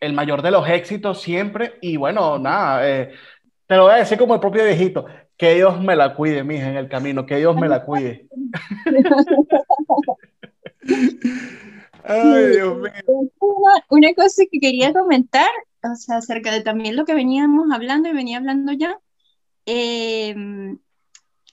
el 0.00 0.12
mayor 0.12 0.42
de 0.42 0.50
los 0.50 0.68
éxitos 0.68 1.20
siempre 1.20 1.74
y 1.80 1.96
bueno, 1.96 2.38
nada, 2.38 2.88
eh, 2.88 3.12
te 3.66 3.76
lo 3.76 3.84
voy 3.84 3.92
a 3.92 3.96
decir 3.96 4.18
como 4.18 4.34
el 4.34 4.40
propio 4.40 4.64
viejito, 4.64 5.06
que 5.36 5.54
Dios 5.54 5.80
me 5.80 5.96
la 5.96 6.14
cuide, 6.14 6.44
mija, 6.44 6.68
en 6.68 6.76
el 6.76 6.88
camino, 6.88 7.24
que 7.24 7.36
Dios 7.36 7.56
me 7.56 7.68
la 7.68 7.84
cuide. 7.84 8.26
Ay, 12.04 12.46
Dios 12.48 12.78
mío. 12.78 12.92
Una 13.88 14.12
cosa 14.14 14.42
que 14.50 14.58
quería 14.58 14.92
comentar 14.92 15.48
o 15.82 15.96
sea, 15.96 16.16
acerca 16.18 16.52
de 16.52 16.62
también 16.62 16.96
lo 16.96 17.04
que 17.04 17.14
veníamos 17.14 17.70
hablando 17.72 18.08
y 18.08 18.12
venía 18.12 18.38
hablando 18.38 18.72
ya, 18.72 18.98
eh, 19.66 20.34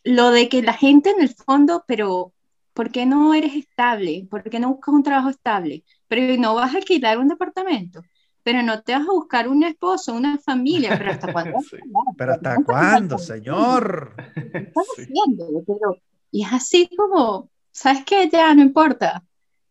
lo 0.03 0.32
de 0.32 0.49
que 0.49 0.61
la 0.61 0.73
gente 0.73 1.11
en 1.11 1.21
el 1.21 1.30
fondo, 1.30 1.84
pero 1.88 2.34
¿por 2.73 2.91
qué 2.91 3.05
no 3.05 3.34
eres 3.34 3.55
estable? 3.55 4.27
¿Por 4.30 4.43
qué 4.49 4.59
no 4.59 4.69
buscas 4.69 4.93
un 4.93 5.03
trabajo 5.03 5.30
estable? 5.30 5.84
Pero 6.07 6.39
no 6.41 6.55
vas 6.55 6.73
a 6.73 6.77
alquilar 6.77 7.17
un 7.17 7.27
departamento, 7.27 8.01
pero 8.43 8.63
no 8.63 8.82
te 8.82 8.93
vas 8.93 9.07
a 9.07 9.11
buscar 9.11 9.47
un 9.47 9.63
esposo, 9.63 10.13
una 10.13 10.38
familia, 10.38 10.95
pero 10.97 11.11
¿hasta 11.11 11.32
cuándo? 11.32 11.57
Pero 12.17 12.34
¿hasta 12.34 12.55
cuándo, 12.63 13.17
señor? 13.17 14.15
Estás 14.36 14.86
haciendo, 14.97 15.63
pero, 15.65 15.97
y 16.32 16.43
es 16.43 16.51
así 16.51 16.89
como, 16.97 17.49
¿sabes 17.71 18.03
qué? 18.05 18.30
Ya 18.30 18.53
no 18.53 18.61
importa. 18.61 19.23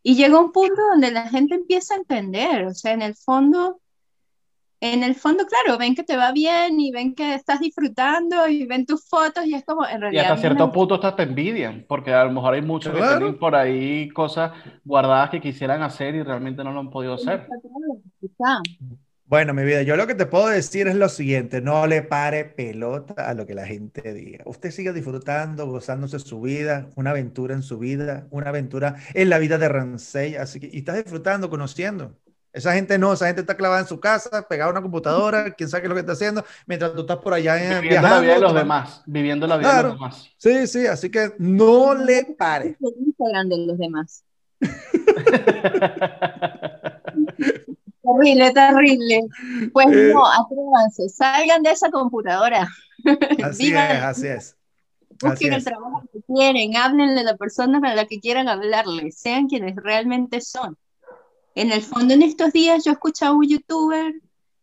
Y 0.02 0.14
llega 0.14 0.40
un 0.40 0.52
punto 0.52 0.80
donde 0.90 1.10
la 1.10 1.28
gente 1.28 1.54
empieza 1.54 1.94
a 1.94 1.98
entender, 1.98 2.64
o 2.66 2.74
sea, 2.74 2.92
en 2.92 3.02
el 3.02 3.14
fondo, 3.14 3.80
en 4.80 5.02
el 5.02 5.14
fondo, 5.14 5.44
claro, 5.46 5.78
ven 5.78 5.94
que 5.94 6.04
te 6.04 6.16
va 6.16 6.32
bien 6.32 6.78
y 6.78 6.92
ven 6.92 7.14
que 7.14 7.34
estás 7.34 7.60
disfrutando 7.60 8.46
y 8.46 8.64
ven 8.66 8.86
tus 8.86 9.08
fotos 9.08 9.44
y 9.44 9.54
es 9.54 9.64
como, 9.64 9.86
en 9.86 10.00
realidad... 10.00 10.22
Y 10.22 10.26
hasta 10.26 10.40
cierto 10.40 10.70
punto 10.70 10.94
hasta 10.94 11.16
te 11.16 11.24
envidian, 11.24 11.84
porque 11.88 12.12
a 12.12 12.24
lo 12.24 12.32
mejor 12.32 12.54
hay 12.54 12.62
muchos 12.62 12.94
que 12.94 13.00
tienen 13.00 13.38
por 13.38 13.56
ahí 13.56 14.08
cosas 14.10 14.52
guardadas 14.84 15.30
que 15.30 15.40
quisieran 15.40 15.82
hacer 15.82 16.14
y 16.14 16.22
realmente 16.22 16.62
no 16.62 16.72
lo 16.72 16.80
han 16.80 16.90
podido 16.90 17.14
hacer. 17.14 17.48
Bueno, 19.24 19.52
mi 19.52 19.62
vida, 19.62 19.82
yo 19.82 19.96
lo 19.96 20.06
que 20.06 20.14
te 20.14 20.24
puedo 20.24 20.48
decir 20.48 20.88
es 20.88 20.94
lo 20.94 21.10
siguiente, 21.10 21.60
no 21.60 21.86
le 21.86 22.00
pare 22.00 22.46
pelota 22.46 23.28
a 23.28 23.34
lo 23.34 23.44
que 23.44 23.54
la 23.54 23.66
gente 23.66 24.14
diga. 24.14 24.42
Usted 24.46 24.70
sigue 24.70 24.92
disfrutando, 24.94 25.66
gozándose 25.66 26.18
su 26.18 26.40
vida, 26.40 26.88
una 26.96 27.10
aventura 27.10 27.54
en 27.54 27.62
su 27.62 27.78
vida, 27.78 28.26
una 28.30 28.48
aventura 28.48 28.96
en 29.12 29.28
la 29.28 29.38
vida 29.38 29.58
de 29.58 29.68
Ransey, 29.68 30.36
así 30.36 30.60
que 30.60 30.70
y 30.72 30.78
estás 30.78 30.96
disfrutando, 30.96 31.50
conociendo. 31.50 32.14
Esa 32.52 32.72
gente 32.72 32.98
no, 32.98 33.12
esa 33.12 33.26
gente 33.26 33.42
está 33.42 33.56
clavada 33.56 33.80
en 33.80 33.86
su 33.86 34.00
casa, 34.00 34.46
pegada 34.48 34.70
a 34.70 34.72
una 34.72 34.82
computadora, 34.82 35.52
quién 35.56 35.68
sabe 35.68 35.82
qué 35.82 35.86
es 35.86 35.90
lo 35.90 35.94
que 35.94 36.00
está 36.00 36.12
haciendo, 36.12 36.44
mientras 36.66 36.94
tú 36.94 37.02
estás 37.02 37.18
por 37.18 37.34
allá 37.34 37.62
en, 37.62 37.82
viviendo 37.82 38.08
la 38.08 38.20
vida 38.20 38.34
de 38.34 38.40
los 38.40 38.54
demás, 38.54 39.02
viviendo 39.06 39.46
la 39.46 39.56
vida 39.58 39.76
de 39.76 39.82
los 39.82 39.92
demás. 39.94 40.30
Sí, 40.36 40.66
sí, 40.66 40.86
así 40.86 41.10
que 41.10 41.34
no 41.38 41.94
le 41.94 42.24
pare. 42.24 42.76
Instagram 42.80 43.48
de 43.48 43.66
los 43.66 43.78
demás. 43.78 44.24
terrible, 48.02 48.52
terrible. 48.52 49.20
Pues 49.72 49.86
eh, 49.88 50.12
no, 50.12 50.26
atrévanse, 50.26 51.08
salgan 51.08 51.62
de 51.62 51.70
esa 51.70 51.90
computadora. 51.90 52.68
Así 53.44 53.68
es, 53.68 54.02
así 54.02 54.26
es. 54.26 54.56
Busquen 55.20 55.52
el 55.52 55.64
trabajo 55.64 56.02
que 56.12 56.20
quieren, 56.22 56.76
háblenle 56.76 57.20
a 57.20 57.24
la 57.24 57.36
persona 57.36 57.80
a 57.82 57.94
la 57.94 58.06
que 58.06 58.20
quieran 58.20 58.48
hablarle, 58.48 59.10
sean 59.10 59.48
quienes 59.48 59.74
realmente 59.76 60.40
son. 60.40 60.76
En 61.58 61.72
el 61.72 61.82
fondo, 61.82 62.14
en 62.14 62.22
estos 62.22 62.52
días 62.52 62.84
yo 62.84 62.92
escuchaba 62.92 63.32
a 63.32 63.36
un 63.36 63.48
youtuber 63.48 64.14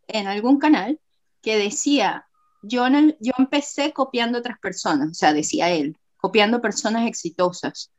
en 0.08 0.26
algún 0.28 0.58
canal 0.58 0.98
que 1.42 1.58
decía, 1.58 2.26
yo, 2.62 2.86
yo 3.20 3.32
empecé 3.36 3.92
copiando 3.92 4.38
otras 4.38 4.58
personas, 4.58 5.10
o 5.10 5.14
sea, 5.14 5.34
decía 5.34 5.68
él, 5.68 5.98
copiando 6.16 6.62
personas 6.62 7.06
exitosas. 7.06 7.92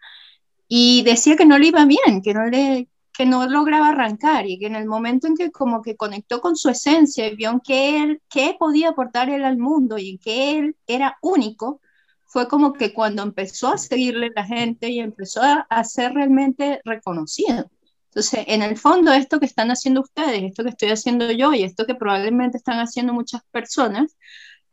Y 0.67 1.03
decía 1.03 1.35
que 1.35 1.45
no 1.45 1.59
le 1.59 1.67
iba 1.67 1.85
bien, 1.85 2.23
que 2.23 2.33
no, 2.33 2.47
le, 2.47 2.89
que 3.13 3.27
no 3.27 3.47
lograba 3.47 3.89
arrancar 3.89 4.47
y 4.47 4.57
que 4.57 4.65
en 4.65 4.75
el 4.75 4.87
momento 4.87 5.27
en 5.27 5.35
que 5.35 5.51
como 5.51 5.83
que 5.83 5.95
conectó 5.95 6.41
con 6.41 6.55
su 6.55 6.69
esencia 6.69 7.27
y 7.27 7.35
vio 7.35 7.61
que 7.63 8.01
él, 8.01 8.23
qué 8.27 8.55
podía 8.57 8.89
aportar 8.89 9.29
él 9.29 9.43
al 9.43 9.59
mundo 9.59 9.99
y 9.99 10.17
que 10.17 10.57
él 10.57 10.75
era 10.87 11.19
único, 11.21 11.81
fue 12.25 12.47
como 12.47 12.73
que 12.73 12.95
cuando 12.95 13.21
empezó 13.21 13.67
a 13.67 13.77
seguirle 13.77 14.31
la 14.35 14.43
gente 14.43 14.89
y 14.89 15.01
empezó 15.01 15.43
a, 15.43 15.67
a 15.69 15.83
ser 15.83 16.13
realmente 16.15 16.81
reconocido. 16.83 17.69
Entonces, 18.10 18.45
en 18.47 18.62
el 18.64 18.78
fondo, 18.78 19.12
esto 19.14 19.39
que 19.39 19.45
están 19.45 19.70
haciendo 19.70 20.01
ustedes, 20.01 20.43
esto 20.43 20.64
que 20.64 20.70
estoy 20.70 20.89
haciendo 20.89 21.32
yo 21.32 21.53
y 21.53 21.64
esto 21.64 21.86
que 21.86 21.95
probablemente 21.95 22.58
están 22.58 22.80
haciendo 22.80 23.14
muchas 23.14 23.41
personas, 23.51 24.18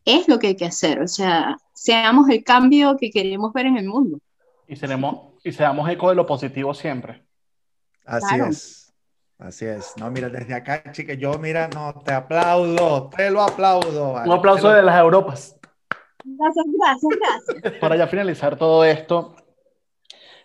es 0.05 0.29
lo 0.29 0.39
que 0.39 0.49
hay 0.49 0.57
que 0.57 0.67
hacer. 0.67 1.01
O 1.01 1.09
sea, 1.09 1.57
seamos 1.75 2.29
el 2.31 2.45
cambio 2.45 2.97
que 2.97 3.11
queremos 3.11 3.53
ver 3.53 3.67
en 3.67 3.77
el 3.77 3.87
mundo. 3.87 4.19
Y, 4.67 4.77
seremos, 4.77 5.35
y 5.43 5.53
seamos 5.53 5.89
eco 5.91 6.09
de 6.09 6.15
lo 6.15 6.27
positivo 6.27 6.73
siempre. 6.75 7.25
Así 8.05 8.37
es. 8.37 8.93
Así 9.39 9.67
es. 9.67 9.95
No, 9.97 10.11
mira, 10.11 10.29
desde 10.29 10.55
acá, 10.55 10.93
chica, 10.93 11.15
yo, 11.15 11.39
mira, 11.39 11.69
no, 11.69 11.93
te 12.05 12.13
aplaudo, 12.13 13.11
te 13.11 13.31
lo 13.31 13.43
aplaudo. 13.43 14.13
Un 14.25 14.33
aplauso 14.33 14.71
de 14.71 14.83
las 14.83 14.99
Europas. 14.99 15.57
Gracias, 16.25 16.65
gracias, 16.79 17.47
gracias. 17.53 17.81
Para 17.81 17.97
ya 17.97 18.07
finalizar 18.07 18.57
todo 18.57 18.85
esto, 18.85 19.37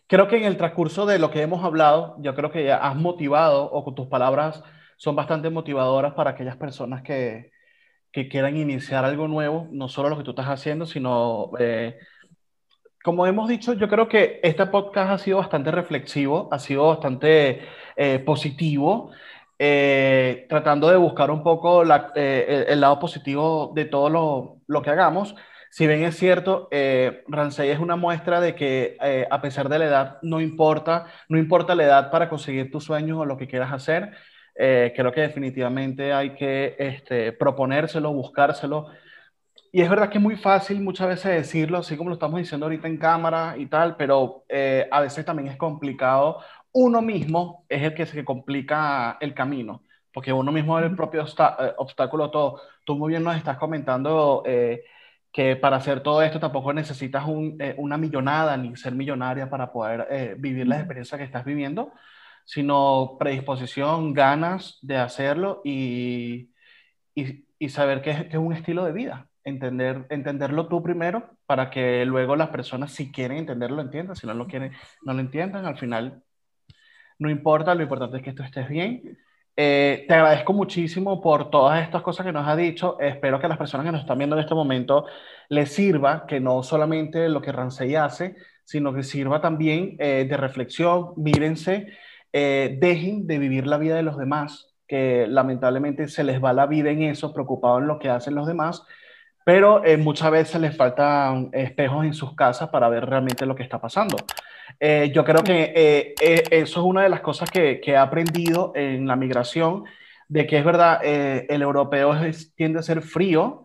Creo 0.09 0.27
que 0.27 0.37
en 0.37 0.45
el 0.45 0.57
transcurso 0.57 1.05
de 1.05 1.19
lo 1.19 1.29
que 1.29 1.43
hemos 1.43 1.63
hablado, 1.63 2.15
yo 2.19 2.33
creo 2.33 2.51
que 2.51 2.63
ya 2.65 2.77
has 2.77 2.95
motivado 2.95 3.65
o 3.65 3.83
con 3.83 3.93
tus 3.93 4.07
palabras 4.07 4.63
son 4.97 5.15
bastante 5.15 5.51
motivadoras 5.51 6.15
para 6.15 6.31
aquellas 6.31 6.57
personas 6.57 7.03
que, 7.03 7.51
que 8.11 8.27
quieran 8.27 8.57
iniciar 8.57 9.05
algo 9.05 9.27
nuevo, 9.27 9.67
no 9.71 9.87
solo 9.87 10.09
lo 10.09 10.17
que 10.17 10.23
tú 10.23 10.31
estás 10.31 10.47
haciendo, 10.47 10.87
sino, 10.87 11.51
eh, 11.59 11.99
como 13.03 13.27
hemos 13.27 13.47
dicho, 13.47 13.73
yo 13.73 13.87
creo 13.87 14.07
que 14.07 14.39
este 14.41 14.65
podcast 14.65 15.11
ha 15.11 15.17
sido 15.19 15.37
bastante 15.37 15.69
reflexivo, 15.69 16.49
ha 16.51 16.57
sido 16.57 16.87
bastante 16.87 17.61
eh, 17.95 18.17
positivo, 18.17 19.11
eh, 19.59 20.47
tratando 20.49 20.89
de 20.89 20.97
buscar 20.97 21.29
un 21.29 21.43
poco 21.43 21.83
la, 21.83 22.11
el, 22.15 22.81
lado 22.81 22.97
positivo 22.97 23.73
de 23.75 23.85
todo 23.85 24.09
lo, 24.09 24.57
lo 24.65 24.81
que 24.81 24.89
hagamos 24.89 25.35
si 25.69 25.85
bien 25.87 26.03
es 26.03 26.17
cierto, 26.17 26.67
eh, 26.71 27.23
es 27.59 27.79
una 27.79 27.95
muestra 27.95 28.41
de 28.41 28.55
que 28.55 28.97
eh, 29.01 29.27
a 29.29 29.41
pesar 29.41 29.69
de 29.69 29.79
la 29.79 29.85
edad, 29.85 30.17
no 30.23 30.41
importa, 30.41 31.05
no 31.29 31.37
importa 31.37 31.75
la 31.75 31.83
edad 31.83 32.11
para 32.11 32.27
conseguir 32.27 32.71
tus 32.71 32.85
sueños 32.85 33.19
o 33.19 33.25
lo 33.25 33.37
que 33.37 33.47
quieras 33.47 33.71
hacer. 33.71 34.11
Eh, 34.55 34.93
creo 34.95 35.11
que 35.11 35.21
definitivamente 35.21 36.11
hay 36.11 36.35
que 36.35 36.75
este, 36.79 37.31
proponérselo, 37.33 38.11
buscárselo. 38.11 38.87
Y 39.71 39.81
es 39.81 39.89
verdad 39.89 40.09
que 40.09 40.17
es 40.17 40.23
muy 40.23 40.35
fácil 40.35 40.81
muchas 40.81 41.07
veces 41.07 41.31
decirlo, 41.33 41.77
así 41.79 41.95
como 41.95 42.09
lo 42.09 42.15
estamos 42.15 42.39
diciendo 42.39 42.65
ahorita 42.65 42.87
en 42.87 42.97
cámara 42.97 43.55
y 43.57 43.67
tal, 43.67 43.95
pero 43.95 44.45
eh, 44.49 44.87
a 44.91 45.01
veces 45.01 45.23
también 45.25 45.49
es 45.49 45.57
complicado. 45.57 46.39
Uno 46.71 47.01
mismo 47.01 47.65
es 47.69 47.83
el 47.83 47.93
que 47.93 48.05
se 48.07 48.25
complica 48.25 49.17
el 49.21 49.33
camino, 49.35 49.83
porque 50.11 50.33
uno 50.33 50.51
mismo 50.51 50.79
es 50.79 50.85
el 50.85 50.95
propio 50.95 51.25
obstáculo 51.77 52.31
todo. 52.31 52.61
Tú 52.85 52.95
muy 52.95 53.09
bien 53.09 53.23
nos 53.23 53.37
estás 53.37 53.57
comentando 53.57 54.43
que 55.31 55.55
para 55.55 55.77
hacer 55.77 56.01
todo 56.01 56.21
esto 56.21 56.39
tampoco 56.39 56.73
necesitas 56.73 57.23
eh, 57.59 57.75
una 57.77 57.97
millonada 57.97 58.57
ni 58.57 58.75
ser 58.75 58.95
millonaria 58.95 59.49
para 59.49 59.71
poder 59.71 60.07
eh, 60.09 60.35
vivir 60.37 60.67
la 60.67 60.77
experiencia 60.77 61.17
que 61.17 61.23
estás 61.23 61.45
viviendo, 61.45 61.93
sino 62.45 63.17
predisposición, 63.19 64.13
ganas 64.13 64.79
de 64.81 64.97
hacerlo 64.97 65.61
y, 65.63 66.51
y, 67.15 67.69
saber 67.69 68.01
que 68.01 68.11
es, 68.11 68.35
un 68.35 68.53
estilo 68.53 68.85
de 68.85 68.93
vida. 68.93 69.27
Entender, 69.43 70.05
entenderlo 70.09 70.67
tú 70.67 70.83
primero 70.83 71.31
para 71.45 71.69
que 71.69 72.05
luego 72.05 72.35
las 72.35 72.49
personas, 72.49 72.91
si 72.91 73.11
quieren 73.11 73.37
entenderlo, 73.37 73.77
lo 73.77 73.81
entiendan. 73.83 74.15
Si 74.15 74.27
no 74.27 74.33
lo 74.33 74.47
quieren, 74.47 74.73
no 75.03 75.13
lo 75.13 75.19
entiendan. 75.19 75.65
Al 75.65 75.77
final, 75.77 76.23
no 77.19 77.29
importa, 77.29 77.75
lo 77.75 77.83
importante 77.83 78.17
es 78.17 78.23
que 78.23 78.33
tú 78.33 78.43
estés 78.43 78.67
bien 78.69 79.17
eh, 79.61 80.05
te 80.07 80.13
agradezco 80.13 80.53
muchísimo 80.53 81.19
por 81.19 81.49
todas 81.49 81.83
estas 81.83 82.01
cosas 82.01 82.25
que 82.25 82.31
nos 82.31 82.47
ha 82.47 82.55
dicho. 82.55 82.97
Espero 82.97 83.41
que 83.41 83.45
a 83.45 83.49
las 83.49 83.57
personas 83.57 83.85
que 83.85 83.91
nos 83.91 83.99
están 83.99 84.17
viendo 84.17 84.37
en 84.37 84.43
este 84.43 84.55
momento 84.55 85.05
les 85.49 85.73
sirva 85.73 86.25
que 86.25 86.39
no 86.39 86.63
solamente 86.63 87.27
lo 87.27 87.41
que 87.41 87.51
Ransey 87.51 87.93
hace, 87.95 88.37
sino 88.63 88.93
que 88.93 89.03
sirva 89.03 89.41
también 89.41 89.97
eh, 89.99 90.25
de 90.29 90.37
reflexión. 90.37 91.11
Mírense, 91.17 91.87
eh, 92.31 92.77
dejen 92.79 93.27
de 93.27 93.37
vivir 93.37 93.67
la 93.67 93.77
vida 93.77 93.97
de 93.97 94.03
los 94.03 94.17
demás, 94.17 94.73
que 94.87 95.27
lamentablemente 95.27 96.07
se 96.07 96.23
les 96.23 96.41
va 96.41 96.53
la 96.53 96.65
vida 96.65 96.91
en 96.91 97.01
eso, 97.01 97.33
preocupados 97.33 97.81
en 97.81 97.87
lo 97.87 97.99
que 97.99 98.07
hacen 98.07 98.35
los 98.35 98.47
demás, 98.47 98.85
pero 99.43 99.81
muchas 99.97 100.31
veces 100.31 100.61
les 100.61 100.75
faltan 100.75 101.49
espejos 101.53 102.05
en 102.05 102.13
sus 102.13 102.35
casas 102.35 102.69
para 102.69 102.89
ver 102.89 103.05
realmente 103.05 103.45
lo 103.45 103.55
que 103.55 103.63
está 103.63 103.79
pasando. 103.79 104.17
Eh, 104.79 105.11
yo 105.13 105.25
creo 105.25 105.43
que 105.43 105.73
eh, 105.75 106.15
eh, 106.21 106.43
eso 106.51 106.79
es 106.79 106.85
una 106.85 107.03
de 107.03 107.09
las 107.09 107.21
cosas 107.21 107.49
que, 107.49 107.81
que, 107.81 107.91
he 107.91 107.97
aprendido 107.97 108.71
en 108.75 109.07
la 109.07 109.15
migración, 109.15 109.83
de 110.27 110.45
que 110.47 110.57
es 110.59 110.65
verdad, 110.65 110.99
el 111.03 111.61
europeo 111.61 112.15
tiende 112.55 112.79
a 112.79 112.83
ser 112.83 113.01
frío, 113.01 113.63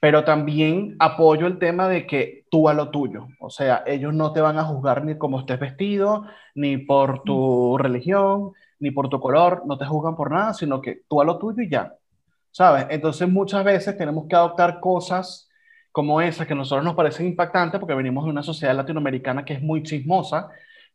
pero 0.00 0.24
también 0.24 0.96
apoyo 1.00 1.46
el 1.46 1.58
tema 1.58 1.88
de 1.88 2.06
que 2.06 2.44
tú 2.50 2.68
a 2.68 2.74
lo 2.74 2.90
tuyo. 2.90 3.26
O 3.40 3.50
sea, 3.50 3.82
ellos 3.86 4.14
no 4.14 4.32
te 4.32 4.40
van 4.40 4.58
a 4.58 4.64
juzgar 4.64 5.04
ni 5.04 5.18
como 5.18 5.40
estés 5.40 5.60
vestido, 5.60 6.24
ni 6.54 6.78
por 6.78 7.22
tu 7.24 7.76
religión, 7.78 8.52
ni 8.78 8.90
por 8.90 9.10
tu 9.10 9.20
color, 9.20 9.64
no 9.66 9.76
te 9.76 9.84
juzgan 9.84 10.16
por 10.16 10.30
nada, 10.30 10.54
sino 10.54 10.80
que 10.80 11.02
tú 11.08 11.20
a 11.20 11.24
lo 11.24 11.38
tuyo 11.38 11.62
y 11.62 11.68
ya. 11.68 11.94
¿Sabes? 12.50 12.86
Entonces 12.90 13.28
muchas 13.28 13.64
veces 13.64 13.96
tenemos 13.96 14.26
que 14.28 14.36
adoptar 14.36 14.80
cosas 14.80 15.48
como 15.92 16.20
esa 16.20 16.46
que 16.46 16.52
a 16.52 16.56
nosotros 16.56 16.84
nos 16.84 16.94
parecen 16.94 17.26
impactantes 17.26 17.80
porque 17.80 17.94
venimos 17.94 18.24
de 18.24 18.30
una 18.30 18.42
sociedad 18.42 18.74
latinoamericana 18.74 19.44
que 19.44 19.54
es 19.54 19.62
muy 19.62 19.82
chismosa, 19.82 20.48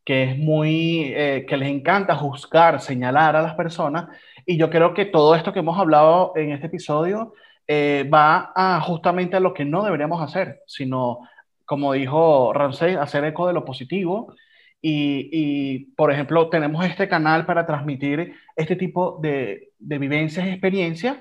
que 0.04 0.24
es 0.24 0.38
muy, 0.38 1.12
eh, 1.14 1.46
que 1.48 1.56
les 1.56 1.68
encanta 1.68 2.16
juzgar, 2.16 2.80
señalar 2.80 3.36
a 3.36 3.42
las 3.42 3.54
personas. 3.54 4.08
Y 4.46 4.56
yo 4.56 4.70
creo 4.70 4.94
que 4.94 5.06
todo 5.06 5.34
esto 5.34 5.52
que 5.52 5.60
hemos 5.60 5.78
hablado 5.78 6.32
en 6.36 6.52
este 6.52 6.66
episodio 6.66 7.34
eh, 7.66 8.08
va 8.12 8.52
a 8.54 8.80
justamente 8.80 9.36
a 9.36 9.40
lo 9.40 9.54
que 9.54 9.64
no 9.64 9.84
deberíamos 9.84 10.22
hacer, 10.22 10.60
sino, 10.66 11.20
como 11.64 11.92
dijo 11.94 12.52
Ramsey, 12.52 12.94
hacer 12.96 13.24
eco 13.24 13.46
de 13.46 13.54
lo 13.54 13.64
positivo. 13.64 14.34
Y, 14.82 15.30
y, 15.32 15.78
por 15.96 16.12
ejemplo, 16.12 16.50
tenemos 16.50 16.84
este 16.84 17.08
canal 17.08 17.46
para 17.46 17.66
transmitir 17.66 18.34
este 18.54 18.76
tipo 18.76 19.18
de, 19.22 19.70
de 19.78 19.98
vivencias 19.98 20.46
y 20.46 20.50
experiencias 20.50 21.16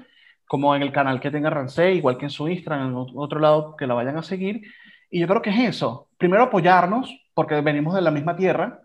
como 0.48 0.76
en 0.76 0.82
el 0.82 0.92
canal 0.92 1.20
que 1.20 1.32
tenga 1.32 1.50
Rancé, 1.50 1.94
igual 1.94 2.18
que 2.18 2.26
en 2.26 2.32
su 2.32 2.48
Instagram, 2.48 2.90
en 2.90 2.96
otro 3.16 3.40
lado 3.40 3.76
que 3.76 3.88
la 3.88 3.94
vayan 3.94 4.18
a 4.18 4.24
seguir. 4.24 4.62
Y 5.10 5.20
yo 5.20 5.28
creo 5.28 5.42
que 5.42 5.50
es 5.50 5.60
eso. 5.60 6.10
Primero 6.18 6.44
apoyarnos, 6.44 7.16
porque 7.34 7.60
venimos 7.62 7.96
de 7.96 8.02
la 8.02 8.12
misma 8.12 8.36
tierra. 8.36 8.82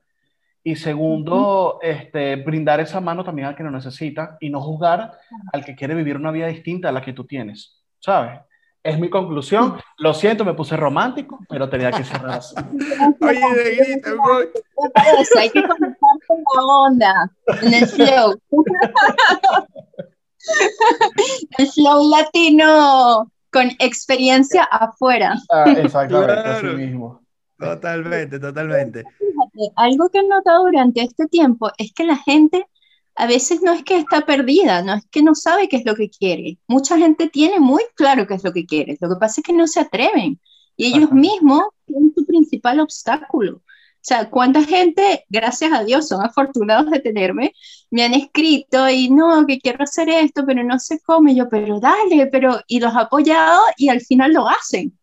Y 0.62 0.76
segundo, 0.76 1.78
este, 1.82 2.36
brindar 2.36 2.80
esa 2.80 3.00
mano 3.00 3.24
también 3.24 3.48
al 3.48 3.56
que 3.56 3.62
lo 3.62 3.70
necesita 3.70 4.36
y 4.40 4.50
no 4.50 4.60
juzgar 4.60 5.12
al 5.52 5.64
que 5.64 5.74
quiere 5.74 5.94
vivir 5.94 6.16
una 6.16 6.30
vida 6.30 6.46
distinta 6.48 6.90
a 6.90 6.92
la 6.92 7.00
que 7.00 7.12
tú 7.12 7.24
tienes, 7.24 7.82
¿sabes? 8.00 8.40
Es 8.82 8.98
mi 8.98 9.10
conclusión. 9.10 9.76
Lo 9.98 10.14
siento, 10.14 10.44
me 10.44 10.54
puse 10.54 10.76
romántico, 10.76 11.40
pero 11.48 11.68
tenía 11.68 11.90
que 11.90 12.04
cerrar 12.04 12.38
así. 12.38 12.54
Oye, 13.20 13.40
Negrita, 13.40 14.10
Hay 15.38 15.50
que 15.50 15.62
conectar 15.62 16.10
con 16.26 16.38
la 16.54 16.62
onda, 16.62 17.30
en 17.62 17.74
el 17.74 17.86
flow. 17.86 18.38
el 21.58 21.68
flow 21.68 22.10
latino 22.10 23.30
con 23.50 23.70
experiencia 23.78 24.64
afuera. 24.64 25.36
Ah, 25.50 25.64
exactamente, 25.76 26.48
así 26.48 26.66
mismo. 26.66 27.20
Totalmente, 27.58 28.38
totalmente. 28.38 29.04
Fíjate, 29.18 29.72
algo 29.76 30.08
que 30.10 30.18
he 30.18 30.28
notado 30.28 30.64
durante 30.64 31.02
este 31.02 31.26
tiempo 31.26 31.70
es 31.76 31.92
que 31.92 32.04
la 32.04 32.16
gente 32.16 32.66
a 33.16 33.26
veces 33.26 33.62
no 33.62 33.72
es 33.72 33.82
que 33.82 33.98
está 33.98 34.20
perdida, 34.20 34.80
no 34.82 34.94
es 34.94 35.04
que 35.10 35.22
no 35.22 35.34
sabe 35.34 35.68
qué 35.68 35.76
es 35.78 35.84
lo 35.84 35.96
que 35.96 36.08
quiere. 36.08 36.58
Mucha 36.68 36.96
gente 36.96 37.28
tiene 37.28 37.58
muy 37.58 37.82
claro 37.96 38.28
qué 38.28 38.34
es 38.34 38.44
lo 38.44 38.52
que 38.52 38.64
quiere. 38.64 38.96
Lo 39.00 39.08
que 39.08 39.16
pasa 39.16 39.40
es 39.40 39.44
que 39.44 39.52
no 39.52 39.66
se 39.66 39.80
atreven 39.80 40.38
y 40.76 40.86
ellos 40.86 41.10
mismos 41.10 41.64
son 41.88 42.12
su 42.14 42.24
principal 42.24 42.78
obstáculo. 42.78 43.60
O 44.00 44.08
sea, 44.08 44.30
cuánta 44.30 44.64
gente, 44.64 45.24
gracias 45.28 45.72
a 45.72 45.84
Dios, 45.84 46.08
son 46.08 46.24
afortunados 46.24 46.90
de 46.90 47.00
tenerme, 47.00 47.52
me 47.90 48.04
han 48.04 48.14
escrito 48.14 48.88
y 48.88 49.10
no, 49.10 49.44
que 49.46 49.58
quiero 49.58 49.84
hacer 49.84 50.08
esto, 50.08 50.44
pero 50.46 50.64
no 50.64 50.78
sé 50.78 51.00
cómo. 51.04 51.28
Y 51.28 51.36
yo, 51.36 51.48
pero 51.48 51.78
dale, 51.80 52.26
pero, 52.28 52.60
y 52.66 52.80
los 52.80 52.94
he 52.94 52.98
apoyado 52.98 53.60
y 53.76 53.88
al 53.88 54.00
final 54.00 54.32
lo 54.32 54.48
hacen. 54.48 54.98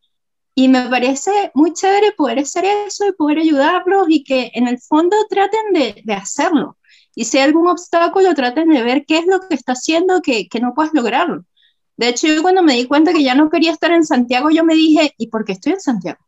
Y 0.55 0.69
me 0.69 0.89
parece 0.89 1.51
muy 1.53 1.73
chévere 1.73 2.13
poder 2.13 2.39
hacer 2.39 2.65
eso 2.65 3.05
y 3.07 3.11
poder 3.13 3.39
ayudarlos 3.39 4.07
y 4.09 4.23
que 4.23 4.51
en 4.55 4.67
el 4.67 4.79
fondo 4.79 5.17
traten 5.29 5.73
de, 5.73 6.01
de 6.03 6.13
hacerlo. 6.13 6.77
Y 7.15 7.25
si 7.25 7.37
hay 7.37 7.45
algún 7.45 7.67
obstáculo, 7.67 8.33
traten 8.33 8.69
de 8.69 8.83
ver 8.83 9.05
qué 9.05 9.19
es 9.19 9.25
lo 9.27 9.41
que 9.41 9.55
está 9.55 9.73
haciendo 9.73 10.21
que, 10.21 10.47
que 10.47 10.59
no 10.61 10.73
puedas 10.73 10.93
lograrlo. 10.93 11.45
De 11.97 12.09
hecho, 12.09 12.27
yo 12.27 12.41
cuando 12.41 12.63
me 12.63 12.73
di 12.73 12.85
cuenta 12.87 13.13
que 13.13 13.23
ya 13.23 13.35
no 13.35 13.49
quería 13.49 13.71
estar 13.71 13.91
en 13.91 14.05
Santiago, 14.05 14.49
yo 14.49 14.63
me 14.65 14.75
dije, 14.75 15.13
¿y 15.17 15.27
por 15.27 15.45
qué 15.45 15.53
estoy 15.53 15.73
en 15.73 15.81
Santiago? 15.81 16.19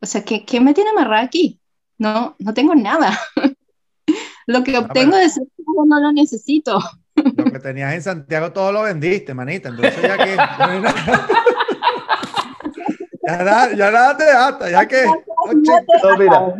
O 0.00 0.06
sea, 0.06 0.24
¿qué, 0.24 0.44
qué 0.44 0.60
me 0.60 0.74
tiene 0.74 0.90
amarrada 0.90 1.22
aquí? 1.22 1.60
No, 1.98 2.36
no 2.38 2.54
tengo 2.54 2.74
nada. 2.74 3.18
lo 4.46 4.62
que 4.64 4.78
obtengo 4.78 5.16
de 5.16 5.28
Santiago 5.28 5.84
no 5.86 6.00
lo 6.00 6.12
necesito. 6.12 6.78
lo 7.14 7.44
que 7.44 7.58
tenías 7.58 7.94
en 7.94 8.02
Santiago 8.02 8.52
todo 8.52 8.72
lo 8.72 8.82
vendiste, 8.82 9.34
manita. 9.34 9.68
Entonces 9.70 10.00
ya 10.02 10.16
que... 10.18 10.36
ya, 13.26 13.36
nada, 13.38 13.72
ya 13.74 13.90
nada 13.90 14.16
te 14.16 14.24
hasta, 14.30 14.70
ya 14.70 14.86
que... 14.86 15.04
mira, 16.18 16.54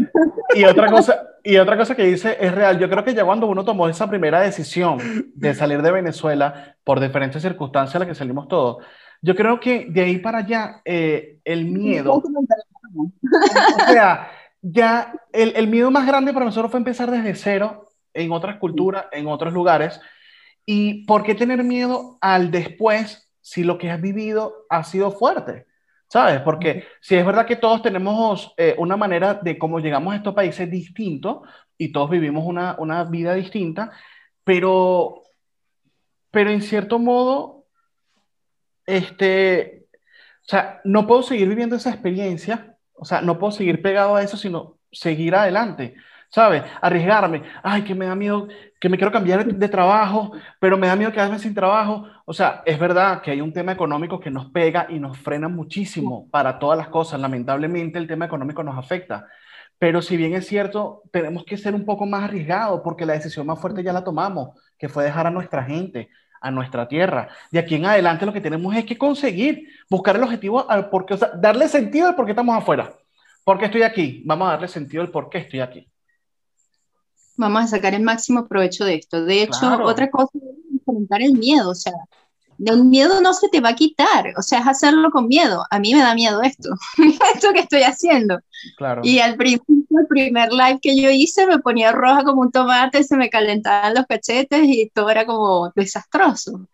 y 0.54 0.64
otra 0.64 0.90
cosa, 0.90 1.26
y 1.46 1.56
otra 1.58 1.76
cosa 1.76 1.94
que 1.94 2.04
dice 2.04 2.36
es 2.40 2.52
real. 2.52 2.78
Yo 2.78 2.90
creo 2.90 3.04
que 3.04 3.14
ya 3.14 3.24
cuando 3.24 3.46
uno 3.46 3.64
tomó 3.64 3.88
esa 3.88 4.08
primera 4.08 4.40
decisión 4.40 4.98
de 5.34 5.54
salir 5.54 5.80
de 5.80 5.92
Venezuela 5.92 6.76
por 6.82 6.98
diferentes 6.98 7.40
circunstancias 7.40 7.94
a 7.94 8.00
las 8.00 8.08
que 8.08 8.14
salimos 8.14 8.48
todos, 8.48 8.84
yo 9.22 9.34
creo 9.34 9.60
que 9.60 9.86
de 9.88 10.02
ahí 10.02 10.18
para 10.18 10.38
allá 10.38 10.80
eh, 10.84 11.38
el 11.44 11.66
miedo, 11.66 12.14
o 12.14 12.22
sea, 13.86 14.28
ya 14.68 15.12
el, 15.32 15.52
el, 15.54 15.68
miedo 15.68 15.92
más 15.92 16.06
grande 16.06 16.32
para 16.32 16.44
nosotros 16.44 16.72
fue 16.72 16.78
empezar 16.78 17.08
desde 17.10 17.36
cero 17.36 17.88
en 18.12 18.32
otras 18.32 18.58
culturas, 18.58 19.06
en 19.12 19.28
otros 19.28 19.52
lugares. 19.52 20.00
¿Y 20.64 21.04
por 21.04 21.22
qué 21.22 21.36
tener 21.36 21.62
miedo 21.62 22.18
al 22.20 22.50
después 22.50 23.30
si 23.40 23.62
lo 23.62 23.78
que 23.78 23.90
has 23.90 24.00
vivido 24.00 24.66
ha 24.68 24.82
sido 24.82 25.12
fuerte? 25.12 25.66
¿Sabes? 26.08 26.40
Porque 26.40 26.84
si 27.00 27.14
es 27.14 27.24
verdad 27.24 27.46
que 27.46 27.56
todos 27.56 27.82
tenemos 27.82 28.54
eh, 28.56 28.74
una 28.78 28.96
manera 28.96 29.34
de 29.34 29.56
cómo 29.56 29.78
llegamos 29.78 30.12
a 30.12 30.16
estos 30.16 30.34
países 30.34 30.68
distintos 30.68 31.48
y 31.78 31.92
todos 31.92 32.10
vivimos 32.10 32.44
una, 32.44 32.74
una 32.78 33.04
vida 33.04 33.34
distinta, 33.34 33.92
pero, 34.42 35.22
pero 36.30 36.50
en 36.50 36.62
cierto 36.62 36.98
modo, 36.98 37.66
este, 38.84 39.86
o 40.42 40.48
sea, 40.48 40.80
no 40.84 41.06
puedo 41.06 41.22
seguir 41.22 41.48
viviendo 41.48 41.76
esa 41.76 41.90
experiencia, 41.90 42.75
o 42.98 43.04
sea, 43.04 43.20
no 43.20 43.38
puedo 43.38 43.52
seguir 43.52 43.82
pegado 43.82 44.16
a 44.16 44.22
eso, 44.22 44.36
sino 44.36 44.78
seguir 44.90 45.34
adelante. 45.34 45.94
¿sabes? 46.30 46.62
Arriesgarme, 46.80 47.42
ay, 47.62 47.82
que 47.82 47.94
me 47.94 48.06
da 48.06 48.14
miedo, 48.14 48.48
que 48.80 48.88
me 48.88 48.96
quiero 48.96 49.12
cambiar 49.12 49.46
de, 49.46 49.68
trabajo, 49.68 50.32
pero 50.60 50.76
me 50.76 50.86
da 50.86 50.96
miedo 50.96 51.12
quedarme 51.12 51.38
sin 51.38 51.54
trabajo. 51.54 52.06
O 52.24 52.32
sea, 52.32 52.62
es 52.66 52.78
verdad 52.78 53.22
que 53.22 53.30
hay 53.30 53.40
un 53.40 53.52
tema 53.52 53.72
económico 53.72 54.20
que 54.20 54.30
nos 54.30 54.50
pega 54.50 54.86
y 54.90 54.98
nos 54.98 55.18
frena 55.18 55.48
muchísimo 55.48 56.28
para 56.30 56.58
todas 56.58 56.78
las 56.78 56.88
cosas. 56.88 57.20
Lamentablemente 57.20 57.98
el 57.98 58.06
tema 58.06 58.26
económico 58.26 58.62
nos 58.62 58.76
afecta. 58.78 59.26
Pero 59.78 60.00
si 60.02 60.16
bien 60.16 60.34
es 60.34 60.46
cierto, 60.46 61.02
tenemos 61.12 61.44
que 61.44 61.58
ser 61.58 61.74
un 61.74 61.84
poco 61.84 62.06
más 62.06 62.24
arriesgados 62.24 62.80
porque 62.82 63.06
la 63.06 63.12
decisión 63.12 63.46
más 63.46 63.60
fuerte 63.60 63.82
ya 63.82 63.92
la 63.92 64.04
tomamos, 64.04 64.58
que 64.78 64.88
fue 64.88 65.04
dejar 65.04 65.26
a 65.26 65.30
nuestra 65.30 65.64
gente, 65.64 66.08
a 66.40 66.50
nuestra 66.50 66.88
tierra. 66.88 67.28
De 67.50 67.58
aquí 67.58 67.74
en 67.74 67.86
adelante 67.86 68.26
lo 68.26 68.32
que 68.32 68.40
tenemos 68.40 68.74
es 68.74 68.84
que 68.84 68.98
conseguir, 68.98 69.68
buscar 69.88 70.16
el 70.16 70.22
objetivo, 70.22 70.68
al 70.70 70.88
por 70.90 71.12
o 71.12 71.16
sea, 71.16 71.30
darle 71.36 71.68
sentido 71.68 72.08
al 72.08 72.14
por 72.14 72.24
qué 72.24 72.32
estamos 72.32 72.56
afuera. 72.56 72.96
¿Por 73.44 73.58
qué 73.58 73.66
estoy 73.66 73.82
aquí? 73.82 74.22
Vamos 74.24 74.48
a 74.48 74.52
darle 74.52 74.68
sentido 74.68 75.02
al 75.02 75.10
por 75.10 75.28
qué 75.30 75.38
estoy 75.38 75.60
aquí 75.60 75.88
vamos 77.36 77.64
a 77.64 77.66
sacar 77.66 77.94
el 77.94 78.02
máximo 78.02 78.46
provecho 78.48 78.84
de 78.84 78.96
esto. 78.96 79.24
De 79.24 79.42
hecho, 79.42 79.82
otra 79.84 80.10
cosa 80.10 80.38
es 80.38 80.72
enfrentar 80.72 81.22
el 81.22 81.32
miedo, 81.32 81.70
o 81.70 81.74
sea, 81.74 81.92
el 82.58 82.84
miedo 82.84 83.20
no 83.20 83.34
se 83.34 83.48
te 83.48 83.60
va 83.60 83.70
a 83.70 83.74
quitar, 83.74 84.32
o 84.38 84.42
sea, 84.42 84.60
es 84.60 84.66
hacerlo 84.66 85.10
con 85.10 85.28
miedo. 85.28 85.64
A 85.70 85.78
mí 85.78 85.94
me 85.94 86.00
da 86.00 86.14
miedo 86.14 86.42
esto, 86.42 86.70
esto 87.34 87.52
que 87.52 87.60
estoy 87.60 87.82
haciendo. 87.82 88.38
Claro. 88.76 89.02
Y 89.04 89.18
al 89.18 89.36
principio, 89.36 89.85
el 90.00 90.06
primer 90.06 90.52
live 90.52 90.78
que 90.80 91.00
yo 91.00 91.10
hice, 91.10 91.46
me 91.46 91.58
ponía 91.58 91.92
roja 91.92 92.24
como 92.24 92.42
un 92.42 92.50
tomate, 92.52 93.02
se 93.04 93.16
me 93.16 93.30
calentaban 93.30 93.94
los 93.94 94.06
cachetes 94.06 94.62
y 94.64 94.90
todo 94.94 95.10
era 95.10 95.26
como 95.26 95.72
desastroso. 95.74 96.68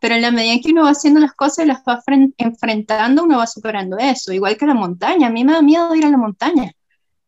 Pero 0.00 0.16
en 0.16 0.22
la 0.22 0.30
medida 0.32 0.54
en 0.54 0.60
que 0.60 0.72
uno 0.72 0.84
va 0.84 0.90
haciendo 0.90 1.20
las 1.20 1.34
cosas 1.34 1.64
y 1.64 1.68
las 1.68 1.82
va 1.88 2.02
enfrentando, 2.38 3.24
uno 3.24 3.38
va 3.38 3.46
superando 3.46 3.98
eso. 3.98 4.32
Igual 4.32 4.56
que 4.56 4.66
la 4.66 4.74
montaña, 4.74 5.28
a 5.28 5.30
mí 5.30 5.44
me 5.44 5.52
da 5.52 5.62
miedo 5.62 5.94
ir 5.94 6.04
a 6.06 6.10
la 6.10 6.18
montaña 6.18 6.72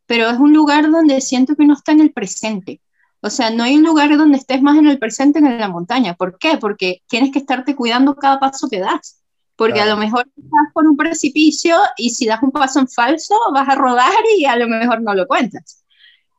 pero 0.07 0.29
es 0.29 0.39
un 0.39 0.53
lugar 0.53 0.91
donde 0.91 1.21
siento 1.21 1.55
que 1.57 1.63
uno 1.65 1.75
está 1.75 1.93
en 1.93 2.01
el 2.01 2.13
presente. 2.13 2.81
O 3.21 3.31
sea, 3.31 3.51
no 3.51 3.65
hay 3.65 3.77
un 3.77 3.85
lugar 3.85 4.15
donde 4.17 4.37
estés 4.39 4.61
más 4.61 4.77
en 4.77 4.87
el 4.87 4.99
presente 4.99 5.41
que 5.41 5.47
en 5.47 5.59
la 5.59 5.69
montaña. 5.69 6.15
¿Por 6.15 6.39
qué? 6.39 6.59
Porque 6.59 7.03
tienes 7.09 7.33
que 7.33 7.39
estarte 7.39 7.75
cuidando 7.75 8.15
cada 8.17 8.39
paso 8.39 8.69
que 8.69 8.81
das. 8.81 9.23
Porque 9.57 9.81
a 9.81 9.87
lo 9.87 9.97
mejor 9.97 10.27
estás 10.37 10.73
por 10.73 10.87
un 10.87 10.97
precipicio 10.97 11.77
y 11.97 12.11
si 12.11 12.27
das 12.27 12.43
un 12.43 12.51
paso 12.51 12.81
en 12.81 12.89
falso 12.89 13.35
vas 13.53 13.69
a 13.69 13.77
rodar 13.77 14.13
y 14.37 14.45
a 14.47 14.57
lo 14.57 14.69
mejor 14.69 15.01
no 15.01 15.15
lo 15.15 15.27
cuentas. 15.27 15.85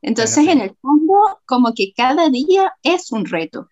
Entonces, 0.02 0.48
en 0.48 0.62
el 0.62 0.76
fondo, 0.82 1.16
como 1.46 1.74
que 1.74 1.94
cada 1.96 2.30
día 2.30 2.74
es 2.84 3.12
un 3.12 3.26
reto. 3.26 3.70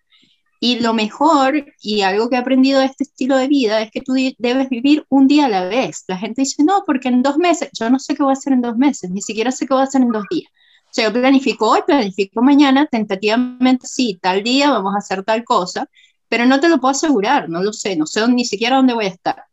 Y 0.58 0.80
lo 0.80 0.94
mejor, 0.94 1.66
y 1.82 2.00
algo 2.00 2.28
que 2.28 2.36
he 2.36 2.38
aprendido 2.38 2.80
de 2.80 2.86
este 2.86 3.04
estilo 3.04 3.36
de 3.36 3.48
vida, 3.48 3.82
es 3.82 3.90
que 3.90 4.00
tú 4.00 4.14
debes 4.38 4.68
vivir 4.70 5.04
un 5.10 5.28
día 5.28 5.44
a 5.44 5.48
la 5.48 5.66
vez. 5.66 6.04
La 6.08 6.16
gente 6.16 6.42
dice, 6.42 6.64
no, 6.64 6.82
porque 6.86 7.08
en 7.08 7.22
dos 7.22 7.36
meses, 7.36 7.68
yo 7.78 7.90
no 7.90 7.98
sé 7.98 8.14
qué 8.14 8.22
voy 8.22 8.32
a 8.32 8.32
hacer 8.32 8.54
en 8.54 8.62
dos 8.62 8.76
meses, 8.76 9.10
ni 9.10 9.20
siquiera 9.20 9.52
sé 9.52 9.66
qué 9.66 9.74
voy 9.74 9.82
a 9.82 9.84
hacer 9.84 10.00
en 10.00 10.10
dos 10.10 10.24
días. 10.30 10.50
O 10.50 10.88
sea, 10.90 11.08
yo 11.08 11.12
planifico 11.12 11.68
hoy, 11.68 11.80
planifico 11.86 12.40
mañana, 12.40 12.86
tentativamente 12.86 13.86
sí, 13.86 14.18
tal 14.22 14.42
día 14.42 14.70
vamos 14.70 14.94
a 14.94 14.98
hacer 14.98 15.22
tal 15.22 15.44
cosa, 15.44 15.88
pero 16.28 16.46
no 16.46 16.60
te 16.60 16.68
lo 16.68 16.78
puedo 16.78 16.92
asegurar, 16.92 17.48
no 17.48 17.62
lo 17.62 17.72
sé, 17.72 17.96
no 17.96 18.06
sé 18.06 18.26
ni 18.28 18.44
siquiera 18.44 18.76
dónde 18.76 18.94
voy 18.94 19.06
a 19.06 19.08
estar. 19.08 19.44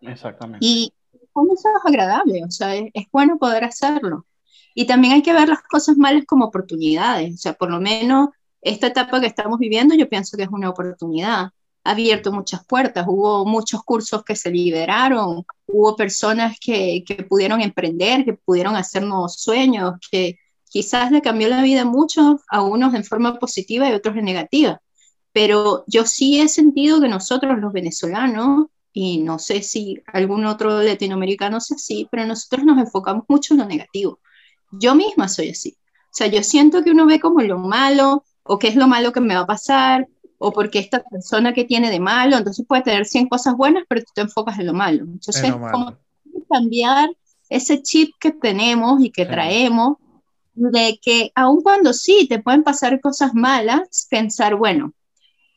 Exactamente. 0.00 0.64
Y 0.64 0.92
eso 1.22 1.68
es 1.68 1.86
agradable, 1.86 2.44
o 2.44 2.50
sea, 2.50 2.74
es, 2.74 2.90
es 2.94 3.06
bueno 3.12 3.38
poder 3.38 3.64
hacerlo. 3.64 4.26
Y 4.74 4.86
también 4.86 5.14
hay 5.14 5.22
que 5.22 5.32
ver 5.32 5.48
las 5.48 5.62
cosas 5.62 5.96
malas 5.96 6.24
como 6.26 6.46
oportunidades, 6.46 7.34
o 7.34 7.38
sea, 7.38 7.52
por 7.54 7.70
lo 7.70 7.80
menos 7.80 8.28
esta 8.62 8.88
etapa 8.88 9.20
que 9.20 9.26
estamos 9.26 9.58
viviendo 9.58 9.94
yo 9.94 10.08
pienso 10.08 10.36
que 10.36 10.44
es 10.44 10.50
una 10.50 10.70
oportunidad. 10.70 11.50
Ha 11.82 11.92
abierto 11.92 12.30
muchas 12.30 12.64
puertas, 12.66 13.06
hubo 13.08 13.46
muchos 13.46 13.82
cursos 13.82 14.22
que 14.22 14.36
se 14.36 14.50
liberaron, 14.50 15.44
hubo 15.66 15.96
personas 15.96 16.58
que, 16.60 17.02
que 17.06 17.24
pudieron 17.24 17.62
emprender, 17.62 18.24
que 18.24 18.34
pudieron 18.34 18.76
hacer 18.76 19.02
nuevos 19.02 19.36
sueños, 19.40 19.94
que 20.10 20.38
quizás 20.68 21.10
le 21.10 21.22
cambió 21.22 21.48
la 21.48 21.62
vida 21.62 21.82
a 21.82 21.84
muchos, 21.86 22.42
a 22.48 22.62
unos 22.62 22.92
en 22.94 23.04
forma 23.04 23.38
positiva 23.38 23.88
y 23.88 23.94
otros 23.94 24.16
en 24.16 24.26
negativa. 24.26 24.80
Pero 25.32 25.84
yo 25.86 26.04
sí 26.04 26.40
he 26.40 26.48
sentido 26.48 27.00
que 27.00 27.08
nosotros 27.08 27.58
los 27.58 27.72
venezolanos, 27.72 28.66
y 28.92 29.18
no 29.18 29.38
sé 29.38 29.62
si 29.62 30.02
algún 30.12 30.44
otro 30.46 30.82
latinoamericano 30.82 31.60
sea 31.60 31.76
así, 31.76 32.08
pero 32.10 32.26
nosotros 32.26 32.64
nos 32.64 32.78
enfocamos 32.78 33.24
mucho 33.28 33.54
en 33.54 33.60
lo 33.60 33.66
negativo. 33.66 34.18
Yo 34.72 34.94
misma 34.94 35.28
soy 35.28 35.50
así. 35.50 35.76
O 36.04 36.12
sea, 36.12 36.26
yo 36.26 36.42
siento 36.42 36.82
que 36.82 36.90
uno 36.90 37.06
ve 37.06 37.20
como 37.20 37.40
lo 37.42 37.58
malo, 37.58 38.24
o 38.42 38.58
qué 38.58 38.68
es 38.68 38.74
lo 38.74 38.88
malo 38.88 39.12
que 39.12 39.20
me 39.20 39.34
va 39.34 39.42
a 39.42 39.46
pasar, 39.46 40.08
o 40.38 40.52
porque 40.52 40.80
esta 40.80 41.04
persona 41.04 41.52
que 41.52 41.64
tiene 41.64 41.90
de 41.90 42.00
malo, 42.00 42.36
entonces 42.36 42.66
puede 42.66 42.82
tener 42.82 43.06
100 43.06 43.28
cosas 43.28 43.54
buenas, 43.56 43.84
pero 43.88 44.00
tú 44.00 44.10
te 44.14 44.22
enfocas 44.22 44.58
en 44.58 44.66
lo 44.66 44.72
malo. 44.72 45.04
Entonces, 45.04 45.44
es 45.44 45.52
como 45.52 45.96
cambiar 46.48 47.10
ese 47.48 47.82
chip 47.82 48.14
que 48.18 48.32
tenemos 48.32 49.02
y 49.02 49.10
que 49.10 49.26
traemos, 49.26 49.98
de 50.54 50.98
que 51.00 51.30
aun 51.34 51.62
cuando 51.62 51.92
sí 51.92 52.26
te 52.28 52.40
pueden 52.40 52.64
pasar 52.64 53.00
cosas 53.00 53.34
malas, 53.34 54.08
pensar, 54.10 54.56
bueno, 54.56 54.92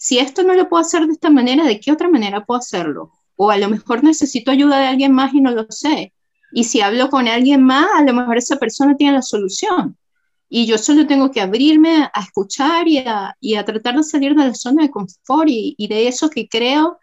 si 0.03 0.19
esto 0.19 0.43
no 0.43 0.53
lo 0.53 0.67
puedo 0.67 0.81
hacer 0.81 1.05
de 1.07 1.13
esta 1.13 1.29
manera, 1.29 1.63
¿de 1.63 1.79
qué 1.79 1.89
otra 1.89 2.09
manera 2.09 2.43
puedo 2.43 2.59
hacerlo? 2.59 3.13
O 3.37 3.49
a 3.49 3.57
lo 3.57 3.69
mejor 3.69 4.03
necesito 4.03 4.51
ayuda 4.51 4.77
de 4.77 4.87
alguien 4.87 5.13
más 5.13 5.33
y 5.33 5.39
no 5.39 5.49
lo 5.51 5.65
sé. 5.69 6.11
Y 6.51 6.65
si 6.65 6.81
hablo 6.81 7.09
con 7.09 7.29
alguien 7.29 7.63
más, 7.63 7.87
a 7.95 8.03
lo 8.03 8.13
mejor 8.13 8.37
esa 8.37 8.57
persona 8.57 8.97
tiene 8.97 9.13
la 9.13 9.21
solución. 9.21 9.97
Y 10.49 10.65
yo 10.65 10.77
solo 10.77 11.07
tengo 11.07 11.31
que 11.31 11.39
abrirme 11.39 12.09
a 12.13 12.19
escuchar 12.19 12.85
y 12.85 12.97
a, 12.97 13.37
y 13.39 13.55
a 13.55 13.63
tratar 13.63 13.95
de 13.95 14.03
salir 14.03 14.35
de 14.35 14.45
la 14.45 14.53
zona 14.53 14.83
de 14.83 14.91
confort 14.91 15.47
y, 15.47 15.87
de 15.87 16.09
eso 16.09 16.29
que 16.29 16.49
creo 16.49 16.99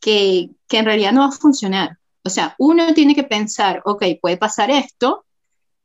que, 0.00 0.50
que 0.66 0.78
en 0.78 0.86
realidad 0.86 1.12
no 1.12 1.20
va 1.20 1.28
a 1.28 1.30
funcionar. 1.30 1.98
O 2.24 2.30
sea, 2.30 2.56
uno 2.58 2.92
tiene 2.94 3.14
que 3.14 3.22
pensar, 3.22 3.80
ok, 3.84 4.04
puede 4.20 4.38
pasar 4.38 4.72
esto, 4.72 5.24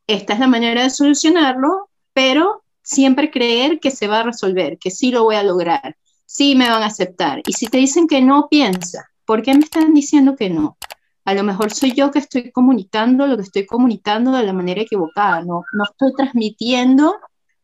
esta 0.07 0.33
es 0.33 0.39
la 0.39 0.47
manera 0.47 0.81
de 0.81 0.89
solucionarlo, 0.89 1.91
pero 2.11 2.63
siempre 2.81 3.29
creer 3.29 3.79
que 3.79 3.91
se 3.91 4.07
va 4.07 4.21
a 4.21 4.23
resolver, 4.23 4.79
que 4.79 4.89
sí 4.89 5.11
lo 5.11 5.25
voy 5.25 5.35
a 5.35 5.43
lograr, 5.43 5.95
sí 6.25 6.55
me 6.55 6.69
van 6.69 6.83
a 6.83 6.87
aceptar. 6.87 7.41
Y 7.45 7.53
si 7.53 7.67
te 7.67 7.77
dicen 7.77 8.07
que 8.07 8.21
no, 8.21 8.47
piensa, 8.49 9.09
¿por 9.25 9.41
qué 9.41 9.53
me 9.53 9.61
están 9.61 9.93
diciendo 9.93 10.35
que 10.35 10.49
no? 10.49 10.77
A 11.23 11.33
lo 11.33 11.43
mejor 11.43 11.71
soy 11.71 11.93
yo 11.93 12.11
que 12.11 12.19
estoy 12.19 12.51
comunicando 12.51 13.25
lo 13.25 13.35
que 13.35 13.43
estoy 13.43 13.65
comunicando 13.65 14.31
de 14.31 14.43
la 14.43 14.53
manera 14.53 14.81
equivocada, 14.81 15.41
no, 15.41 15.63
no 15.73 15.83
estoy 15.83 16.13
transmitiendo 16.13 17.15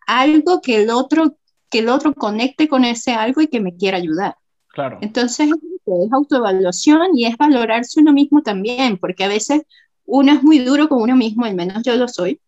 algo 0.07 0.61
que 0.61 0.81
el 0.83 0.89
otro 0.89 1.35
que 1.69 1.79
el 1.79 1.89
otro 1.89 2.13
conecte 2.13 2.67
con 2.67 2.83
ese 2.83 3.13
algo 3.13 3.41
y 3.41 3.47
que 3.47 3.61
me 3.61 3.75
quiera 3.75 3.97
ayudar. 3.97 4.35
Claro. 4.67 4.99
Entonces 5.01 5.49
es 5.49 6.11
autoevaluación 6.11 7.17
y 7.17 7.25
es 7.25 7.37
valorarse 7.37 8.01
uno 8.01 8.13
mismo 8.13 8.43
también, 8.43 8.97
porque 8.97 9.23
a 9.23 9.29
veces 9.29 9.61
uno 10.05 10.33
es 10.33 10.43
muy 10.43 10.59
duro 10.59 10.89
con 10.89 11.01
uno 11.01 11.15
mismo, 11.15 11.45
al 11.45 11.55
menos 11.55 11.81
yo 11.83 11.95
lo 11.95 12.07
soy, 12.07 12.39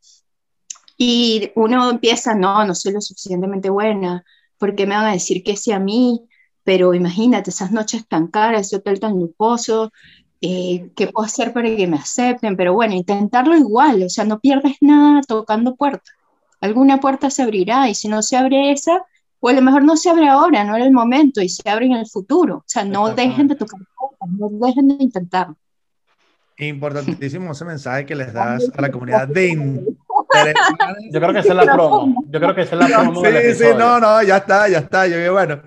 y 0.98 1.52
uno 1.56 1.90
empieza, 1.90 2.36
no, 2.36 2.66
no 2.66 2.76
soy 2.76 2.94
lo 2.94 3.02
suficientemente 3.02 3.70
buena, 3.70 4.24
¿por 4.58 4.76
qué 4.76 4.86
me 4.86 4.96
van 4.96 5.06
a 5.06 5.14
decir 5.14 5.44
que 5.44 5.58
sí 5.58 5.72
a 5.72 5.80
mí? 5.80 6.22
Pero 6.64 6.94
imagínate 6.94 7.50
esas 7.50 7.72
noches 7.72 8.08
tan 8.08 8.28
caras, 8.28 8.68
ese 8.68 8.78
hotel 8.78 9.00
tan 9.00 9.14
lujoso, 9.14 9.92
eh, 10.42 10.90
¿qué 10.96 11.08
puedo 11.08 11.26
hacer 11.26 11.54
para 11.54 11.74
que 11.76 11.88
me 11.88 11.98
acepten? 11.98 12.58
Pero 12.58 12.74
bueno, 12.74 12.94
intentarlo 12.94 13.56
igual, 13.58 14.04
o 14.04 14.10
sea, 14.10 14.26
no 14.26 14.40
pierdes 14.40 14.76
nada 14.82 15.22
tocando 15.22 15.76
puertas. 15.76 16.14
Alguna 16.60 17.00
puerta 17.00 17.30
se 17.30 17.44
abrirá 17.44 17.90
y 17.90 17.96
si 17.96 18.08
no 18.08 18.22
se 18.22 18.38
abre 18.38 18.72
esa, 18.72 19.06
o 19.40 19.50
a 19.50 19.54
lo 19.54 19.62
mejor 19.62 19.84
no 19.84 19.98
se 19.98 20.10
abre 20.10 20.28
ahora, 20.28 20.64
no 20.64 20.76
era 20.76 20.86
el 20.86 20.92
momento 20.92 21.42
y 21.42 21.50
se 21.50 21.70
abre 21.70 21.86
en 21.86 21.94
el 21.94 22.08
futuro. 22.08 22.58
O 22.58 22.64
sea, 22.66 22.86
no 22.86 23.14
dejen 23.14 23.48
de 23.48 23.56
tocar 23.56 23.80
puertas, 23.98 24.30
no 24.30 24.50
dejen 24.66 24.88
de 24.90 25.04
intentarlo. 25.04 25.58
Importantísimo 26.58 27.52
ese 27.52 27.66
mensaje 27.66 28.06
que 28.06 28.16
les 28.16 28.32
das 28.32 28.72
a 28.76 28.82
la 28.82 28.92
comunidad 28.92 29.28
de 29.28 29.86
Yo 31.12 31.20
creo 31.20 31.34
que 31.34 31.40
esa 31.40 31.50
es 31.50 31.56
la 31.56 31.74
promo. 31.74 32.26
Yo 32.30 32.40
creo 32.40 32.56
que 32.56 32.62
esa 32.62 32.76
es 32.76 32.90
la 32.90 33.00
promo. 33.00 33.24
Sí, 33.24 33.54
sí, 33.56 33.66
no, 33.78 34.00
no, 34.00 34.22
ya 34.24 34.38
está, 34.38 34.68
ya 34.68 34.80
está. 34.80 35.08
Yo 35.08 35.34
bueno. 35.34 35.62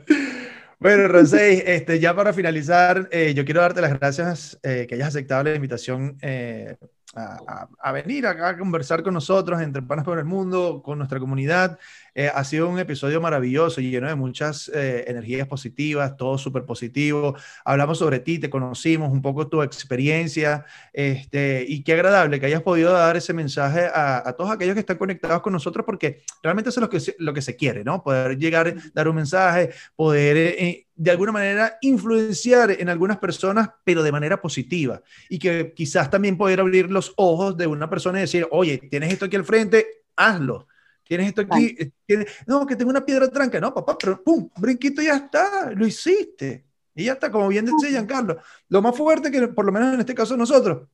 Bueno, 0.79 1.09
Rosey, 1.09 1.63
este, 1.65 1.99
ya 1.99 2.15
para 2.15 2.35
finalizar, 2.35 3.09
eh, 3.11 3.33
yo 3.35 3.47
quiero 3.47 3.63
darte 3.63 3.81
las 3.81 3.99
gracias 3.99 4.59
eh, 4.63 4.87
que 4.87 4.95
hayas 4.95 5.09
aceptado 5.09 5.43
la 5.45 5.55
invitación 5.55 6.19
eh, 6.21 6.77
a, 7.15 7.67
a, 7.81 7.93
venir 7.93 8.27
acá 8.27 8.51
a 8.51 8.59
conversar 8.59 9.03
con 9.03 9.15
nosotros, 9.15 9.61
entre 9.63 9.81
Panas 9.81 10.05
por 10.05 10.19
el 10.19 10.27
Mundo, 10.27 10.83
con 10.85 10.99
nuestra 10.99 11.19
comunidad. 11.19 11.79
Eh, 12.19 12.31
ha 12.35 12.45
sido 12.45 12.71
un 12.71 12.79
episodio 12.79 13.21
maravilloso 13.21 13.83
lleno 13.83 14.09
de 14.09 14.15
muchas 14.15 14.71
eh, 14.75 15.05
energías 15.07 15.47
positivas, 15.47 16.17
todo 16.17 16.39
súper 16.39 16.65
positivo. 16.65 17.37
Hablamos 17.63 17.99
sobre 17.99 18.21
ti, 18.21 18.39
te 18.39 18.49
conocimos, 18.49 19.13
un 19.13 19.21
poco 19.21 19.49
tu 19.49 19.61
experiencia, 19.61 20.65
este, 20.95 21.67
y 21.69 21.83
qué 21.83 21.93
agradable 21.93 22.41
que 22.41 22.47
hayas 22.47 22.63
podido 22.63 22.91
dar 22.93 23.19
ese 23.19 23.35
mensaje 23.35 23.91
a, 23.93 24.35
todos 24.39 24.51
aquellos 24.51 24.73
que 24.73 24.81
están 24.81 24.97
conectados 24.97 25.43
con 25.43 25.53
nosotros, 25.53 25.85
porque 25.85 26.23
realmente 26.43 26.71
eso 26.71 26.81
es 26.81 26.83
lo 26.83 26.89
que 26.89 27.15
lo 27.19 27.35
que 27.35 27.43
se 27.43 27.55
quiere, 27.55 27.85
¿no? 27.85 28.03
Poder 28.03 28.39
llegar, 28.39 28.75
dar 28.95 29.09
un 29.09 29.17
mensaje, 29.17 29.71
poder... 29.95 30.37
Eh, 30.39 30.83
de 30.99 31.11
alguna 31.11 31.31
manera 31.31 31.77
influenciar 31.83 32.71
en 32.71 32.89
algunas 32.89 33.19
personas, 33.19 33.69
pero 33.85 34.03
de 34.03 34.11
manera 34.11 34.41
positiva. 34.41 35.03
Y 35.29 35.39
que 35.39 35.75
quizás 35.77 36.09
también 36.09 36.39
poder 36.39 36.61
abrir 36.61 36.91
los 36.91 37.13
ojos 37.17 37.55
de 37.59 37.67
una 37.67 37.91
persona 37.91 38.17
y 38.17 38.23
decir, 38.23 38.49
oye, 38.51 38.79
tienes 38.79 39.13
esto 39.13 39.27
aquí 39.27 39.37
al 39.37 39.45
frente, 39.45 40.05
hazlo. 40.17 40.67
Tienes 41.07 41.29
esto 41.29 41.43
aquí, 41.43 41.77
eh, 42.09 42.27
no, 42.47 42.67
que 42.67 42.75
tengo 42.75 42.91
una 42.91 43.05
piedra 43.05 43.29
tranca, 43.29 43.61
no, 43.61 43.73
papá, 43.73 43.97
pero 43.97 44.23
pum, 44.23 44.49
brinquito 44.57 45.01
ya 45.01 45.17
está, 45.17 45.71
lo 45.71 45.87
hiciste. 45.87 46.67
Y 46.95 47.05
ya 47.05 47.13
está, 47.13 47.31
como 47.31 47.49
bien 47.49 47.67
dice 47.67 47.91
Giancarlo. 47.91 48.39
Lo 48.69 48.83
más 48.83 48.97
fuerte 48.97 49.31
que, 49.31 49.49
por 49.49 49.65
lo 49.65 49.71
menos 49.71 49.95
en 49.95 50.01
este 50.01 50.15
caso 50.15 50.37
nosotros, 50.37 50.89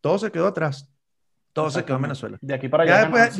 todo 0.00 0.18
se 0.18 0.32
quedó 0.32 0.48
atrás. 0.48 0.88
Todo 1.52 1.70
se 1.70 1.84
quedó 1.84 1.96
en 1.96 2.02
Venezuela. 2.02 2.38
De 2.40 2.54
aquí 2.54 2.68
para 2.68 2.84
allá. 2.84 3.30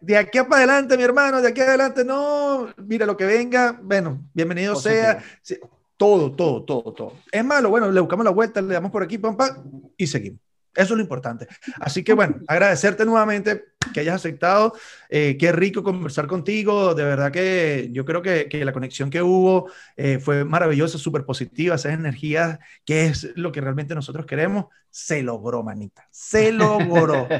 de, 0.00 0.16
aquí 0.16 0.38
para 0.42 0.56
adelante, 0.58 0.96
mi 0.96 1.02
hermano, 1.02 1.40
de 1.40 1.48
aquí 1.48 1.62
adelante, 1.62 2.04
no, 2.04 2.68
mira 2.76 3.06
lo 3.06 3.16
que 3.16 3.24
venga, 3.24 3.80
bueno, 3.82 4.22
bienvenido 4.34 4.76
sea. 4.76 5.24
todo, 5.96 6.30
todo, 6.32 6.62
todo, 6.64 6.92
todo. 6.92 7.12
Es 7.32 7.44
malo, 7.44 7.70
bueno, 7.70 7.90
le 7.90 8.00
buscamos 8.00 8.24
la 8.24 8.30
vuelta, 8.30 8.60
le 8.60 8.74
damos 8.74 8.92
por 8.92 9.02
aquí, 9.02 9.16
pam, 9.16 9.36
pam, 9.36 9.82
y 9.96 10.06
seguimos. 10.06 10.40
Eso 10.74 10.94
es 10.94 10.96
lo 10.96 11.00
importante. 11.00 11.46
Así 11.80 12.02
que 12.02 12.14
bueno, 12.14 12.36
agradecerte 12.48 13.04
nuevamente 13.04 13.72
que 13.92 14.00
hayas 14.00 14.16
aceptado. 14.16 14.74
Eh, 15.08 15.36
qué 15.38 15.52
rico 15.52 15.82
conversar 15.82 16.26
contigo. 16.26 16.94
De 16.94 17.04
verdad 17.04 17.30
que 17.30 17.90
yo 17.92 18.04
creo 18.04 18.22
que, 18.22 18.48
la 18.64 18.72
conexión 18.72 19.10
que 19.10 19.22
hubo 19.22 19.70
eh, 19.96 20.18
fue 20.18 20.44
maravillosa, 20.44 20.98
súper 20.98 21.24
positiva. 21.24 21.74
Esas 21.74 21.92
energías, 21.92 22.58
que 22.84 23.06
es 23.06 23.32
lo 23.34 23.52
que 23.52 23.60
realmente 23.60 23.94
nosotros 23.94 24.24
queremos, 24.24 24.66
se 24.88 25.22
logró, 25.22 25.62
manita. 25.62 26.08
Se 26.10 26.52
logró. 26.52 27.28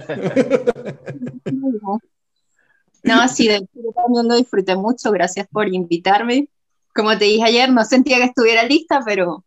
No, 3.05 3.26
sí, 3.26 3.49
yo 3.49 3.93
también 3.93 4.28
lo 4.28 4.37
disfruté 4.37 4.76
mucho. 4.76 5.11
Gracias 5.11 5.49
por 5.51 5.66
invitarme. 5.66 6.49
Como 6.95 7.18
te 7.18 7.24
dije 7.24 7.43
ayer, 7.43 7.68
no 7.68 7.85
sentía 7.85 8.18
que 8.18 8.26
estuviera 8.26 8.62
lista, 8.62 9.03
pero 9.05 9.45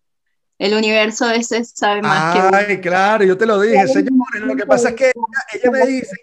el 0.57 0.73
universo 0.73 1.29
ese 1.29 1.63
sabe 1.65 2.01
más 2.01 2.33
que 2.33 2.55
Ay, 2.55 2.81
claro, 2.81 3.23
yo 3.23 3.37
te 3.37 3.45
lo 3.45 3.59
dije, 3.59 3.87
señores. 3.87 4.41
Lo 4.41 4.55
que 4.55 4.65
pasa 4.65 4.89
es 4.89 4.95
que 4.95 5.11
ella, 5.53 5.71
me 5.71 5.85
dice, 5.85 6.15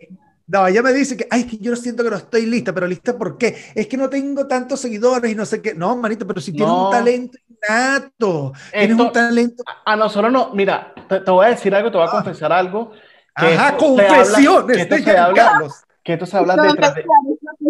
no, 0.46 0.66
ella 0.66 0.82
me 0.82 0.92
dice 0.92 1.16
que, 1.16 1.26
ay, 1.30 1.44
que 1.44 1.58
yo 1.58 1.76
siento 1.76 2.02
que 2.02 2.10
no 2.10 2.16
estoy 2.16 2.46
lista, 2.46 2.72
pero 2.72 2.86
lista 2.86 3.16
¿por 3.16 3.36
qué? 3.36 3.56
Es 3.74 3.86
que 3.86 3.96
no 3.96 4.08
tengo 4.08 4.46
tantos 4.46 4.80
seguidores 4.80 5.30
y 5.30 5.34
no 5.34 5.44
sé 5.44 5.60
qué. 5.60 5.74
No, 5.74 5.94
manito, 5.96 6.26
pero 6.26 6.40
si 6.40 6.52
tienes 6.52 6.74
un 6.74 6.90
talento 6.90 7.38
innato, 7.48 8.52
tienes 8.70 8.98
un 8.98 9.12
talento. 9.12 9.62
A 9.84 9.96
nosotros 9.96 10.32
no, 10.32 10.50
mira, 10.54 10.94
te, 11.08 11.30
voy 11.30 11.46
a 11.46 11.50
decir 11.50 11.74
algo, 11.74 11.90
te 11.90 11.98
voy 11.98 12.06
a 12.06 12.10
ah. 12.10 12.12
confesar 12.12 12.52
algo. 12.52 12.92
Ajá, 13.34 13.76
confesiones. 13.76 14.76
que 14.76 14.82
esto 14.82 14.96
se 14.98 15.16
habla, 15.16 15.62
que 16.02 16.12
esto 16.14 16.26
se 16.26 16.36
habla 16.36 16.56
detrás 16.56 16.94
de, 16.94 17.04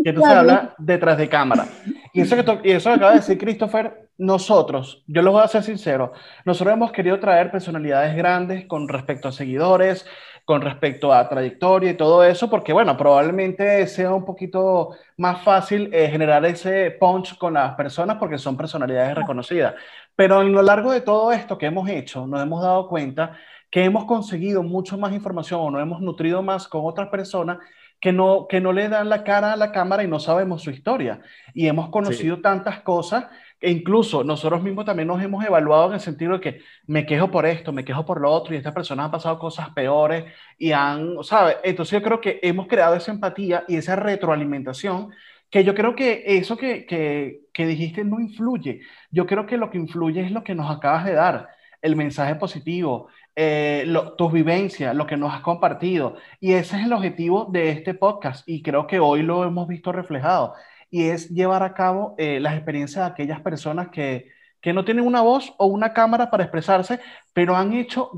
que 0.03 0.11
esto 0.11 0.23
se 0.23 0.33
habla 0.33 0.75
detrás 0.79 1.19
de 1.19 1.29
cámara. 1.29 1.67
Y 2.13 2.21
eso 2.21 2.37
que, 2.37 2.69
y 2.69 2.73
eso 2.73 2.91
que 2.91 2.97
acaba 2.97 3.13
de 3.13 3.19
decir 3.19 3.39
Christopher, 3.39 4.09
nosotros, 4.19 5.03
yo 5.07 5.23
lo 5.23 5.33
voy 5.33 5.43
a 5.43 5.49
ser 5.49 5.63
sincero, 5.63 6.13
nosotros 6.45 6.75
hemos 6.75 6.93
querido 6.93 7.19
traer 7.19 7.51
personalidades 7.51 8.15
grandes 8.15 8.67
con 8.67 8.89
respecto 8.89 9.29
a 9.29 9.33
seguidores, 9.33 10.07
con 10.45 10.61
respecto 10.61 11.13
a 11.13 11.29
trayectoria 11.29 11.91
y 11.91 11.97
todo 11.97 12.25
eso, 12.25 12.51
porque 12.51 12.73
bueno, 12.73 12.97
probablemente 12.97 13.87
sea 13.87 14.13
un 14.13 14.25
poquito 14.25 14.91
más 15.17 15.43
fácil 15.43 15.89
eh, 15.93 16.09
generar 16.09 16.45
ese 16.45 16.91
punch 16.99 17.39
con 17.39 17.55
las 17.55 17.75
personas 17.75 18.17
porque 18.17 18.39
son 18.39 18.57
personalidades 18.57 19.15
reconocidas. 19.15 19.75
Pero 20.17 20.43
en 20.43 20.53
lo 20.53 20.63
largo 20.63 20.93
de 20.93 21.01
todo 21.01 21.33
esto 21.33 21.57
que 21.59 21.67
hemos 21.67 21.89
hecho, 21.89 22.27
nos 22.27 22.43
hemos 22.43 22.63
dado 22.63 22.89
cuenta 22.89 23.37
que 23.71 23.85
hemos 23.85 24.05
conseguido 24.05 24.63
mucho 24.63 24.99
más 24.99 25.13
información 25.13 25.61
o 25.61 25.71
nos 25.71 25.81
hemos 25.81 26.01
nutrido 26.01 26.43
más 26.43 26.69
con 26.69 26.83
otras 26.85 27.09
personas 27.09 27.59
que 28.03 28.13
no, 28.13 28.49
que 28.49 28.61
no 28.61 28.73
le 28.73 28.89
dan 28.89 29.09
la 29.09 29.23
cara 29.23 29.53
a 29.53 29.57
la 29.57 29.71
cámara 29.71 30.03
y 30.03 30.09
no 30.09 30.19
sabemos 30.19 30.61
su 30.63 30.71
historia. 30.71 31.21
Y 31.55 31.69
hemos 31.69 31.89
conocido 31.91 32.41
tantas 32.41 32.81
cosas 32.81 33.27
que 33.61 33.71
incluso 33.71 34.25
nosotros 34.25 34.61
mismos 34.61 34.85
también 34.85 35.07
nos 35.07 35.23
hemos 35.23 35.45
evaluado 35.45 35.87
en 35.87 35.95
el 35.95 36.01
sentido 36.01 36.33
de 36.33 36.41
que 36.41 36.61
me 36.89 37.07
quejo 37.07 37.31
por 37.31 37.47
esto, 37.47 37.73
me 37.73 37.85
quejo 37.85 38.05
por 38.05 38.21
lo 38.21 38.29
otro 38.33 38.55
y 38.55 38.57
estas 38.57 38.75
personas 38.75 39.05
han 39.05 39.13
pasado 39.13 39.39
cosas 39.39 39.71
peores 39.71 40.25
y 40.59 40.73
han, 40.73 41.23
¿sabes? 41.23 41.59
Entonces 41.63 42.01
yo 42.01 42.03
creo 42.03 42.21
que 42.21 42.41
hemos 42.43 42.67
creado 42.67 42.97
esa 42.97 43.13
empatía 43.13 43.63
y 43.69 43.77
esa 43.77 43.95
retroalimentación 43.95 45.13
que 45.49 45.63
yo 45.63 45.73
creo 45.73 45.95
que 45.95 46.25
eso 46.27 46.57
que, 46.57 46.87
que, 46.87 47.43
que 47.53 47.67
dijiste 47.69 48.03
no 48.03 48.19
influye. 48.19 48.81
Yo 49.13 49.27
creo 49.27 49.47
que 49.47 49.57
lo 49.59 49.71
que 49.71 49.79
influye 49.79 50.23
es 50.23 50.33
lo 50.33 50.43
que 50.43 50.57
nos 50.57 50.77
acabas 50.77 51.05
de 51.05 51.13
dar, 51.13 51.51
el 51.83 51.95
mensaje 51.95 52.35
positivo, 52.35 53.09
eh, 53.35 53.87
tus 54.19 54.33
vivencias, 54.33 54.95
lo 54.95 55.07
que 55.07 55.17
nos 55.17 55.33
has 55.33 55.41
compartido. 55.41 56.17
Y 56.41 56.53
ese 56.53 56.77
es 56.77 56.85
el 56.85 56.93
objetivo 56.93 57.47
de 57.51 57.71
este 57.71 57.95
podcast 57.95 58.49
y 58.49 58.63
creo 58.63 58.87
que 58.87 59.01
hoy 59.01 59.23
lo 59.23 59.45
hemos 59.45 59.69
visto 59.69 59.93
reflejado. 59.93 60.55
Y 60.91 61.05
es 61.09 61.31
llevar 61.31 61.63
a 61.63 61.75
cabo 61.75 62.15
eh, 62.19 62.41
las 62.41 62.55
experiencias 62.55 63.05
de 63.05 63.11
aquellas 63.11 63.41
personas 63.41 63.89
que, 63.89 64.31
que 64.61 64.73
no 64.73 64.85
tienen 64.85 65.07
una 65.07 65.23
voz 65.23 65.55
o 65.59 65.67
una 65.67 65.93
cámara 65.93 66.31
para 66.31 66.45
expresarse, 66.45 67.01
pero 67.33 67.57
han 67.57 67.73
hecho 67.73 68.11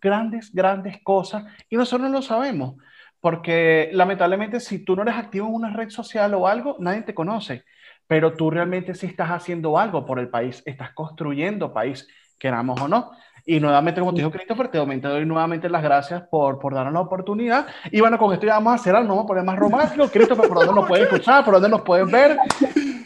grandes, 0.00 0.52
grandes 0.52 1.02
cosas 1.02 1.44
y 1.70 1.76
nosotros 1.76 2.10
no 2.10 2.16
lo 2.16 2.22
sabemos. 2.22 2.76
Porque 3.20 3.90
lamentablemente 3.92 4.60
si 4.60 4.84
tú 4.84 4.96
no 4.96 5.02
eres 5.02 5.14
activo 5.14 5.46
en 5.46 5.54
una 5.54 5.70
red 5.72 5.88
social 5.90 6.34
o 6.34 6.46
algo, 6.48 6.76
nadie 6.80 7.02
te 7.02 7.14
conoce. 7.14 7.64
Pero 8.06 8.34
tú 8.34 8.50
realmente 8.50 8.94
sí 8.94 9.06
estás 9.06 9.30
haciendo 9.30 9.78
algo 9.78 10.04
por 10.04 10.18
el 10.18 10.28
país, 10.28 10.62
estás 10.66 10.92
construyendo 10.92 11.72
país, 11.72 12.06
queramos 12.38 12.80
o 12.80 12.88
no. 12.88 13.12
Y 13.46 13.60
nuevamente, 13.60 14.00
como 14.00 14.12
te 14.12 14.18
dijo 14.18 14.30
Christopher, 14.30 14.68
te 14.68 14.78
doy 14.78 15.26
nuevamente 15.26 15.68
las 15.68 15.82
gracias 15.82 16.22
por, 16.22 16.58
por 16.58 16.74
darnos 16.74 16.94
la 16.94 17.00
oportunidad. 17.00 17.66
Y 17.90 18.00
bueno, 18.00 18.18
con 18.18 18.32
esto 18.32 18.46
ya 18.46 18.54
vamos 18.54 18.86
a 18.86 18.90
algo, 18.90 19.02
no 19.02 19.08
vamos 19.16 19.24
a 19.24 19.28
poner 19.28 19.44
más 19.44 19.56
romántico. 19.56 20.08
Christopher, 20.08 20.48
¿por 20.48 20.58
dónde 20.58 20.74
nos 20.74 20.88
pueden 20.88 21.04
escuchar? 21.04 21.44
¿Por 21.44 21.54
dónde 21.54 21.68
nos 21.68 21.82
pueden 21.82 22.10
ver? 22.10 22.38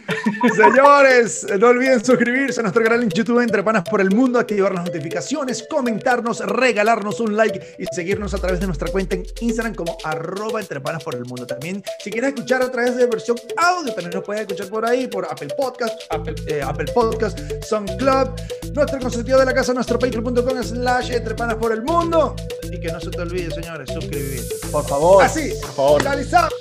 Señores, 0.56 1.46
no 1.58 1.68
olviden 1.68 2.02
suscribirse 2.04 2.60
a 2.60 2.62
nuestro 2.62 2.82
canal 2.82 3.02
en 3.02 3.10
YouTube 3.10 3.40
Entre 3.40 3.62
Panas 3.62 3.84
por 3.88 4.00
el 4.00 4.10
Mundo, 4.10 4.38
activar 4.38 4.72
las 4.72 4.84
notificaciones, 4.84 5.66
comentarnos, 5.68 6.40
regalarnos 6.40 7.20
un 7.20 7.36
like 7.36 7.76
y 7.78 7.84
seguirnos 7.94 8.32
a 8.32 8.38
través 8.38 8.60
de 8.60 8.66
nuestra 8.66 8.90
cuenta 8.90 9.16
en 9.16 9.24
Instagram 9.40 9.74
como 9.74 9.98
arroba 10.04 10.60
Entre 10.60 10.80
Panas 10.80 11.04
por 11.04 11.14
el 11.14 11.24
Mundo. 11.24 11.46
También, 11.46 11.82
si 12.02 12.10
quieres 12.10 12.34
escuchar 12.34 12.62
a 12.62 12.70
través 12.70 12.96
de 12.96 13.06
versión 13.06 13.36
audio, 13.56 13.92
también 13.92 14.12
nos 14.14 14.24
puedes 14.24 14.42
escuchar 14.42 14.68
por 14.68 14.86
ahí, 14.86 15.06
por 15.08 15.26
Apple 15.26 15.48
Podcast, 15.56 16.00
Apple, 16.10 16.34
eh, 16.46 16.62
Apple 16.62 16.90
Podcast, 16.92 17.38
SoundCloud, 17.64 18.28
nuestro 18.74 18.98
consentido 19.00 19.38
de 19.38 19.44
la 19.44 19.52
casa, 19.54 19.74
nuestro 19.74 19.98
patreon.com 19.98 20.62
slash 20.62 21.10
Entre 21.12 21.34
Panas 21.34 21.56
por 21.56 21.72
el 21.72 21.82
Mundo. 21.82 22.34
Y 22.70 22.80
que 22.80 22.90
no 22.92 23.00
se 23.00 23.10
te 23.10 23.20
olvide, 23.20 23.50
señores, 23.50 23.90
suscribirse. 23.92 24.54
Por 24.70 24.86
favor. 24.86 25.22
Así, 25.22 25.52
por 25.60 25.72
favor. 25.72 26.02
finalizamos. 26.02 26.54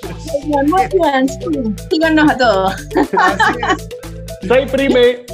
Síganos 1.90 2.30
a 2.30 2.36
todos. 2.36 2.74
Así 3.38 3.58
es. 3.62 4.48
Soy 4.48 4.66
prime. 4.66 5.24